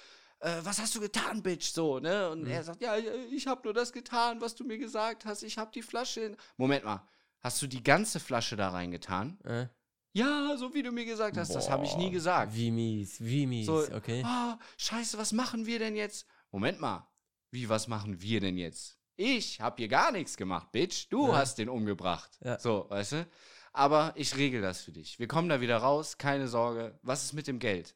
[0.41, 1.73] Äh, was hast du getan, Bitch?
[1.73, 2.31] So, ne?
[2.31, 2.97] Und er sagt, ja,
[3.31, 5.43] ich habe nur das getan, was du mir gesagt hast.
[5.43, 6.37] Ich habe die Flasche in...
[6.57, 7.07] Moment mal,
[7.41, 9.39] hast du die ganze Flasche da reingetan?
[9.45, 9.67] Äh,
[10.13, 12.55] Ja, so wie du mir gesagt hast, das habe ich nie boah, gesagt.
[12.55, 14.23] Wie mies, wie mies, So, okay.
[14.25, 16.27] ah, scheiße, was machen wir denn jetzt?
[16.51, 17.09] Moment mal,
[17.51, 18.96] wie, was machen wir denn jetzt?
[19.17, 21.07] Ich hab hier gar nichts gemacht, Bitch.
[21.11, 21.37] Du Ja.
[21.37, 22.31] hast den umgebracht.
[22.45, 22.59] Ja.
[22.59, 23.27] So, weißt du?
[23.73, 25.19] Aber ich regel das für dich.
[25.19, 26.99] Wir kommen da wieder raus, keine Sorge.
[27.03, 27.95] Was ist mit dem Geld?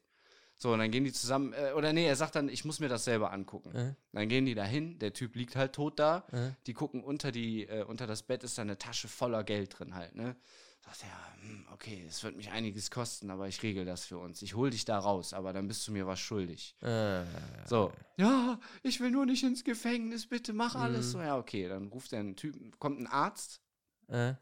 [0.57, 2.87] So, und dann gehen die zusammen, äh, oder nee, er sagt dann, ich muss mir
[2.87, 3.73] das selber angucken.
[3.75, 6.23] Äh, Dann gehen die dahin, der Typ liegt halt tot da.
[6.31, 9.79] äh, Die gucken unter die, äh, unter das Bett ist da eine Tasche voller Geld
[9.79, 10.35] drin halt, ne?
[10.83, 14.41] Sagt er, hm, okay, es wird mich einiges kosten, aber ich regel das für uns.
[14.41, 16.75] Ich hol dich da raus, aber dann bist du mir was schuldig.
[16.81, 17.23] Äh,
[17.65, 21.11] So, ja, ich will nur nicht ins Gefängnis, bitte mach alles.
[21.11, 23.61] So, ja, okay, dann ruft er einen Typen, kommt ein Arzt
[24.07, 24.33] äh,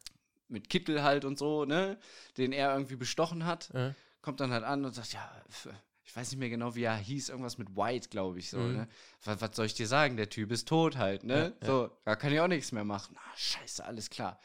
[0.48, 1.98] mit Kittel halt und so, ne,
[2.38, 3.94] den er irgendwie bestochen hat, äh.
[4.22, 5.30] kommt dann halt an und sagt, ja,
[6.06, 8.74] ich weiß nicht mehr genau, wie er hieß, irgendwas mit White, glaube ich, so, Mhm.
[8.78, 8.90] ne.
[9.26, 10.16] Was, was soll ich dir sagen?
[10.18, 11.54] Der Typ ist tot halt, ne?
[11.62, 11.68] Ja, ja.
[11.68, 13.16] So, da kann ich auch nichts mehr machen.
[13.18, 14.40] Ah, scheiße, alles klar.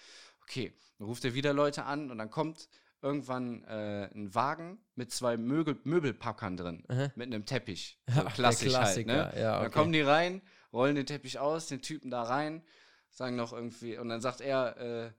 [0.45, 2.69] Okay, dann ruft er wieder Leute an und dann kommt
[3.03, 7.13] irgendwann äh, ein Wagen mit zwei Möbel Möbelpackern drin, Aha.
[7.17, 7.99] mit einem Teppich.
[8.09, 9.33] So der klassisch halt, ne?
[9.37, 9.79] Ja, Dann okay.
[9.79, 10.41] kommen die rein,
[10.73, 12.63] rollen den Teppich aus, den Typen da rein,
[13.11, 15.13] sagen noch irgendwie, und dann sagt er, äh,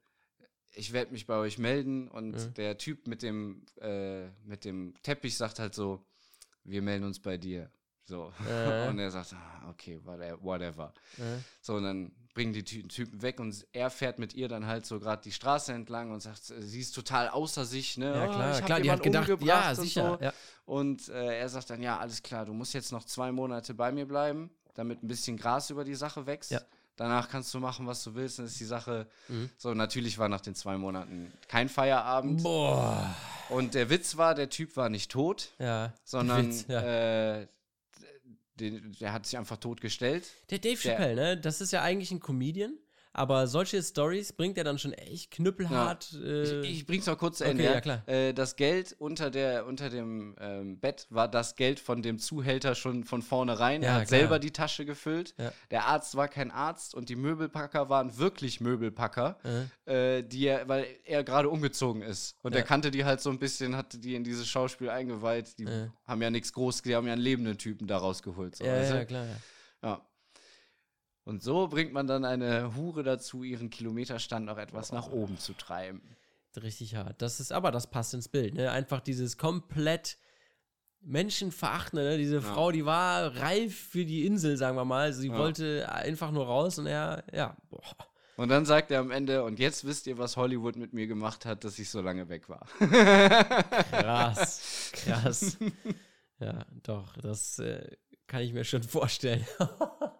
[0.77, 2.53] ich werde mich bei euch melden und Mhm.
[2.55, 6.05] der Typ mit dem, äh, mit dem Teppich sagt halt so,
[6.63, 7.69] wir melden uns bei dir.
[8.05, 8.31] So.
[8.47, 8.87] Äh.
[8.87, 10.93] Und er sagt, ah, okay, whate- whatever.
[11.17, 11.21] Äh.
[11.61, 14.85] So, und dann bringen die Ty Typen weg und er fährt mit ihr dann halt
[14.85, 18.13] so gerade die Straße entlang und sagt, äh, sie ist total außer sich, ne?
[18.13, 20.17] Ja, Oh, klar, ich hab klar, die hat gedacht, ja, umgebracht und sicher.
[20.19, 20.23] So.
[20.25, 20.33] Ja.
[20.65, 23.91] Und äh, er sagt dann, ja, alles klar, du musst jetzt noch zwei Monate bei
[23.91, 26.51] mir bleiben, damit ein bisschen Gras über die Sache wächst.
[26.51, 26.61] Ja.
[26.97, 29.07] Danach kannst du machen, was du willst, dann ist die Sache.
[29.27, 29.49] Mhm.
[29.57, 32.41] So, natürlich war nach den zwei Monaten kein Feierabend.
[32.43, 33.13] Boah.
[33.49, 35.93] Und der Witz war, der Typ war nicht tot, Ja.
[36.05, 36.81] sondern Witz, ja.
[37.41, 37.47] äh,
[38.59, 40.25] den, der hat sich einfach totgestellt.
[40.49, 41.37] Der Dave Chappelle, ne?
[41.37, 42.77] Das ist ja eigentlich ein Comedian,
[43.15, 46.13] aber solche Stories bringt er dann schon echt knüppelhart.
[46.23, 47.63] Äh, Ich, ich bring's mal kurz zu okay, Ende.
[47.63, 48.07] ja, klar.
[48.07, 52.75] Äh, das Geld unter, der, unter dem ähm, Bett war das Geld von dem Zuhälter
[52.75, 53.81] schon von vornherein.
[53.81, 54.19] Ja, er hat klar.
[54.19, 55.33] selber die Tasche gefüllt.
[55.37, 55.51] Ja.
[55.71, 59.37] Der Arzt war kein Arzt und die Möbelpacker waren wirklich Möbelpacker,
[59.85, 62.35] äh, die er, weil er gerade umgezogen ist.
[62.43, 62.59] Und Ja.
[62.59, 65.57] er kannte die halt so ein bisschen, hatte die in dieses Schauspiel eingeweiht.
[65.57, 65.87] Die Ja.
[66.03, 68.57] haben ja nichts groß, die haben ja einen lebenden Typen da rausgeholt.
[68.57, 68.95] So, ja, du?
[68.97, 69.25] ja, klar.
[69.83, 70.01] Ja.
[71.25, 71.31] Ja.
[71.31, 75.53] Und so bringt man dann eine Hure dazu, ihren Kilometerstand noch etwas nach oben zu
[75.53, 76.01] treiben.
[76.61, 77.21] Richtig hart.
[77.21, 78.71] Das ist, aber das passt ins Bild, ne?
[78.71, 80.17] Einfach dieses komplett
[81.01, 82.17] Menschenverachtende, ne?
[82.17, 85.11] Diese Frau, die war reif für die Insel, sagen wir mal.
[85.13, 85.37] Sie Ja.
[85.37, 87.81] wollte einfach nur raus und er, ja, boah.
[88.37, 91.45] Und dann sagt er am Ende, und jetzt wisst ihr, was Hollywood mit mir gemacht
[91.45, 92.65] hat, dass ich so lange weg war.
[93.91, 95.57] Krass, krass.
[96.39, 97.95] ja, doch, das äh,
[98.27, 99.45] kann ich mir schon vorstellen.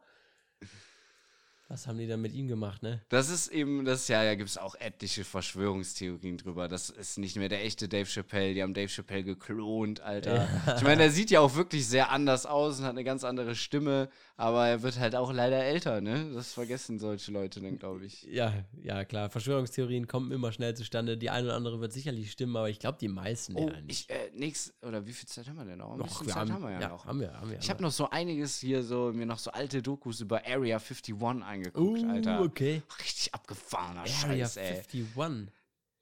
[1.67, 3.01] Was haben die dann mit ihm gemacht, ne?
[3.09, 6.67] Das ist eben, das ja, da gibt es auch etliche Verschwörungstheorien drüber.
[6.67, 8.53] Das ist nicht mehr der echte Dave Chappelle.
[8.53, 10.47] Die haben Dave Chappelle geklont, Alter.
[10.77, 13.55] Ich meine, er sieht ja auch wirklich sehr anders aus und hat eine ganz andere
[13.55, 16.31] Stimme, aber er wird halt auch leider älter, ne?
[16.33, 18.23] Das vergessen solche Leute dann, glaube ich.
[18.23, 18.53] Ja,
[18.83, 19.29] ja, klar.
[19.31, 21.17] Verschwörungstheorien kommen immer schnell zustande.
[21.17, 24.07] Die eine oder andere wird sicherlich stimmen, aber ich glaube, die meisten Oh, ja nicht.
[24.07, 25.93] ich, äh, nix, oder wie viel Zeit haben wir denn noch?
[25.93, 27.05] Ein Noch, wir Zeit haben, haben wir ja, ja, noch.
[27.05, 27.57] haben wir, haben wir.
[27.59, 31.19] Ich habe noch so einiges hier, so mir noch so alte Dokus über Area 51
[31.55, 32.41] angeguckt, uh, Alter.
[32.41, 32.81] okay.
[32.99, 34.83] Richtig abgefahrener Area Scheiß, ey.
[34.93, 35.51] 51.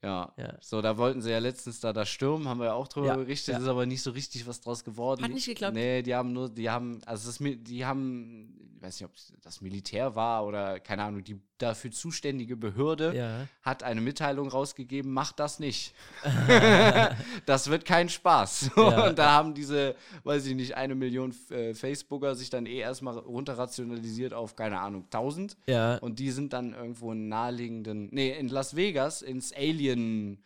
[0.03, 0.33] Ja.
[0.37, 0.57] Ja.
[0.59, 3.15] So, da wollten sie ja letztens da das stürmen, haben wir ja auch drüber Ja,
[3.15, 3.59] berichtet, ja.
[3.59, 5.23] ist aber nicht so richtig was draus geworden.
[5.23, 5.73] Hat nicht geklappt?
[5.75, 9.61] Nee, die haben nur, die haben, also das, die haben, ich weiß nicht, ob das
[9.61, 13.47] Militär war oder keine Ahnung, die dafür zuständige Behörde Ja.
[13.61, 15.93] hat eine Mitteilung rausgegeben, macht das nicht.
[17.45, 18.71] das wird kein Spaß.
[18.75, 19.07] Ja.
[19.07, 23.17] Und da haben diese, weiß ich nicht, eine Million äh, Facebooker sich dann eh erstmal
[23.17, 25.57] runterrationalisiert auf, keine Ahnung, 1000.
[25.67, 25.95] Ja.
[25.97, 30.43] Und die sind dann irgendwo in naheliegenden, nee, in Las Vegas ins Alien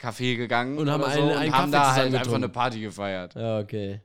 [0.00, 2.48] Café gegangen Und haben oder so einen- und einen haben da halt einfach eine.
[2.48, 3.34] Party gefeiert.
[3.34, 4.00] Ja, okay.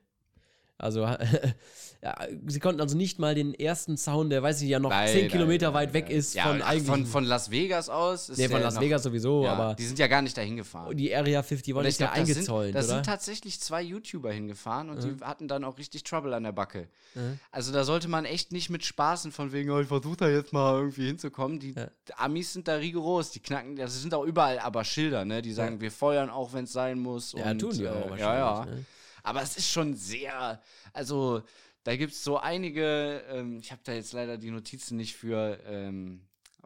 [0.77, 1.01] Also,
[2.01, 2.15] ja,
[2.47, 5.21] sie konnten also nicht mal den ersten Zaun, der, weiß ich ja noch, Nein, 10
[5.21, 6.87] nein, Kilometer nein, weit weg ist ja, von ach, eigentlich.
[6.87, 8.27] von, von Las Vegas aus.
[8.29, 10.57] Ist nee, von Las noch- Vegas sowieso, ja, aber die sind ja gar nicht dahin
[10.57, 10.97] gefahren.
[10.97, 12.95] die Area 51 Und ist ja glaub, eingezäunt, sind, das oder?
[12.95, 15.17] sind tatsächlich zwei YouTuber hingefahren und Mhm.
[15.19, 16.87] die hatten dann auch richtig Trouble an der Backe.
[17.15, 17.39] Mhm.
[17.51, 20.51] Also da sollte man echt nicht mit Spaßen von wegen, oh, ich versuche da jetzt
[20.51, 21.59] mal irgendwie hinzukommen.
[21.59, 21.87] Die Ja.
[22.17, 25.41] Amis sind da rigoros, die knacken, das sind auch überall aber Schilder, ne?
[25.41, 27.31] Die sagen, wir feuern auch, wenn es sein muss.
[27.33, 28.19] ja, und, tun die auch äh, wahrscheinlich.
[28.19, 28.65] Ja, ja.
[28.65, 28.85] Ne?
[29.23, 30.61] Aber es ist schon sehr,
[30.93, 31.41] also
[31.83, 35.59] da gibt es so einige, ähm, ich habe da jetzt leider die Notizen nicht für,
[35.65, 36.21] ähm,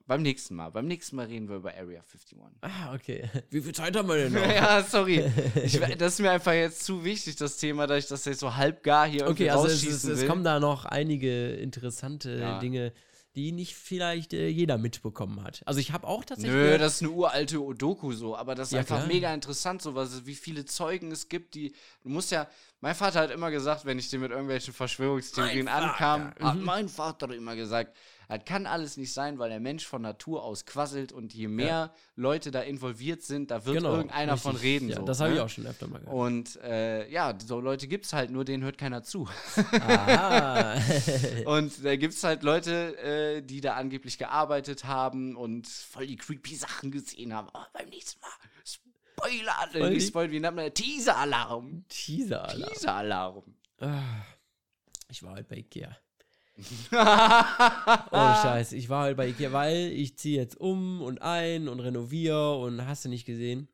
[0.07, 0.69] beim nächsten Mal.
[0.69, 2.37] Beim nächsten Mal reden wir über Area 51.
[2.61, 3.29] Ah, okay.
[3.49, 4.41] Wie viel Zeit haben wir denn noch?
[4.55, 5.29] ja, sorry.
[5.63, 8.55] Ich, das ist mir einfach jetzt zu wichtig, das Thema, dass ich das jetzt so
[8.55, 12.59] halb gar hier irgendwie Okay, also es, es, es kommen da noch einige interessante Ja.
[12.59, 12.93] Dinge,
[13.37, 15.61] die nicht vielleicht äh, jeder mitbekommen hat.
[15.65, 16.53] Also ich habe auch tatsächlich.
[16.55, 19.07] Nö, gehört- das ist eine uralte Doku so, aber das ist Ja, einfach klar.
[19.07, 21.73] mega interessant, so was, wie viele Zeugen es gibt, die.
[22.03, 22.47] Du musst ja.
[22.81, 25.91] Mein Vater hat immer gesagt, wenn ich dir mit irgendwelchen Verschwörungstheorien Mein Vater.
[25.93, 26.63] ankam, hat Mhm.
[26.63, 27.95] mein Vater immer gesagt,
[28.27, 31.93] Das kann alles nicht sein, weil der Mensch von Natur aus quasselt und je mehr
[32.15, 34.51] Leute da involviert sind, da wird irgendeiner richtig.
[34.51, 34.89] von reden.
[34.89, 35.43] Ja, so, das habe ich ne?
[35.43, 36.13] auch schon öfter mal gehört.
[36.15, 39.29] Und äh, ja, so Leute gibt es halt, nur denen hört keiner zu.
[39.79, 40.75] Aha.
[41.45, 46.17] Und da gibt es halt Leute, äh, die da angeblich gearbeitet haben und voll die
[46.17, 47.49] creepy Sachen gesehen haben.
[47.49, 48.29] Aber beim nächsten Mal
[48.63, 50.73] Spoiler, Voll nicht Spoiler, wie nennt man?
[50.73, 51.85] Teaser-Alarm.
[51.89, 52.73] Teaser-Alarm.
[52.73, 53.55] Teaser-Alarm.
[53.79, 54.01] Ah,
[55.09, 55.97] Ich war halt bei Ikea.
[56.59, 56.63] Oh
[58.41, 62.57] Scheiße, ich war halt bei Ikea, weil ich ziehe jetzt um und ein und renoviere
[62.57, 63.67] und hast du nicht gesehen.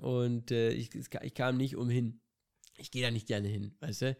[0.00, 2.20] Und äh, ich, ich kam nicht umhin.
[2.76, 4.16] Ich gehe da nicht gerne hin, weißt du?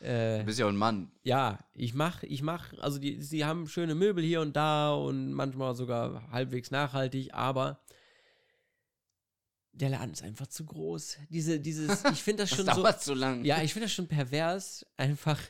[0.00, 1.10] Äh, Du bist ja auch ein Mann.
[1.22, 5.32] ja, ich mach, ich mach, also die, sie haben schöne Möbel hier und da und
[5.32, 7.80] manchmal sogar halbwegs nachhaltig, aber
[9.72, 11.16] der Laden ist einfach zu groß.
[11.30, 12.82] Diese, dieses, ich finde das Das schon so.
[12.82, 13.44] dauert so lang.
[13.44, 15.40] Ja, ich finde das schon pervers, einfach.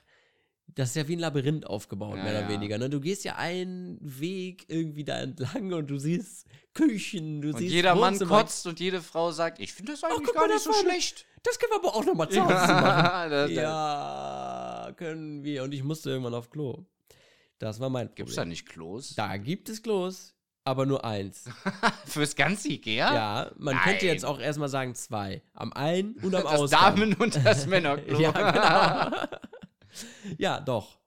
[0.74, 2.48] Das ist ja wie ein Labyrinth aufgebaut, Ja, mehr oder ja.
[2.50, 2.76] weniger.
[2.78, 2.90] Ne?
[2.90, 7.72] Du gehst ja einen Weg irgendwie da entlang und du siehst Küchen, du Und siehst
[7.72, 10.64] jeder Mann kotzt und jede Frau sagt, ich finde das eigentlich guck gar nicht das
[10.64, 11.24] so schlecht.
[11.42, 12.76] Das können wir aber auch nochmal zu Hause machen.
[12.76, 15.62] Ja, das- ja, können wir.
[15.62, 16.84] Und ich musste irgendwann auf Klo.
[17.58, 18.26] Das war mein Problem.
[18.26, 19.14] Gibt's da nicht Klos?
[19.14, 20.34] Da gibt es Klos,
[20.64, 21.44] aber nur eins.
[22.04, 23.14] Fürs ganze Ikea?
[23.14, 23.84] Ja, man Nein.
[23.84, 25.40] könnte jetzt auch erstmal sagen zwei.
[25.54, 26.96] Am Ein- und am Das Ausgang.
[26.96, 28.20] Damen- und das Männerklo.
[28.20, 29.26] ja, genau.
[30.38, 30.98] ja, doch.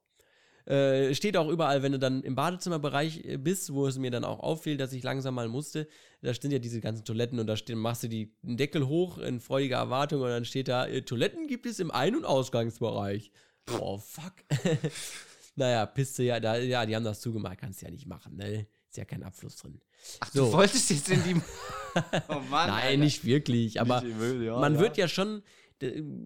[0.66, 4.24] Äh, steht auch überall, wenn du dann im Badezimmerbereich äh, bist, wo es mir dann
[4.24, 5.88] auch auffiel, dass ich langsam mal musste.
[6.22, 9.18] Da stehen ja diese ganzen Toiletten und da stehen, machst du die, den Deckel hoch
[9.18, 13.32] in freudiger Erwartung und dann steht da, äh, Toiletten gibt es im Ein- und Ausgangsbereich.
[13.80, 14.34] Oh, fuck.
[15.56, 18.68] naja, Piste, ja, da, ja, die haben das zugemacht, kannst du ja nicht machen, ne?
[18.90, 19.80] Ist ja kein Abfluss drin.
[20.20, 20.46] Ach, So.
[20.48, 21.36] du wolltest jetzt in die.
[22.30, 22.70] oh Mann.
[22.70, 22.98] Nein, Alter.
[22.98, 24.80] nicht wirklich, aber Nicht im- ja, man ja.
[24.80, 25.44] wird ja schon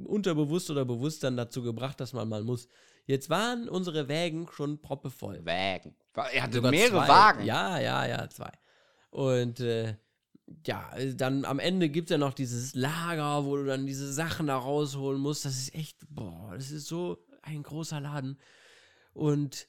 [0.05, 2.67] unterbewusst oder bewusst dann dazu gebracht, dass man mal muss.
[3.05, 5.45] Jetzt waren unsere Wägen schon proppevoll.
[5.45, 5.95] Wägen.
[6.15, 7.07] Er hatte Sogar mehrere zwei.
[7.07, 7.45] Wagen.
[7.45, 8.51] Ja, ja, ja, zwei.
[9.09, 9.95] Und äh,
[10.65, 14.47] ja, dann am Ende gibt es ja noch dieses Lager, wo du dann diese Sachen
[14.47, 15.45] da rausholen musst.
[15.45, 18.39] Das ist echt, boah, das ist so ein großer Laden.
[19.13, 19.67] Und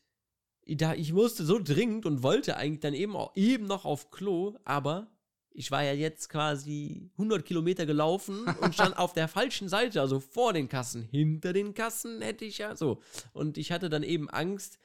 [0.66, 4.56] da, ich musste so dringend und wollte eigentlich dann eben, auch, eben noch auf Klo,
[4.64, 5.08] aber
[5.54, 10.18] ich war ja jetzt quasi 100 Kilometer gelaufen und stand auf der falschen Seite, also
[10.18, 11.04] vor den Kassen.
[11.04, 13.00] Hinter den Kassen hätte ich ja so.
[13.32, 14.80] Und ich hatte dann eben Angst,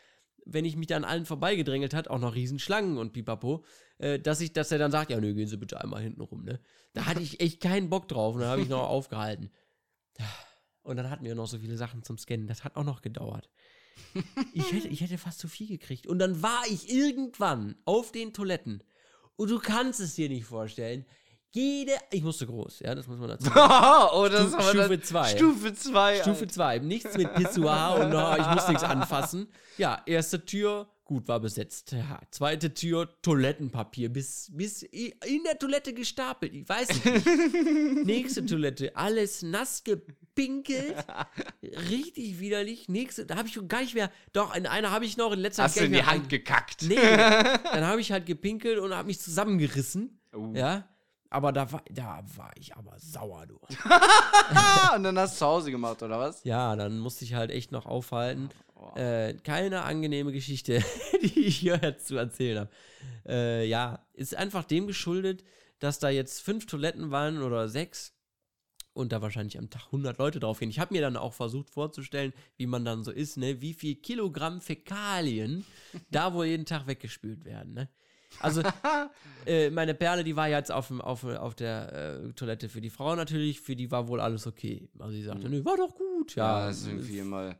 [0.45, 3.65] wenn ich mich da an allen vorbeigedrängelt hat, auch noch Riesenschlangen und pipapo,
[3.97, 6.43] äh, dass ich, dass er dann sagt, ja, nö, gehen Sie bitte einmal hinten rum,
[6.43, 6.59] ne?
[6.93, 9.51] Da hatte ich echt keinen Bock drauf und dann habe ich noch aufgehalten.
[10.83, 12.47] Und dann hatten wir noch so viele Sachen zum Scannen.
[12.47, 13.49] Das hat auch noch gedauert.
[14.53, 16.07] Ich hätte, ich hätte fast zu viel gekriegt.
[16.07, 18.83] Und dann war ich irgendwann auf den Toiletten.
[19.39, 21.05] Und du kannst es dir nicht vorstellen.
[21.51, 24.09] Jede, ich musste groß, ja, das muss man dazu sagen.
[24.13, 25.29] oh, das Stu- Stufe dann- zwei.
[25.35, 26.21] Stufe 2.
[26.21, 29.47] Stufe 2, nichts mit Pissoir und oh, ich muss nichts anfassen.
[29.77, 31.93] Ja, erste Tür, gut, war besetzt.
[31.93, 36.53] Ja, zweite Tür, Toilettenpapier, bis, bis in der Toilette gestapelt.
[36.53, 37.25] Ich weiß nicht.
[38.05, 40.95] Nächste Toilette, alles nass gepinkelt.
[41.63, 42.89] Richtig widerlich.
[42.89, 44.11] Nächste, da habe ich schon gar nicht mehr.
[44.33, 46.83] Doch, in einer habe ich noch, in letzter Hast du in die Hand gekackt?
[46.83, 50.21] Nee, dann habe ich halt gepinkelt und habe mich zusammengerissen.
[50.31, 50.51] Oh.
[50.53, 50.87] Ja.
[51.31, 53.55] Aber da war, da war ich aber sauer, du.
[54.95, 56.43] Und dann hast du zu Hause gemacht, oder was?
[56.43, 58.49] Ja, dann musste ich halt echt noch aufhalten.
[58.81, 58.97] Oh.
[58.97, 60.81] Äh, keine angenehme Geschichte,
[61.21, 62.69] die ich hier jetzt zu erzählen habe.
[63.27, 65.43] Äh, ja, ist einfach dem geschuldet,
[65.79, 68.13] dass da jetzt fünf Toiletten waren oder sechs
[68.93, 70.69] und da wahrscheinlich am Tag 100 Leute drauf gehen.
[70.69, 73.61] Ich habe mir dann auch versucht vorzustellen, wie man dann so ist, ne?
[73.61, 75.65] wie viel Kilogramm Fäkalien
[76.11, 77.73] da wohl jeden Tag weggespült werden.
[77.73, 77.89] Ne?
[78.39, 78.61] Also,
[79.45, 81.93] äh, meine Perle, die war jetzt auf, dem- auf, auf der
[82.27, 84.87] äh, Toilette für die Frau natürlich, für die war wohl alles okay.
[84.99, 86.35] Also, sie sagte, nee, war doch gut.
[86.35, 87.55] Ja, Ja, das ist irgendwie immer.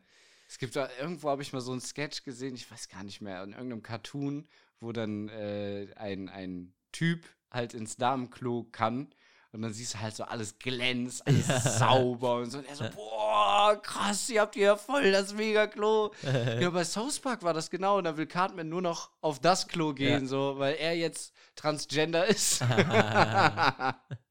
[0.50, 3.22] Es gibt da, irgendwo habe ich mal so einen Sketch gesehen, ich weiß gar nicht
[3.22, 4.48] mehr, in irgendeinem Cartoon,
[4.80, 9.14] wo dann äh, ein, ein Typ halt ins Damenklo kann
[9.52, 12.58] und dann siehst du halt so alles glänzt, alles sauber und so.
[12.58, 16.14] Und er so, boah, krass, ihr habt hier voll das Mega-Klo.
[16.24, 19.68] ja, bei South Park war das genau und da will Cartman nur noch auf das
[19.68, 20.28] Klo gehen, Ja.
[20.28, 22.62] so, weil er jetzt Transgender ist.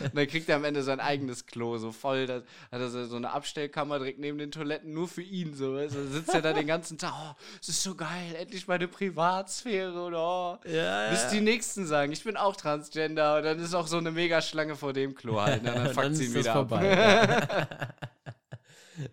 [0.00, 2.26] Und dann kriegt er am Ende sein eigenes Klo, so voll.
[2.26, 5.54] Da hat er so eine Abstellkammer direkt neben den Toiletten, nur für ihn.
[5.54, 6.04] So, weißt du?
[6.04, 10.04] Da sitzt er da den ganzen Tag, oh, es ist so geil, endlich meine Privatsphäre.
[10.04, 10.58] Und, oh.
[10.66, 13.38] Ja, Bis die Nächsten sagen, ich bin auch Transgender.
[13.38, 15.60] Und dann ist auch so eine Megaschlange vor dem Klo halt.
[15.60, 16.68] Und dann Und fuckt sie ihn wieder ab.
[16.68, 17.66] vorbei.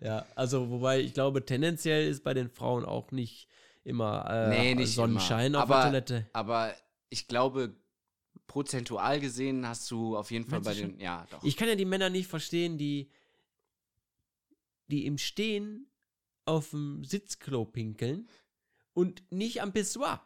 [0.00, 3.48] ja, also wobei ich glaube, tendenziell ist bei den Frauen auch nicht
[3.84, 5.64] immer äh, Nee, nicht Sonnenschein immer.
[5.64, 6.26] auf aber, der Toilette.
[6.32, 6.72] Aber
[7.10, 7.74] ich glaube,
[8.48, 10.90] prozentual gesehen hast du auf jeden Fall Meinst bei den.
[10.92, 11.00] schon?
[11.00, 11.44] Ja, doch.
[11.44, 13.08] Ich kann ja die Männer nicht verstehen, die,
[14.88, 15.86] die im Stehen
[16.44, 18.28] auf dem Sitzklo pinkeln
[18.94, 20.22] und nicht am Pissoir.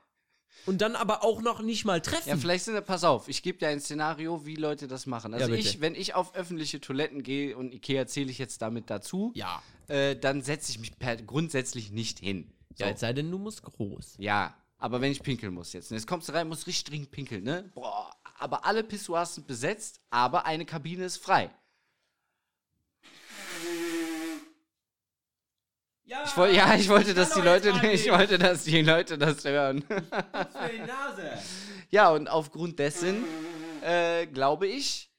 [0.66, 2.28] Und dann aber auch noch nicht mal treffen.
[2.28, 5.34] Ja, vielleicht sind, pass auf, ich gebe dir ein Szenario, wie Leute das machen.
[5.34, 8.88] Also Ja, ich, wenn ich auf öffentliche Toiletten gehe und Ikea zähle ich jetzt damit
[8.88, 9.62] dazu, Ja.
[9.88, 12.52] äh, dann setze ich mich per, grundsätzlich nicht hin.
[12.76, 12.84] So.
[12.84, 14.14] Ja, es sei denn, du musst groß.
[14.18, 15.92] Ja, aber wenn ich pinkeln muss jetzt.
[15.92, 17.70] Und jetzt kommst du rein, musst richtig dringend pinkeln, ne?
[17.72, 21.54] Boah, aber alle Pissoirs sind besetzt, aber eine Kabine ist frei.
[26.02, 29.44] Ja, Ich wollte, ja, ich wollte, dass die Leute, ich wollte, dass die Leute das
[29.44, 29.82] hören.
[29.82, 31.32] für die Nase.
[31.90, 33.22] Ja, und aufgrund dessen
[33.82, 35.12] äh, glaube ich,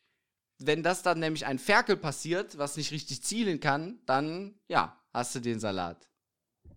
[0.57, 5.35] wenn das dann nämlich ein Ferkel passiert, was nicht richtig zielen kann, dann, ja, hast
[5.35, 6.10] du den Salat.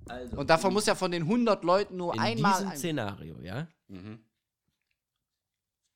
[0.08, 2.52] Also, Und davon muss ja von den 100 Leuten nur in einmal.
[2.54, 4.20] diesem Ein Szenario, ja, mhm.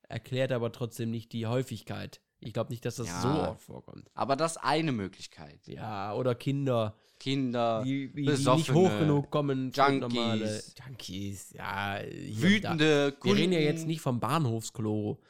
[0.08, 2.20] erklärt aber trotzdem nicht die Häufigkeit.
[2.42, 3.20] Ich glaube nicht, dass das Ja.
[3.20, 4.10] so oft vorkommt.
[4.14, 5.60] Aber das ist eine Möglichkeit.
[5.66, 9.70] Ja, oder Kinder, Kinder, die, die, die Besoffene, nicht hoch genug kommen.
[9.72, 10.00] Junkies.
[10.00, 12.00] normale- Junkies, ja.
[12.02, 13.24] wütende Da.
[13.26, 15.20] Wir reden ja jetzt nicht vom Bahnhofsklo.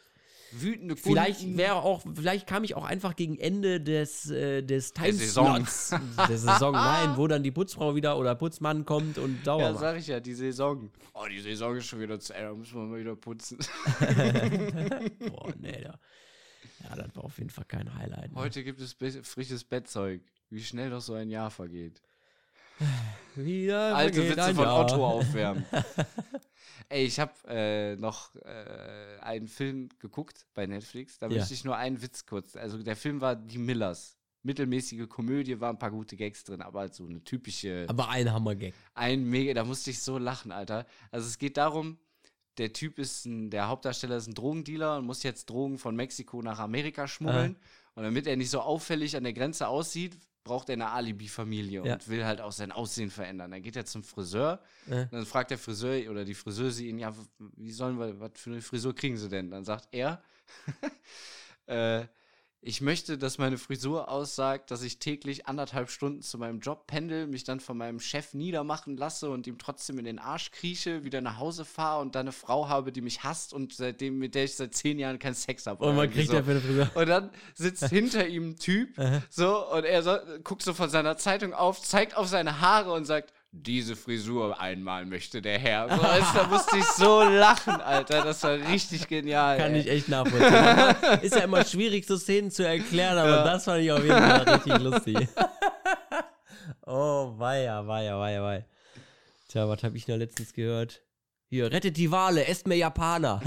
[0.53, 1.09] Wütende Kunden.
[1.09, 5.57] Vielleicht wäre auch, vielleicht kam ich auch einfach gegen Ende des, äh, des Saison.
[5.57, 5.91] Timeslots
[6.29, 9.99] der Saison rein, wo dann die Putzfrau wieder oder Putzmann kommt und sauber Ja, sag
[9.99, 10.91] ich ja, die Saison.
[11.15, 13.59] Oh, die Saison ist schon wieder zu Ende, da müssen wir mal wieder putzen.
[15.19, 15.99] Boah, nee, da.
[16.83, 18.33] Ja, das war auf jeden Fall kein Highlight.
[18.33, 18.39] Ne?
[18.39, 20.23] Heute gibt es frisches Bettzeug.
[20.49, 22.03] Wie schnell doch so ein Jahr vergeht.
[23.37, 24.81] Wieder Alte Witze von Jahr.
[24.81, 25.65] Otto aufwärmen.
[26.89, 31.19] Ey, ich habe äh, noch äh, einen Film geguckt bei Netflix.
[31.19, 31.39] Da Ja.
[31.39, 32.57] möchte ich nur einen Witz kurz.
[32.57, 34.17] Also der Film war Die Millers.
[34.43, 37.85] Mittelmäßige Komödie, waren ein paar gute Gags drin, aber halt so eine typische.
[37.89, 38.73] Aber ein Hammergag.
[38.95, 40.87] ein mega, da musste ich so lachen, Alter.
[41.11, 41.99] Also es geht darum,
[42.57, 46.41] der Typ ist ein, der Hauptdarsteller ist ein Drogendealer und muss jetzt Drogen von Mexiko
[46.41, 47.57] nach Amerika schmuggeln.
[47.95, 51.95] Und damit er nicht so auffällig an der Grenze aussieht, braucht er eine Alibi-Familie Ja.
[51.95, 53.51] und will halt auch sein Aussehen verändern.
[53.51, 55.03] Dann geht er zum Friseur Ja.
[55.03, 58.51] und dann fragt der Friseur oder die Friseuse ihn, ja, wie sollen wir, was für
[58.51, 59.51] eine Frisur kriegen sie denn?
[59.51, 60.23] Dann sagt er,
[61.67, 62.07] äh,
[62.63, 67.27] ich möchte, dass meine Frisur aussagt, dass ich täglich anderthalb Stunden zu meinem Job pendel,
[67.27, 71.23] mich dann von meinem Chef niedermachen lasse und ihm trotzdem in den Arsch krieche, wieder
[71.23, 74.45] nach Hause fahre und dann eine Frau habe, die mich hasst und seitdem, mit der
[74.45, 75.83] ich seit zehn Jahren keinen Sex habe.
[75.83, 76.91] Und man kriegt dafür eine Frisur.
[76.95, 78.91] Und dann sitzt hinter ihm ein Typ,
[79.31, 83.07] so, und er so, guckt so von seiner Zeitung auf, zeigt auf seine Haare und
[83.07, 85.89] sagt, diese Frisur einmal möchte der Herr.
[85.91, 88.23] So, du, da musste ich so lachen, Alter.
[88.23, 89.59] Das war richtig genial.
[89.59, 89.81] Kann ey.
[89.81, 91.21] ich echt nachvollziehen.
[91.23, 94.43] Ist ja immer schwierig, so Szenen zu erklären, aber das fand ich auf jeden Fall
[94.49, 95.29] richtig lustig.
[96.87, 98.65] oh, weia, weia, weia, weia.
[99.49, 101.03] Tja, was habe ich da letztens gehört?
[101.49, 103.41] Hier, rettet die Wale, esst mehr Japaner.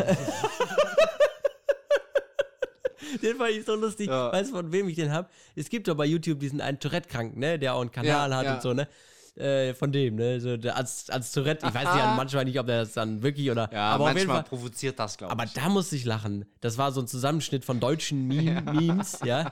[3.22, 4.10] den fand ich so lustig.
[4.10, 4.34] Ja.
[4.34, 5.32] Weißt du, von wem ich den hab?
[5.56, 7.58] Es gibt doch bei YouTube diesen einen Tourette-Kranken, ne?
[7.58, 8.56] Der auch einen Kanal Ja, hat ja.
[8.56, 8.90] und so, ne?
[9.36, 10.40] Äh, von dem, ne?
[10.40, 13.50] So, der, als, als Tourette, ich weiß nicht, manchmal nicht, ob der das dann wirklich
[13.50, 13.68] oder.
[13.74, 15.54] Ja, aber auf jeden manchmal Fall, provoziert das, glaube aber ich.
[15.54, 16.46] da musste ich lachen.
[16.62, 19.52] Das war so ein Zusammenschnitt von deutschen Meme Memes, ja.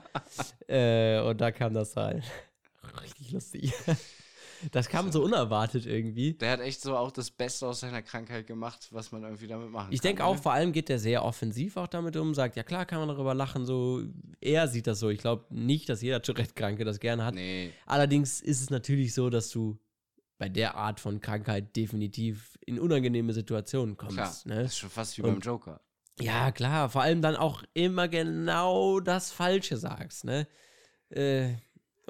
[0.68, 2.24] Äh, und da kam das rein.
[3.02, 3.74] Richtig lustig.
[4.72, 6.34] Das kam so unerwartet irgendwie.
[6.34, 9.70] Der hat echt so auch das Beste aus seiner Krankheit gemacht, was man irgendwie damit
[9.72, 10.10] machen Ich kann.
[10.10, 10.42] denke auch, ne?
[10.42, 13.34] vor allem geht der sehr offensiv auch damit um, sagt, ja klar, kann man darüber
[13.34, 14.04] lachen, so.
[14.40, 15.10] Er sieht das so.
[15.10, 17.36] Ich glaube nicht, dass jeder Tourette-Kranke das gerne hat.
[17.36, 17.72] Nee.
[17.86, 19.78] Allerdings ist es natürlich so, dass du
[20.38, 24.16] bei der Art von Krankheit definitiv in unangenehme Situationen kommst.
[24.16, 24.64] Klar, Ne?
[24.64, 25.82] das ist schon fast wie Und- beim Joker.
[26.20, 30.48] Ja, klar, vor allem dann auch immer genau das Falsche sagst, ne?
[31.10, 31.54] Äh,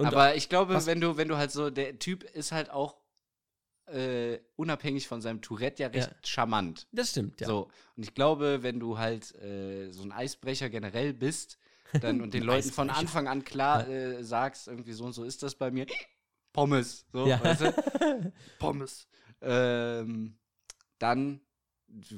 [0.02, 2.70] und Aber ich glaube, was- wenn du, wenn du halt so, der Typ ist halt
[2.70, 2.98] auch
[3.88, 6.16] äh, unabhängig von seinem Tourette ja recht Ja.
[6.24, 6.88] charmant.
[6.94, 7.48] das stimmt, ja.
[7.48, 7.70] So.
[7.98, 11.58] Und ich glaube, wenn du halt äh, so ein Eisbrecher generell bist,
[12.00, 12.90] dann und den Leuten von.
[12.90, 15.88] Anfang an klar äh, sagst, irgendwie so und so ist das bei mir.
[16.54, 17.06] Pommes.
[17.12, 17.44] So, Ja.
[17.44, 18.34] weißt du?
[18.60, 19.08] Pommes.
[19.42, 20.38] Ähm,
[21.00, 21.42] dann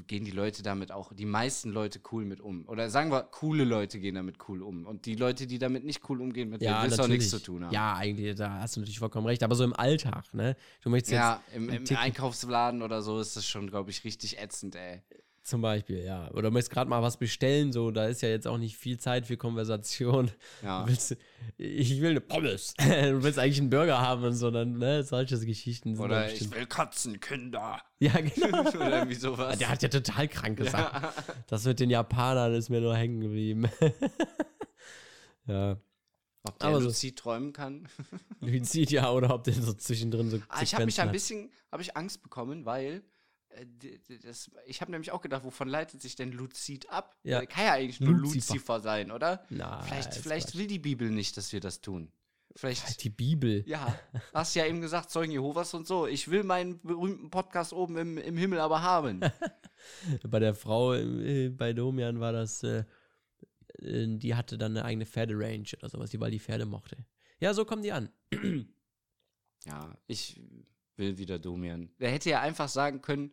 [0.08, 2.68] gehen die Leute damit auch, die meisten Leute cool mit um.
[2.68, 4.86] Oder sagen wir, coole Leute gehen damit cool um.
[4.86, 7.40] Und die Leute, die damit nicht cool umgehen, mit denen willst du auch nichts zu
[7.40, 7.74] tun haben.
[7.74, 9.44] Ja, eigentlich, da hast du natürlich vollkommen recht.
[9.44, 10.56] Aber so im Alltag, ne?
[10.82, 14.40] Du möchtest jetzt Ja, im, im Einkaufsladen oder so ist das schon, glaube ich, richtig
[14.40, 15.02] ätzend, ey.
[15.44, 16.32] Zum Beispiel, ja.
[16.32, 18.98] Oder du möchtest gerade mal was bestellen, so, da ist ja jetzt auch nicht viel
[18.98, 20.32] Zeit für Konversation.
[20.61, 20.88] Ja.
[20.88, 21.18] Willst,
[21.57, 22.74] ich will eine Pommes.
[22.78, 25.03] du willst eigentlich einen Burger haben und so, dann, ne?
[25.03, 27.82] Solche Geschichten sind Oder ich will Katzenkinder.
[27.99, 28.70] Ja, genau.
[28.76, 29.57] Oder irgendwie sowas.
[29.57, 31.14] Der hat ja total krank gesagt.
[31.48, 33.70] Das mit den Japanern ist mir nur hängen geblieben.
[35.45, 35.78] ja.
[36.45, 37.88] Ob der Aber so- lucid träumen kann.
[38.41, 41.82] Luizid ja, oder ob der so zwischendrin so Ah, ich habe mich ein bisschen, habe
[41.82, 43.02] ich Angst bekommen, weil
[44.24, 47.16] das, ich habe nämlich auch gedacht, wovon leitet sich denn Luzid ab?
[47.24, 47.42] Ja.
[47.42, 48.54] Äh, Kann ja eigentlich nur Luzifer.
[48.54, 49.46] Luzifer sein, oder?
[49.50, 52.12] Nein, vielleicht vielleicht will die Bibel nicht, dass wir das tun.
[52.56, 53.04] Vielleicht.
[53.04, 53.64] Die Bibel.
[53.68, 53.98] Ja,
[54.34, 56.06] hast ja eben gesagt, Zeugen Jehovas und so.
[56.06, 59.22] Ich will meinen berühmten Podcast oben im, im Himmel aber haben.
[60.24, 62.86] Bei der Frau äh, bei Domian war das, äh,
[63.80, 67.06] äh, die hatte dann eine eigene Pferderange oder sowas, die weil die Pferde mochte.
[67.40, 68.10] Ja, so kommen die an.
[69.66, 70.42] Ja, ich
[70.98, 71.90] will wieder Domian.
[71.99, 73.32] Er hätte ja einfach sagen können,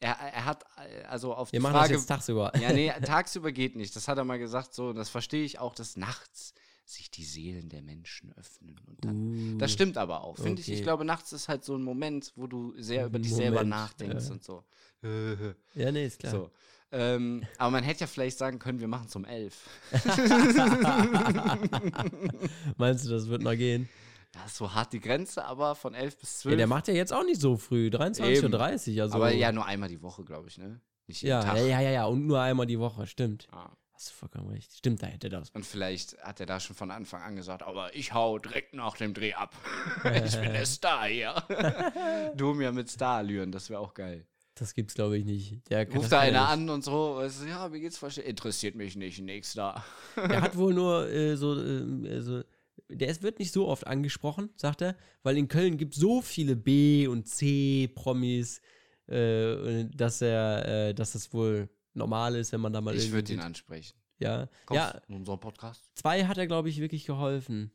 [0.00, 0.64] er, er hat
[1.08, 1.92] also auf Wir die machen Frage.
[1.92, 2.52] das jetzt tagsüber.
[2.60, 3.94] Ja, nee, tagsüber geht nicht.
[3.94, 6.54] Das hat er mal gesagt, so, und das verstehe ich auch, dass nachts
[6.84, 8.80] sich die Seelen der Menschen öffnen.
[8.86, 10.68] Und dann, Uh, das stimmt aber auch, finde ich.
[10.68, 10.82] Ich okay.
[10.82, 14.26] glaube, nachts ist halt so ein Moment, wo du sehr über dich selber Moment, nachdenkst
[14.26, 14.32] ja.
[14.32, 14.64] und so.
[15.74, 16.32] Ja, nee, ist klar.
[16.32, 16.50] so.
[16.92, 19.66] Ähm, aber man hätte ja vielleicht sagen können, wir machen es um elf.
[22.76, 23.88] Meinst du, das wird noch gehen?
[24.32, 26.52] Das ist so hart die Grenze, aber von elf bis zwölf.
[26.52, 29.02] Ja, der macht ja jetzt auch nicht so früh, 23.30 Uhr.
[29.02, 30.80] Also, aber ja, nur einmal die Woche, glaube ich, ne?
[31.06, 31.56] Nicht jeden ja, Tag.
[31.58, 33.46] ja, ja, ja, ja, und nur einmal die Woche, stimmt.
[33.52, 33.70] Ah.
[33.92, 34.72] Hast du vollkommen recht.
[34.74, 35.50] Stimmt, da hätte das.
[35.50, 38.96] Und vielleicht hat er da schon von Anfang an gesagt, aber ich hau direkt nach
[38.96, 39.54] dem Dreh ab.
[40.24, 41.34] ich bin der Star hier.
[42.36, 44.26] Domia mit Starallüren, das wäre auch geil.
[44.54, 45.70] Das gibt's, glaube ich, nicht.
[45.70, 48.02] Der Ruft da er einer an und so, weißt du, ja, mir geht's.
[48.18, 49.84] Interessiert mich nicht, nächster.
[50.16, 52.42] Der hat wohl nur äh, so, ähm, äh, so,
[52.88, 57.06] der wird nicht so oft angesprochen, sagt er, weil in Köln gibt so viele B-
[57.06, 58.60] und C-Promis,
[59.06, 63.32] äh, dass er, äh, dass das wohl normal ist, wenn man da mal Ich würde
[63.32, 63.94] ihn ansprechen.
[64.18, 65.90] Ja, Kommst ja, in unserem Podcast?
[65.94, 67.72] zwei hat er, glaube ich, wirklich geholfen,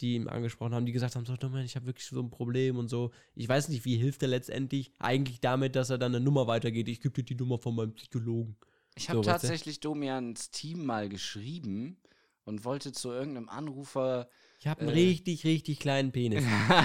[0.00, 2.78] die ihm angesprochen haben, die gesagt haben, so, Domian, ich habe wirklich so ein Problem
[2.78, 3.12] und so.
[3.34, 4.92] Ich weiß nicht, wie hilft er letztendlich?
[4.98, 6.88] Eigentlich damit, dass er dann eine Nummer weitergeht.
[6.88, 8.56] Ich gebe dir die Nummer von meinem Psychologen.
[8.96, 12.00] Ich habe So, tatsächlich Domians Team mal geschrieben
[12.44, 14.28] und wollte zu irgendeinem Anrufer.
[14.60, 14.92] Ich habe einen Äh.
[14.92, 16.44] richtig, richtig kleinen Penis.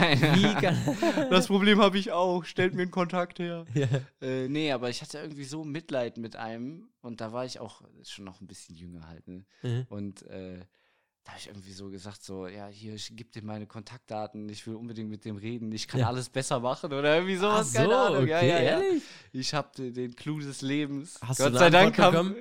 [1.30, 2.44] Das Problem habe ich auch.
[2.45, 3.65] Stellt mir einen Kontakt her.
[3.73, 3.88] ja.
[4.22, 7.81] Äh, nee, aber ich hatte irgendwie so Mitleid mit einem und da war ich auch
[8.03, 9.45] schon noch ein bisschen jünger halt, ne?
[9.64, 9.86] Mhm.
[9.90, 10.60] Und äh,
[11.30, 14.65] da habe ich irgendwie so gesagt, so, ja, hier, ich gebe dir meine Kontaktdaten, ich
[14.65, 16.07] will unbedingt mit dem reden, ich kann Ja.
[16.07, 18.27] alles besser machen oder irgendwie sowas, Ach keine so, Ahnung.
[18.27, 18.81] ja, okay, ja, ja.
[18.81, 19.03] ehrlich?
[19.31, 21.19] Ich habe den Clou des Lebens.
[21.22, 22.35] Hast Gott sei Dank haben,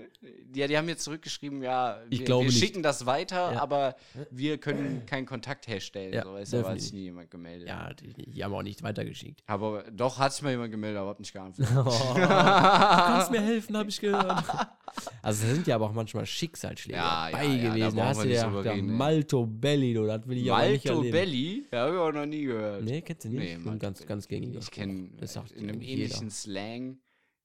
[0.54, 3.60] ja, die haben mir zurückgeschrieben, ja, Ich wir, wir schicken das weiter, Ja.
[3.60, 3.94] aber
[4.30, 6.14] wir können keinen Kontakt herstellen.
[6.14, 7.68] Ja, so, weißt du, aber hat sich nie jemand gemeldet.
[7.68, 9.42] Ja, die, die haben auch nicht weitergeschickt.
[9.46, 11.68] Aber doch hat sich mal jemand gemeldet, aber hat nicht geantwortet.
[11.88, 14.44] Oh, du kannst mir helfen, habe ich gehört.
[15.22, 17.80] Also es sind ja aber auch manchmal Schicksalsschläge Ja, dabei ja, da gewesen.
[17.84, 18.96] brauchen Da hast du ja reden, ey.
[18.96, 21.12] Malto Belli, du, das will ich aber nicht Malto erleben.
[21.12, 21.66] Belli?
[21.72, 22.82] Ja, habe ich auch noch nie gehört.
[22.84, 23.38] Nee, kennst du nicht?
[23.38, 24.08] Nee, Malto ganz, Belli.
[24.08, 26.02] ganz gängiger Ich kenne sagt in einem jeder.
[26.04, 26.98] ähnlichen Slang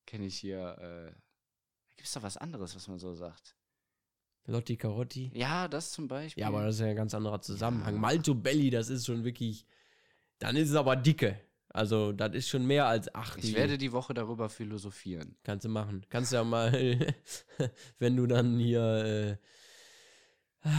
[0.06, 0.60] kenne ich hier.
[0.80, 3.56] Äh, da gibt es doch was anderes, was man so sagt.
[4.46, 5.32] Lotti Carotti.
[5.34, 6.42] Ja, das zum Beispiel.
[6.42, 7.96] Ja, aber das ist ja ein ganz anderer Zusammenhang.
[7.96, 8.00] Ja.
[8.02, 9.66] Malto Belli, das ist schon wirklich.
[10.40, 11.40] Dann ist es aber dicke.
[11.70, 13.44] Also, das ist schon mehr als acht.
[13.44, 15.38] ich werde die Woche darüber philosophieren.
[15.44, 16.06] Kannst du machen.
[16.10, 16.72] Kannst du ja mal,
[18.00, 19.40] wenn du dann hier.
[20.66, 20.70] Äh,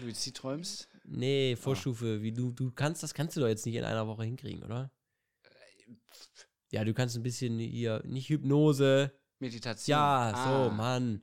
[0.00, 0.88] Luzi, träumst?
[1.04, 4.24] nee, Vorstufe, wie du, du kannst, das kannst du doch jetzt nicht in einer Woche
[4.24, 4.90] hinkriegen, oder?
[6.70, 9.12] Ja, du kannst ein bisschen hier, nicht Hypnose.
[9.40, 9.90] Meditation.
[9.92, 10.64] Ja, Ah.
[10.68, 11.22] so, Mann.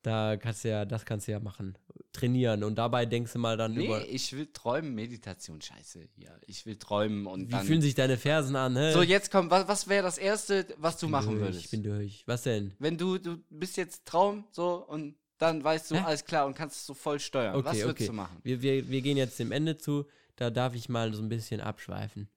[0.00, 1.78] Da kannst du ja, das kannst du ja machen.
[2.12, 2.64] Trainieren.
[2.64, 4.08] Und dabei denkst du mal dann Nee, über.
[4.08, 6.08] ich will träumen, Meditation, scheiße.
[6.16, 7.64] Ja, ich will träumen und Wie dann.
[7.66, 8.92] fühlen sich deine Fersen an, hä?
[8.92, 11.64] so, jetzt komm, was, was wäre das Erste, was du machen durch, würdest?
[11.66, 12.24] Ich bin durch.
[12.26, 12.74] Was denn?
[12.80, 16.04] Wenn du, du bist jetzt Traum, so, und dann weißt du, Hä?
[16.04, 17.56] alles klar, und kannst es so voll steuern.
[17.56, 18.06] was Okay, würdest okay.
[18.06, 18.38] du machen?
[18.44, 20.06] Wir, wir, wir gehen jetzt dem Ende zu.
[20.36, 22.28] Da darf ich mal so ein bisschen abschweifen.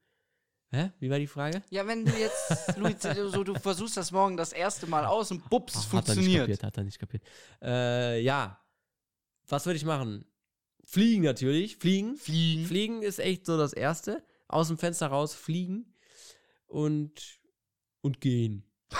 [0.71, 0.91] Hä?
[0.99, 1.61] Wie war die Frage?
[1.69, 2.95] Ja, wenn du jetzt, Luis,
[3.31, 6.25] so, du versuchst das morgen das erste Mal aus und bups, Ach, Hat er nicht
[6.25, 6.41] funktioniert.
[6.41, 7.23] kapiert, hat er nicht kapiert.
[7.61, 8.59] Äh, ja.
[9.47, 10.25] Was würde ich machen?
[10.83, 11.77] Fliegen natürlich.
[11.77, 12.17] Fliegen.
[12.17, 12.65] Fliegen.
[12.65, 14.23] Fliegen ist echt so das Erste.
[14.47, 15.93] Aus dem Fenster raus fliegen
[16.65, 17.39] und,
[18.01, 18.63] und gehen.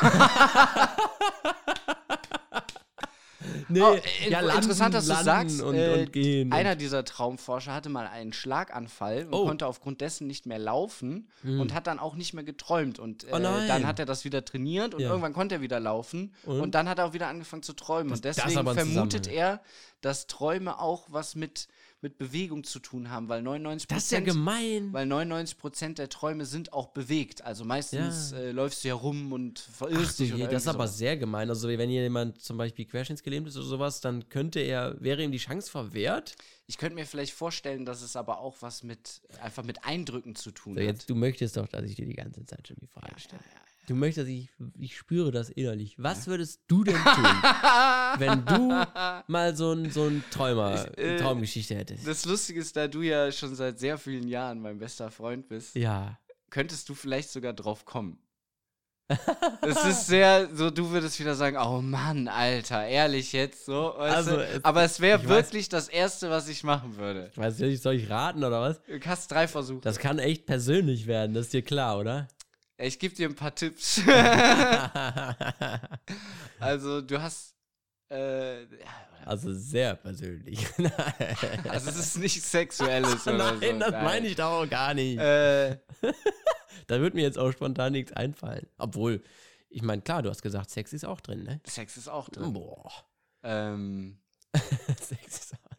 [3.70, 6.52] nee, Oh, äh, interessant, dass du landen sagst, und, äh, und gehen.
[6.54, 9.46] Einer dieser Traumforscher hatte mal einen Schlaganfall und Oh.
[9.46, 11.60] konnte aufgrund dessen nicht mehr laufen Hm.
[11.60, 13.00] und hat dann auch nicht mehr geträumt.
[13.00, 15.10] Und äh, Oh dann hat er das wieder trainiert und Ja.
[15.10, 16.34] irgendwann konnte er wieder laufen.
[16.44, 16.76] Und, Und?
[16.76, 18.10] dann hat er auch wieder angefangen zu träumen.
[18.10, 19.62] Das- und deswegen vermutet er,
[20.02, 21.68] dass Träume auch was mit,
[22.06, 24.94] mit Bewegung zu tun haben, weil 99 das ist ja gemein.
[24.94, 27.44] weil 99% der Träume sind auch bewegt.
[27.44, 28.38] Also meistens Ja.
[28.38, 30.32] äh, läufst du ja rum und verirrst dich.
[30.32, 30.98] je, das ist aber sowas.
[31.00, 31.50] sehr gemein.
[31.50, 35.40] Also wenn jemand zum Beispiel querschnittsgelähmt ist oder sowas, dann könnte er, wäre ihm die
[35.40, 36.36] Chance verwehrt.
[36.68, 40.52] Ich könnte mir vielleicht vorstellen, dass es aber auch was mit einfach mit Eindrücken zu
[40.52, 40.86] tun So, hat.
[40.88, 43.42] jetzt, du möchtest doch, dass ich dir die ganze Zeit schon die Frage stelle.
[43.88, 44.50] Du möchtest, ich,
[44.80, 45.96] ich spüre das innerlich.
[45.98, 47.04] Was würdest du denn tun,
[48.18, 48.86] wenn du
[49.28, 52.08] mal so ein, so ein Träumer, Ich, äh, Traumgeschichte hättest?
[52.08, 55.76] Das Lustige ist, da du ja schon seit sehr vielen Jahren mein bester Freund bist,
[55.76, 56.18] ja.
[56.50, 58.18] könntest du vielleicht sogar drauf kommen.
[59.62, 63.94] Es ist sehr, so du würdest wieder sagen, oh Mann, Alter, ehrlich jetzt so.
[63.94, 67.30] Also, es- Aber es wäre ich weiß- wirklich das Erste, was ich machen würde.
[67.32, 68.82] Ich weiß nicht, soll ich raten oder was?
[68.84, 69.82] Du hast drei Versuche.
[69.82, 72.28] Das kann echt persönlich werden, das ist dir klar, oder?
[72.78, 74.02] Ich gebe dir ein paar Tipps.
[76.60, 77.56] also du hast,
[78.12, 78.68] äh, ja,
[79.26, 80.60] Also sehr persönlich.
[81.70, 83.60] also es ist nicht sexuelles oder so.
[83.62, 85.18] Nein, das meine ich doch auch gar nicht.
[85.18, 85.78] Äh,
[86.88, 88.68] Da wird mir jetzt auch spontan nichts einfallen.
[88.78, 89.24] Obwohl,
[89.70, 91.62] ich meine, klar, du hast gesagt, Sex ist auch drin, ne?
[91.66, 92.54] Sex ist auch drin.
[92.54, 92.92] Boah.
[93.42, 94.20] Ähm,
[95.02, 95.76] Sex ist auch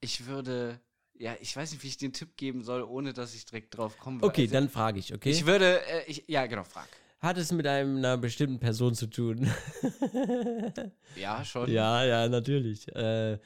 [0.00, 0.80] ich würde,
[1.18, 3.98] ja, ich weiß nicht, wie ich den Tipp geben soll, ohne dass ich direkt drauf
[3.98, 4.22] komme.
[4.22, 5.30] Okay, Also, dann frage ich, okay?
[5.30, 6.88] Ich würde, äh, ich, ja, genau, frag.
[7.18, 9.50] Hat es mit einem, einer bestimmten Person zu tun?
[11.16, 11.70] Ja, schon.
[11.70, 12.94] ja, ja, natürlich.
[12.94, 13.38] Äh,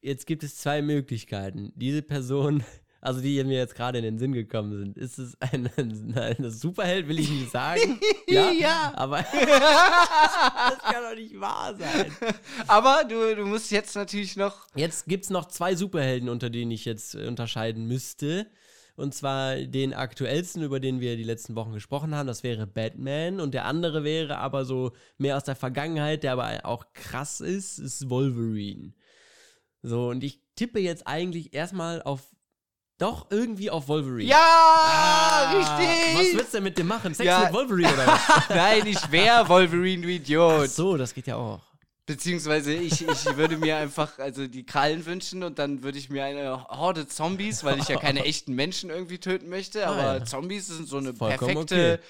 [0.00, 1.72] jetzt gibt es zwei Möglichkeiten.
[1.74, 2.62] Diese Person,
[3.00, 7.08] also die mir jetzt gerade in den Sinn gekommen sind, ist es eine, eine Superheld,
[7.08, 7.98] will ich nicht sagen.
[8.28, 8.92] ja, Ja.
[8.94, 12.12] Aber das kann doch nicht wahr sein.
[12.66, 14.66] Aber du, du musst jetzt natürlich noch.
[14.74, 18.46] Jetzt gibt es noch zwei Superhelden, unter denen ich jetzt äh, unterscheiden müsste.
[18.96, 23.40] Und zwar den aktuellsten, über den wir die letzten Wochen gesprochen haben, das wäre Batman.
[23.40, 27.78] Und der andere wäre aber so mehr aus der Vergangenheit, der aber auch krass ist,
[27.78, 28.92] ist Wolverine.
[29.82, 32.30] So, und ich tippe jetzt eigentlich erstmal auf,
[33.00, 34.24] doch irgendwie auf Wolverine.
[34.28, 36.14] Ja, Ah, richtig!
[36.14, 37.14] Was willst du denn mit dem machen?
[37.14, 37.40] Sex Ja.
[37.44, 38.20] mit Wolverine oder was?
[38.50, 40.70] Nein, ich wäre Wolverine, du Ach Idiot.
[40.70, 41.60] so, das geht ja auch.
[42.10, 46.24] Beziehungsweise ich, ich würde mir einfach also die Krallen wünschen und dann würde ich mir
[46.24, 50.24] eine Horde Zombies, weil ich ja keine echten Menschen irgendwie töten möchte, Ah, aber ja.
[50.24, 52.00] Zombies sind so eine Vollkommen perfekte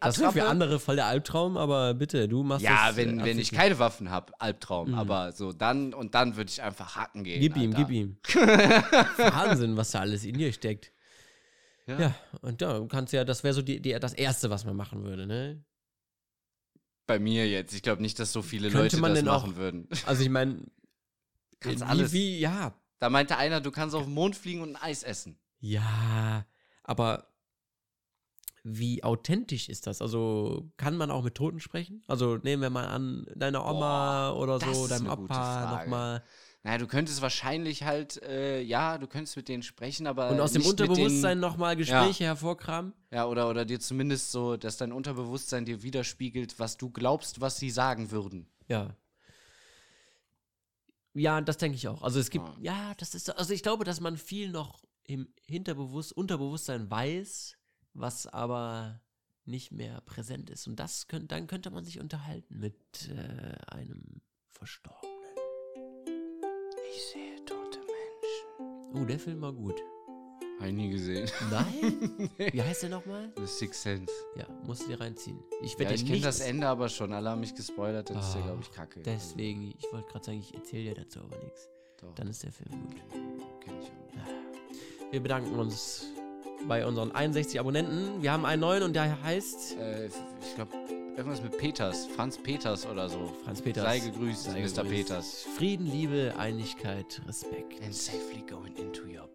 [0.00, 2.94] Das wäre für andere voll der Albtraum, aber bitte, du machst Ja, das.
[2.94, 4.94] äh, wenn, wenn ich keine Waffen habe, Albtraum.
[4.94, 7.40] Aber so dann und dann würde ich einfach hacken gehen.
[7.40, 7.84] Gib ihm, Alter.
[7.84, 8.16] gib ihm.
[9.16, 10.92] Wahnsinn, was da alles in dir steckt.
[11.86, 11.98] Ja.
[12.00, 15.04] Ja, und da kannst ja, das wäre so die, die, das Erste, was man machen
[15.04, 15.62] würde, ne?
[17.08, 17.74] Bei mir jetzt.
[17.74, 19.88] Ich glaube nicht, dass so viele Könnte Leute man das denn auch- machen würden.
[20.06, 20.60] Also ich meine,
[21.58, 22.12] Kannst wie, alles.
[22.12, 25.36] wie, ja, Da meinte einer, du kannst auf den Mond fliegen und ein Eis essen.
[25.58, 26.46] ja,
[26.84, 27.24] aber
[28.64, 30.02] wie authentisch ist das?
[30.02, 32.02] Also kann man auch mit Toten sprechen?
[32.06, 35.84] Also nehmen wir mal an, deine Oma oder das so, deinem Frage.
[35.84, 36.22] nochmal.
[36.64, 40.30] Naja, du könntest wahrscheinlich halt, äh, ja, du könntest mit denen sprechen, aber.
[40.30, 42.92] Und aus dem Unterbewusstsein nochmal Gespräche hervorkramen?
[43.10, 47.58] Ja, oder, oder dir zumindest so, dass dein Unterbewusstsein dir widerspiegelt, was du glaubst, was
[47.58, 48.48] sie sagen würden.
[48.66, 48.96] Ja.
[51.14, 52.02] Ja, das denke ich auch.
[52.02, 52.88] Also es gibt, Ja.
[52.88, 57.56] ja, das ist, also ich glaube, dass man viel noch im Hinterbewusst, Unterbewusstsein weiß,
[57.94, 59.00] was aber
[59.44, 60.66] nicht mehr präsent ist.
[60.66, 64.20] Und das könnt, dann könnte man sich unterhalten mit äh, einem
[64.50, 65.17] Verstorbenen.
[66.94, 69.02] Ich sehe tote Menschen.
[69.02, 69.76] Oh, der Film war gut.
[70.60, 71.30] Hab ich nie gesehen.
[71.50, 72.30] Nein?
[72.52, 73.30] Wie heißt der nochmal?
[73.36, 74.12] The Sixth Sense.
[74.36, 75.38] Ja, musst du dir reinziehen.
[75.62, 77.12] Ich Ja, werde ich dir kenne das Ende aber schon.
[77.12, 79.00] Alle haben mich gespoilert, das ist ja, Ah, glaube ich, kacke.
[79.02, 81.68] Deswegen, ich wollte gerade sagen, ich erzähle dir dazu aber nichts.
[82.00, 82.96] Doch, Dann ist der Film gut.
[83.60, 85.12] kenn ich auch.
[85.12, 86.06] Wir bedanken uns
[86.66, 88.20] bei unseren 61 Abonnenten.
[88.22, 90.72] Wir haben einen neuen und der heißt Äh, ich glaube,
[91.18, 92.06] irgendwas mit Peters.
[92.06, 93.32] Franz Peters oder so.
[93.44, 93.84] Franz Peters.
[93.84, 94.84] Sei gegrüßt, Sei Mr.
[94.84, 95.46] Peters.
[95.56, 97.82] Frieden, Liebe, Einigkeit, Respekt.
[97.82, 99.28] And safely going into your